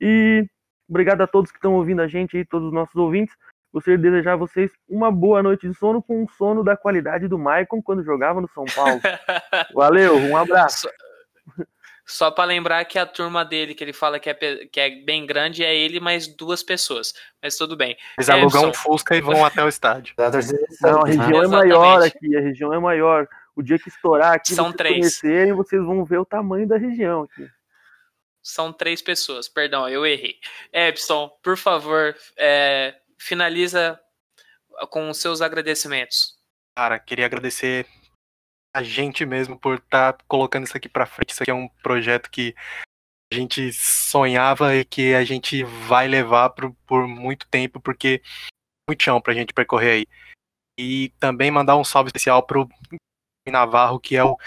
E 0.02 0.46
obrigado 0.90 1.22
a 1.22 1.28
todos 1.28 1.52
que 1.52 1.58
estão 1.58 1.76
ouvindo 1.76 2.02
a 2.02 2.08
gente 2.08 2.36
aí, 2.36 2.44
todos 2.44 2.68
os 2.68 2.74
nossos 2.74 2.96
ouvintes. 2.96 3.36
Gostaria 3.74 3.98
de 3.98 4.04
desejar 4.04 4.34
a 4.34 4.38
vocês 4.38 4.72
uma 4.88 5.12
boa 5.12 5.44
noite 5.44 5.68
de 5.68 5.78
sono 5.78 6.02
com 6.02 6.24
um 6.24 6.28
sono 6.28 6.64
da 6.64 6.76
qualidade 6.76 7.28
do 7.28 7.38
Maicon 7.38 7.82
quando 7.82 8.04
jogava 8.04 8.42
no 8.42 8.50
São 8.50 8.66
Paulo. 8.66 9.00
Valeu, 9.74 10.16
um 10.18 10.38
abraço. 10.38 10.88
Só 12.06 12.32
para 12.32 12.46
lembrar 12.46 12.86
que 12.86 12.98
a 12.98 13.06
turma 13.06 13.44
dele, 13.44 13.76
que 13.76 13.84
ele 13.84 13.92
fala 13.92 14.18
que 14.18 14.30
é, 14.30 14.34
que 14.34 14.80
é 14.80 14.90
bem 15.04 15.26
grande, 15.26 15.62
é 15.62 15.76
ele 15.76 16.00
mais 16.00 16.26
duas 16.26 16.64
pessoas. 16.64 17.14
Mas 17.44 17.58
tudo 17.58 17.76
bem. 17.76 17.98
Eles 18.18 18.30
alugam 18.30 18.70
um 18.70 18.74
Fusca 18.74 19.14
e 19.14 19.20
vão 19.20 19.44
até 19.44 19.62
o 19.62 19.68
estádio. 19.68 20.16
Não, 20.82 21.02
a 21.02 21.06
região 21.06 21.44
é 21.44 21.48
maior 21.48 22.02
aqui, 22.02 22.38
a 22.38 22.40
região 22.40 22.74
é 22.74 22.80
maior. 22.80 23.28
O 23.54 23.62
dia 23.62 23.78
que 23.78 23.90
estourar 23.90 24.36
aqui, 24.36 24.56
São 24.56 24.68
vocês 24.68 24.78
três. 24.78 24.96
conhecerem, 24.96 25.52
vocês 25.52 25.84
vão 25.84 26.06
ver 26.06 26.20
o 26.20 26.26
tamanho 26.26 26.66
da 26.66 26.78
região 26.78 27.24
aqui. 27.24 27.46
São 28.42 28.72
três 28.72 29.02
pessoas, 29.02 29.50
perdão, 29.50 29.90
eu 29.90 30.06
errei. 30.06 30.36
Epson, 30.72 31.30
por 31.44 31.58
favor, 31.58 32.16
é, 32.38 32.96
finaliza 33.20 34.00
com 34.90 35.10
os 35.10 35.18
seus 35.18 35.42
agradecimentos. 35.42 36.38
Cara, 36.76 37.00
queria 37.00 37.26
agradecer 37.26 37.88
a 38.76 38.84
gente 38.84 39.26
mesmo 39.26 39.58
por 39.58 39.78
estar 39.78 40.14
tá 40.14 40.24
colocando 40.28 40.66
isso 40.66 40.78
aqui 40.78 40.88
para 40.88 41.06
frente. 41.06 41.32
Isso 41.32 41.44
aqui 41.44 41.52
é 41.52 41.56
um 41.56 41.68
projeto 41.82 42.30
que 42.30 42.54
a 43.34 43.36
gente 43.36 43.74
sonhava 43.74 44.76
e 44.76 44.86
que 44.86 45.14
a 45.14 45.24
gente 45.24 45.64
vai 45.64 46.08
levar 46.08 46.52
por, 46.52 46.74
por 46.86 47.08
muito 47.08 47.48
tempo, 47.48 47.80
porque 47.82 48.22
muito 48.88 49.04
chão 49.04 49.20
pra 49.20 49.34
gente 49.34 49.54
percorrer 49.54 49.92
aí. 49.92 50.06
E 50.80 51.10
também 51.20 51.50
mandar 51.50 51.76
um 51.76 51.84
salve 51.84 52.10
especial 52.10 52.44
pro 52.44 52.70
Navarro, 53.48 54.00
que 54.00 54.16
é 54.16 54.24
o 54.24 54.38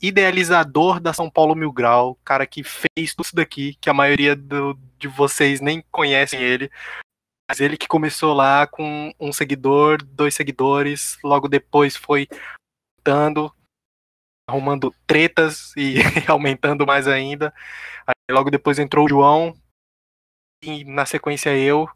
idealizador 0.00 0.98
da 0.98 1.12
São 1.12 1.30
Paulo 1.30 1.54
Mil 1.54 1.70
Grau, 1.70 2.18
cara 2.24 2.46
que 2.46 2.64
fez 2.64 3.14
tudo 3.14 3.26
isso 3.26 3.36
daqui, 3.36 3.76
que 3.80 3.88
a 3.88 3.94
maioria 3.94 4.34
do, 4.34 4.74
de 4.98 5.06
vocês 5.06 5.60
nem 5.60 5.82
conhecem 5.92 6.40
ele. 6.40 6.70
Mas 7.48 7.60
ele 7.60 7.76
que 7.76 7.86
começou 7.86 8.32
lá 8.32 8.66
com 8.66 9.12
um 9.20 9.32
seguidor, 9.32 10.02
dois 10.02 10.34
seguidores, 10.34 11.18
logo 11.22 11.46
depois 11.46 11.96
foi 11.96 12.26
aumentando, 12.98 13.54
arrumando 14.48 14.94
tretas 15.06 15.74
e 15.76 15.96
aumentando 16.28 16.86
mais 16.86 17.06
ainda. 17.06 17.52
Aí 18.06 18.34
logo 18.34 18.50
depois 18.50 18.78
entrou 18.78 19.04
o 19.04 19.08
João 19.08 19.54
e 20.62 20.84
na 20.84 21.04
sequência 21.04 21.56
eu, 21.56 21.86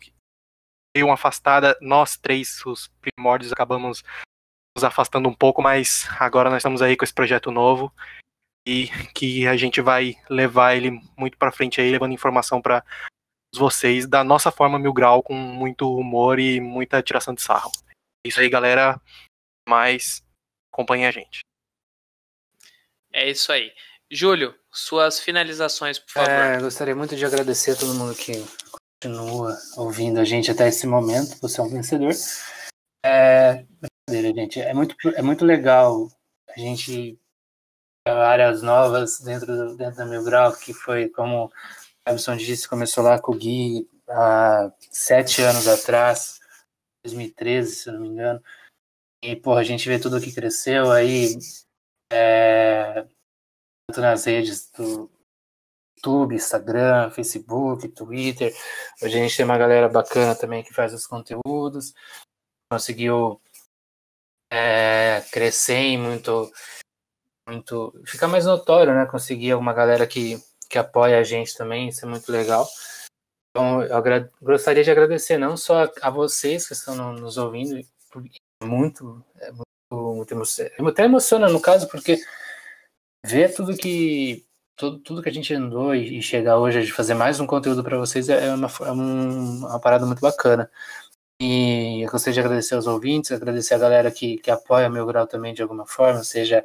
dei 0.95 1.03
uma 1.03 1.15
afastada, 1.15 1.77
nós 1.81 2.16
três, 2.16 2.65
os 2.66 2.89
primórdios, 3.01 3.53
acabamos 3.53 4.03
nos 4.77 4.85
afastando 4.85 5.29
um 5.29 5.35
pouco, 5.35 5.62
mas 5.62 6.07
agora 6.20 6.51
nós 6.51 6.59
estamos 6.59 6.83
aí 6.83 6.97
com 6.97 7.05
esse 7.05 7.15
projeto 7.15 7.51
novo 7.51 7.93
e 8.66 8.89
que 9.15 9.47
a 9.47 9.57
gente 9.57 9.81
vai 9.81 10.15
levar 10.29 10.77
ele 10.77 11.01
muito 11.16 11.39
para 11.39 11.51
frente 11.51 11.81
aí, 11.81 11.91
levando 11.91 12.12
informação 12.12 12.61
para 12.61 12.85
vocês 13.55 14.07
da 14.07 14.23
nossa 14.23 14.51
forma 14.51 14.79
mil 14.79 14.93
grau, 14.93 15.23
com 15.23 15.35
muito 15.35 15.95
humor 15.95 16.39
e 16.39 16.61
muita 16.61 17.03
tiração 17.03 17.35
de 17.35 17.43
sarro. 17.43 17.73
É 18.25 18.29
isso 18.29 18.41
aí, 18.41 18.49
galera. 18.49 19.01
Mais 19.69 20.23
acompanhe 20.73 21.07
a 21.07 21.11
gente. 21.11 21.41
É 23.12 23.29
isso 23.29 23.51
aí. 23.53 23.73
Júlio, 24.11 24.55
suas 24.73 25.20
finalizações, 25.20 25.99
por 25.99 26.12
favor. 26.12 26.31
É, 26.31 26.61
gostaria 26.61 26.95
muito 26.95 27.16
de 27.16 27.25
agradecer 27.25 27.73
a 27.73 27.77
todo 27.77 27.95
mundo 27.95 28.15
que 28.15 28.33
continua 29.01 29.57
ouvindo 29.77 30.19
a 30.19 30.25
gente 30.25 30.51
até 30.51 30.69
esse 30.69 30.87
momento. 30.87 31.39
Você 31.41 31.61
é 31.61 31.65
um 31.65 31.69
vencedor. 31.69 32.12
É, 33.05 33.65
gente. 34.09 34.61
É 34.61 34.73
muito, 34.73 34.95
é 35.15 35.23
muito 35.23 35.45
legal 35.45 36.09
a 36.49 36.59
gente 36.59 37.19
áreas 38.07 38.62
novas 38.62 39.20
dentro, 39.20 39.77
dentro 39.77 39.97
da 39.97 40.07
Mil 40.07 40.25
Grau, 40.25 40.53
que 40.57 40.73
foi, 40.73 41.09
como 41.09 41.53
Everson 42.09 42.36
disse, 42.36 42.68
começou 42.68 43.05
lá 43.05 43.20
com 43.20 43.32
o 43.32 43.36
Gui 43.36 43.89
há 44.09 44.72
sete 44.90 45.43
anos 45.43 45.68
atrás, 45.68 46.40
2013, 47.05 47.74
se 47.74 47.90
não 47.90 48.01
me 48.01 48.09
engano. 48.09 48.43
E, 49.22 49.36
porra, 49.36 49.60
a 49.60 49.64
gente 49.64 49.89
vê 49.89 49.98
tudo 49.98 50.20
que 50.20 50.32
cresceu 50.32 50.90
aí, 50.90 51.36
é, 52.10 53.06
tanto 53.86 54.01
nas 54.01 54.24
redes 54.24 54.70
do 54.70 55.10
YouTube, 55.98 56.35
Instagram, 56.35 57.10
Facebook, 57.10 57.89
Twitter. 57.89 58.55
Hoje 59.02 59.18
a 59.18 59.22
gente 59.22 59.36
tem 59.36 59.44
uma 59.44 59.59
galera 59.59 59.89
bacana 59.89 60.35
também 60.35 60.62
que 60.62 60.72
faz 60.72 60.94
os 60.94 61.06
conteúdos. 61.06 61.93
Conseguiu 62.72 63.40
é, 64.51 65.20
crescer 65.30 65.98
muito, 65.98 66.51
muito. 67.47 67.93
Ficar 68.06 68.28
mais 68.28 68.47
notório, 68.47 68.94
né? 68.94 69.05
Conseguir 69.06 69.55
uma 69.55 69.74
galera 69.74 70.06
que, 70.06 70.43
que 70.69 70.78
apoia 70.78 71.19
a 71.19 71.24
gente 71.24 71.57
também, 71.57 71.89
isso 71.89 72.05
é 72.05 72.09
muito 72.09 72.31
legal. 72.31 72.69
Então, 73.51 73.82
eu 73.82 74.31
gostaria 74.40 74.85
de 74.85 74.90
agradecer 74.90 75.39
não 75.39 75.57
só 75.57 75.90
a, 76.03 76.11
vocês 76.11 76.66
que 76.66 76.74
estão 76.74 76.95
no, 76.95 77.12
nos 77.15 77.39
ouvindo, 77.39 77.81
muito, 78.62 79.24
é 79.40 79.51
muito, 79.51 80.15
muito 80.15 80.32
emociona, 80.32 80.70
até 80.89 81.05
emociona 81.05 81.49
no 81.49 81.61
caso, 81.61 81.89
porque 81.89 82.19
ver 83.27 83.55
tudo 83.55 83.77
que 83.77 84.47
tudo, 84.77 84.99
tudo 85.01 85.23
que 85.23 85.28
a 85.28 85.32
gente 85.32 85.53
andou 85.53 85.95
e, 85.95 86.19
e 86.19 86.23
chegar 86.23 86.59
hoje 86.59 86.85
de 86.85 86.93
fazer 86.93 87.15
mais 87.15 87.40
um 87.40 87.47
conteúdo 87.47 87.82
para 87.82 87.99
vocês 87.99 88.28
é, 88.28 88.47
é 88.47 88.55
uma, 88.55 88.69
é 88.81 88.93
uma 88.93 89.81
parada 89.81 90.07
muito 90.07 90.20
bacana. 90.20 90.70
E 91.40 92.03
eu 92.03 92.11
gostaria 92.11 92.35
de 92.35 92.40
agradecer 92.40 92.74
aos 92.74 92.86
ouvintes, 92.86 93.32
agradecer 93.32 93.74
a 93.74 93.78
galera 93.78 94.11
que, 94.11 94.39
que 94.39 94.51
apoia 94.51 94.89
meu 94.89 95.07
grau 95.07 95.27
também 95.27 95.55
de 95.55 95.62
alguma 95.62 95.86
forma, 95.86 96.23
seja 96.24 96.65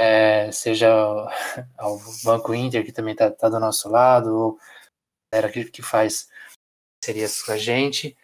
é, 0.00 0.50
seja 0.50 0.88
ao 1.76 1.98
Banco 2.24 2.54
Inter, 2.54 2.82
que 2.82 2.92
também 2.92 3.12
está 3.12 3.30
tá 3.30 3.50
do 3.50 3.60
nosso 3.60 3.90
lado, 3.90 4.34
ou 4.34 4.58
a 5.30 5.36
galera 5.36 5.52
que, 5.70 5.82
faz 5.82 6.30
parcerias 7.02 7.42
com 7.42 7.52
a 7.52 7.58
gente. 7.58 8.16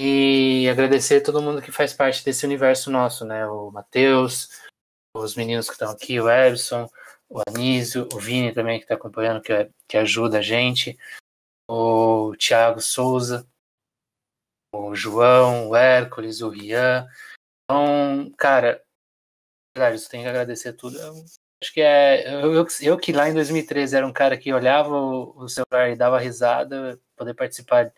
E 0.00 0.66
agradecer 0.70 1.20
a 1.20 1.22
todo 1.22 1.42
mundo 1.42 1.60
que 1.60 1.70
faz 1.70 1.92
parte 1.92 2.24
desse 2.24 2.46
universo 2.46 2.90
nosso, 2.90 3.26
né? 3.26 3.46
O 3.46 3.70
Matheus, 3.70 4.48
os 5.14 5.36
meninos 5.36 5.66
que 5.66 5.72
estão 5.72 5.90
aqui, 5.90 6.18
o 6.18 6.30
Ebson, 6.30 6.88
o 7.28 7.42
Anísio, 7.46 8.08
o 8.14 8.18
Vini 8.18 8.54
também 8.54 8.78
que 8.78 8.84
está 8.86 8.94
acompanhando, 8.94 9.42
que, 9.42 9.70
que 9.86 9.98
ajuda 9.98 10.38
a 10.38 10.42
gente, 10.42 10.98
o 11.70 12.34
Thiago 12.38 12.80
Souza, 12.80 13.46
o 14.74 14.94
João, 14.94 15.68
o 15.68 15.76
Hércules, 15.76 16.40
o 16.40 16.48
Rian. 16.48 17.06
Então, 17.64 18.32
cara, 18.38 18.82
verdade, 19.76 19.98
você 19.98 20.08
tem 20.08 20.22
que 20.22 20.28
agradecer 20.28 20.72
tudo. 20.72 20.98
Acho 21.62 21.72
que 21.72 21.80
é. 21.80 22.34
Eu, 22.34 22.54
eu, 22.54 22.66
eu, 22.82 22.98
que 22.98 23.12
lá 23.12 23.28
em 23.28 23.34
2013 23.34 23.96
era 23.96 24.06
um 24.06 24.12
cara 24.12 24.36
que 24.36 24.52
olhava 24.52 24.94
o, 24.94 25.44
o 25.44 25.48
celular 25.48 25.90
e 25.90 25.96
dava 25.96 26.18
risada, 26.18 27.00
poder 27.16 27.34
participar 27.34 27.92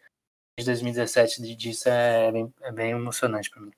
de 0.59 0.65
2017 0.65 1.57
disso 1.57 1.89
é 1.89 2.31
bem, 2.31 2.55
é 2.62 2.73
bem 2.73 2.90
emocionante 2.90 3.51
para 3.51 3.62
mim. 3.62 3.73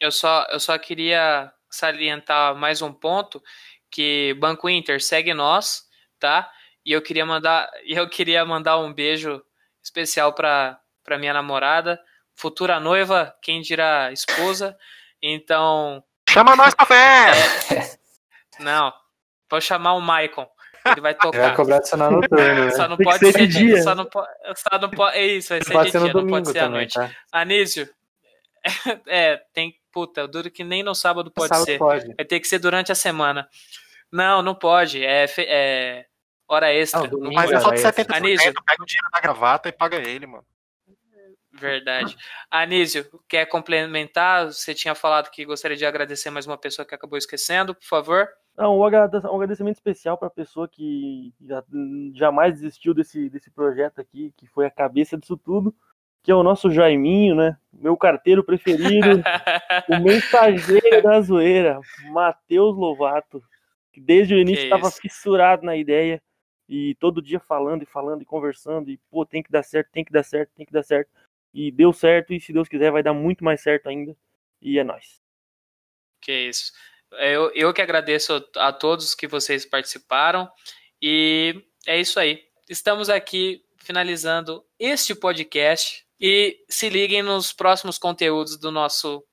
Eu 0.00 0.10
só, 0.10 0.46
eu 0.50 0.58
só 0.58 0.76
queria 0.78 1.52
salientar 1.70 2.54
mais 2.54 2.82
um 2.82 2.92
ponto 2.92 3.42
que 3.90 4.34
Banco 4.34 4.68
Inter 4.68 5.02
segue 5.02 5.32
nós, 5.32 5.88
tá? 6.18 6.50
E 6.84 6.92
eu 6.92 7.00
queria 7.00 7.24
mandar, 7.24 7.70
eu 7.86 8.08
queria 8.08 8.44
mandar 8.44 8.78
um 8.78 8.92
beijo 8.92 9.44
especial 9.82 10.32
para 10.32 10.80
para 11.04 11.18
minha 11.18 11.34
namorada, 11.34 12.02
futura 12.34 12.80
noiva, 12.80 13.36
quem 13.42 13.60
dirá 13.60 14.10
esposa. 14.10 14.76
Então. 15.26 16.04
Chama 16.28 16.54
nós 16.54 16.74
pra 16.74 16.84
fé! 16.84 17.30
É, 17.72 17.96
não, 18.62 18.92
vou 19.50 19.58
chamar 19.58 19.94
o 19.94 20.00
Maicon. 20.00 20.46
Ele 20.84 21.00
vai 21.00 21.14
tocar. 21.14 21.38
Vai 21.38 21.56
cobrar 21.56 21.76
adicional 21.76 22.10
noturno, 22.10 22.66
né? 22.66 22.70
Só 22.72 22.86
não 22.86 22.98
pode 22.98 23.18
ser, 23.20 23.32
ser 23.32 23.46
de 23.46 23.58
dia. 23.58 23.82
Só 23.82 23.94
não, 23.94 24.04
pode, 24.04 24.28
só 24.54 24.78
não 24.78 24.90
pode. 24.90 25.16
É 25.16 25.26
isso, 25.26 25.48
vai 25.48 25.62
ser 25.64 25.72
pode 25.72 25.86
de 25.86 25.92
ser 25.92 26.04
dia, 26.04 26.12
no 26.12 26.20
não 26.20 26.28
pode 26.28 26.50
ser 26.50 26.58
à 26.58 26.68
noite. 26.68 26.94
Tá? 26.94 27.10
Anísio, 27.32 27.88
é, 29.08 29.40
tem. 29.54 29.74
Puta, 29.90 30.26
duro 30.26 30.50
que 30.50 30.64
nem 30.64 30.82
no 30.82 30.94
sábado 30.94 31.30
pode 31.30 31.48
sábado 31.48 31.64
ser. 31.64 31.78
Pode. 31.78 32.14
Vai 32.14 32.24
ter 32.26 32.40
que 32.40 32.48
ser 32.48 32.58
durante 32.58 32.92
a 32.92 32.96
semana. 32.96 33.48
Não, 34.12 34.42
não 34.42 34.54
pode. 34.54 35.02
É, 35.02 35.24
é 35.38 36.06
hora 36.46 36.70
extra. 36.74 37.00
Não, 37.00 37.08
domingo, 37.08 37.34
Mas 37.34 37.50
é 37.50 37.60
só 37.60 37.70
de 37.70 37.80
70%, 37.80 38.14
Anísio. 38.14 38.52
pega 38.66 38.82
o 38.82 38.86
dinheiro 38.86 39.08
da 39.10 39.20
gravata 39.20 39.68
e 39.68 39.72
paga 39.72 39.96
ele, 39.96 40.26
mano. 40.26 40.44
Verdade. 41.58 42.16
Anísio, 42.50 43.06
quer 43.28 43.46
complementar? 43.46 44.46
Você 44.46 44.74
tinha 44.74 44.94
falado 44.94 45.30
que 45.30 45.44
gostaria 45.44 45.76
de 45.76 45.86
agradecer 45.86 46.30
mais 46.30 46.46
uma 46.46 46.58
pessoa 46.58 46.86
que 46.86 46.94
acabou 46.94 47.16
esquecendo, 47.16 47.74
por 47.74 47.84
favor. 47.84 48.28
Não, 48.56 48.78
um 48.78 48.84
agradecimento 48.84 49.76
especial 49.76 50.16
para 50.16 50.28
a 50.28 50.30
pessoa 50.30 50.68
que 50.68 51.32
jamais 52.14 52.54
desistiu 52.54 52.94
desse, 52.94 53.28
desse 53.28 53.50
projeto 53.50 54.00
aqui, 54.00 54.32
que 54.36 54.46
foi 54.46 54.66
a 54.66 54.70
cabeça 54.70 55.18
disso 55.18 55.36
tudo, 55.36 55.74
que 56.22 56.30
é 56.30 56.34
o 56.34 56.42
nosso 56.42 56.70
Jaiminho, 56.70 57.34
né? 57.34 57.56
Meu 57.72 57.96
carteiro 57.96 58.44
preferido, 58.44 59.22
o 59.88 60.00
mensageiro 60.00 61.02
da 61.02 61.20
zoeira, 61.20 61.80
Matheus 62.10 62.76
Lovato, 62.76 63.42
que 63.92 64.00
desde 64.00 64.34
o 64.34 64.38
início 64.38 64.64
estava 64.64 64.90
fissurado 64.90 65.66
na 65.66 65.76
ideia 65.76 66.22
e 66.68 66.94
todo 66.94 67.20
dia 67.20 67.38
falando 67.40 67.82
e 67.82 67.86
falando 67.86 68.22
e 68.22 68.24
conversando 68.24 68.90
e 68.90 68.98
pô, 69.10 69.26
tem 69.26 69.42
que 69.42 69.50
dar 69.50 69.62
certo, 69.62 69.90
tem 69.92 70.04
que 70.04 70.12
dar 70.12 70.22
certo, 70.22 70.50
tem 70.56 70.64
que 70.64 70.72
dar 70.72 70.82
certo. 70.82 71.10
E 71.54 71.70
deu 71.70 71.92
certo 71.92 72.34
e 72.34 72.40
se 72.40 72.52
Deus 72.52 72.68
quiser 72.68 72.90
vai 72.90 73.02
dar 73.02 73.14
muito 73.14 73.44
mais 73.44 73.62
certo 73.62 73.88
ainda. 73.88 74.16
E 74.60 74.78
é 74.78 74.84
nóis. 74.84 75.22
Que 76.20 76.48
isso. 76.48 76.72
Eu, 77.12 77.52
eu 77.54 77.72
que 77.72 77.80
agradeço 77.80 78.44
a 78.56 78.72
todos 78.72 79.14
que 79.14 79.28
vocês 79.28 79.64
participaram 79.64 80.50
e 81.00 81.62
é 81.86 82.00
isso 82.00 82.18
aí. 82.18 82.42
Estamos 82.68 83.08
aqui 83.08 83.64
finalizando 83.76 84.64
este 84.78 85.14
podcast 85.14 86.04
e 86.18 86.64
se 86.68 86.88
liguem 86.88 87.22
nos 87.22 87.52
próximos 87.52 87.98
conteúdos 87.98 88.56
do 88.58 88.72
nosso 88.72 89.24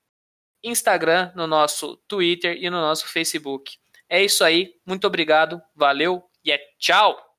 Instagram, 0.62 1.32
no 1.34 1.46
nosso 1.46 1.96
Twitter 2.06 2.56
e 2.60 2.70
no 2.70 2.80
nosso 2.80 3.08
Facebook. 3.08 3.78
É 4.08 4.22
isso 4.22 4.44
aí. 4.44 4.74
Muito 4.86 5.06
obrigado. 5.06 5.60
Valeu 5.74 6.22
e 6.44 6.52
é 6.52 6.58
tchau. 6.78 7.31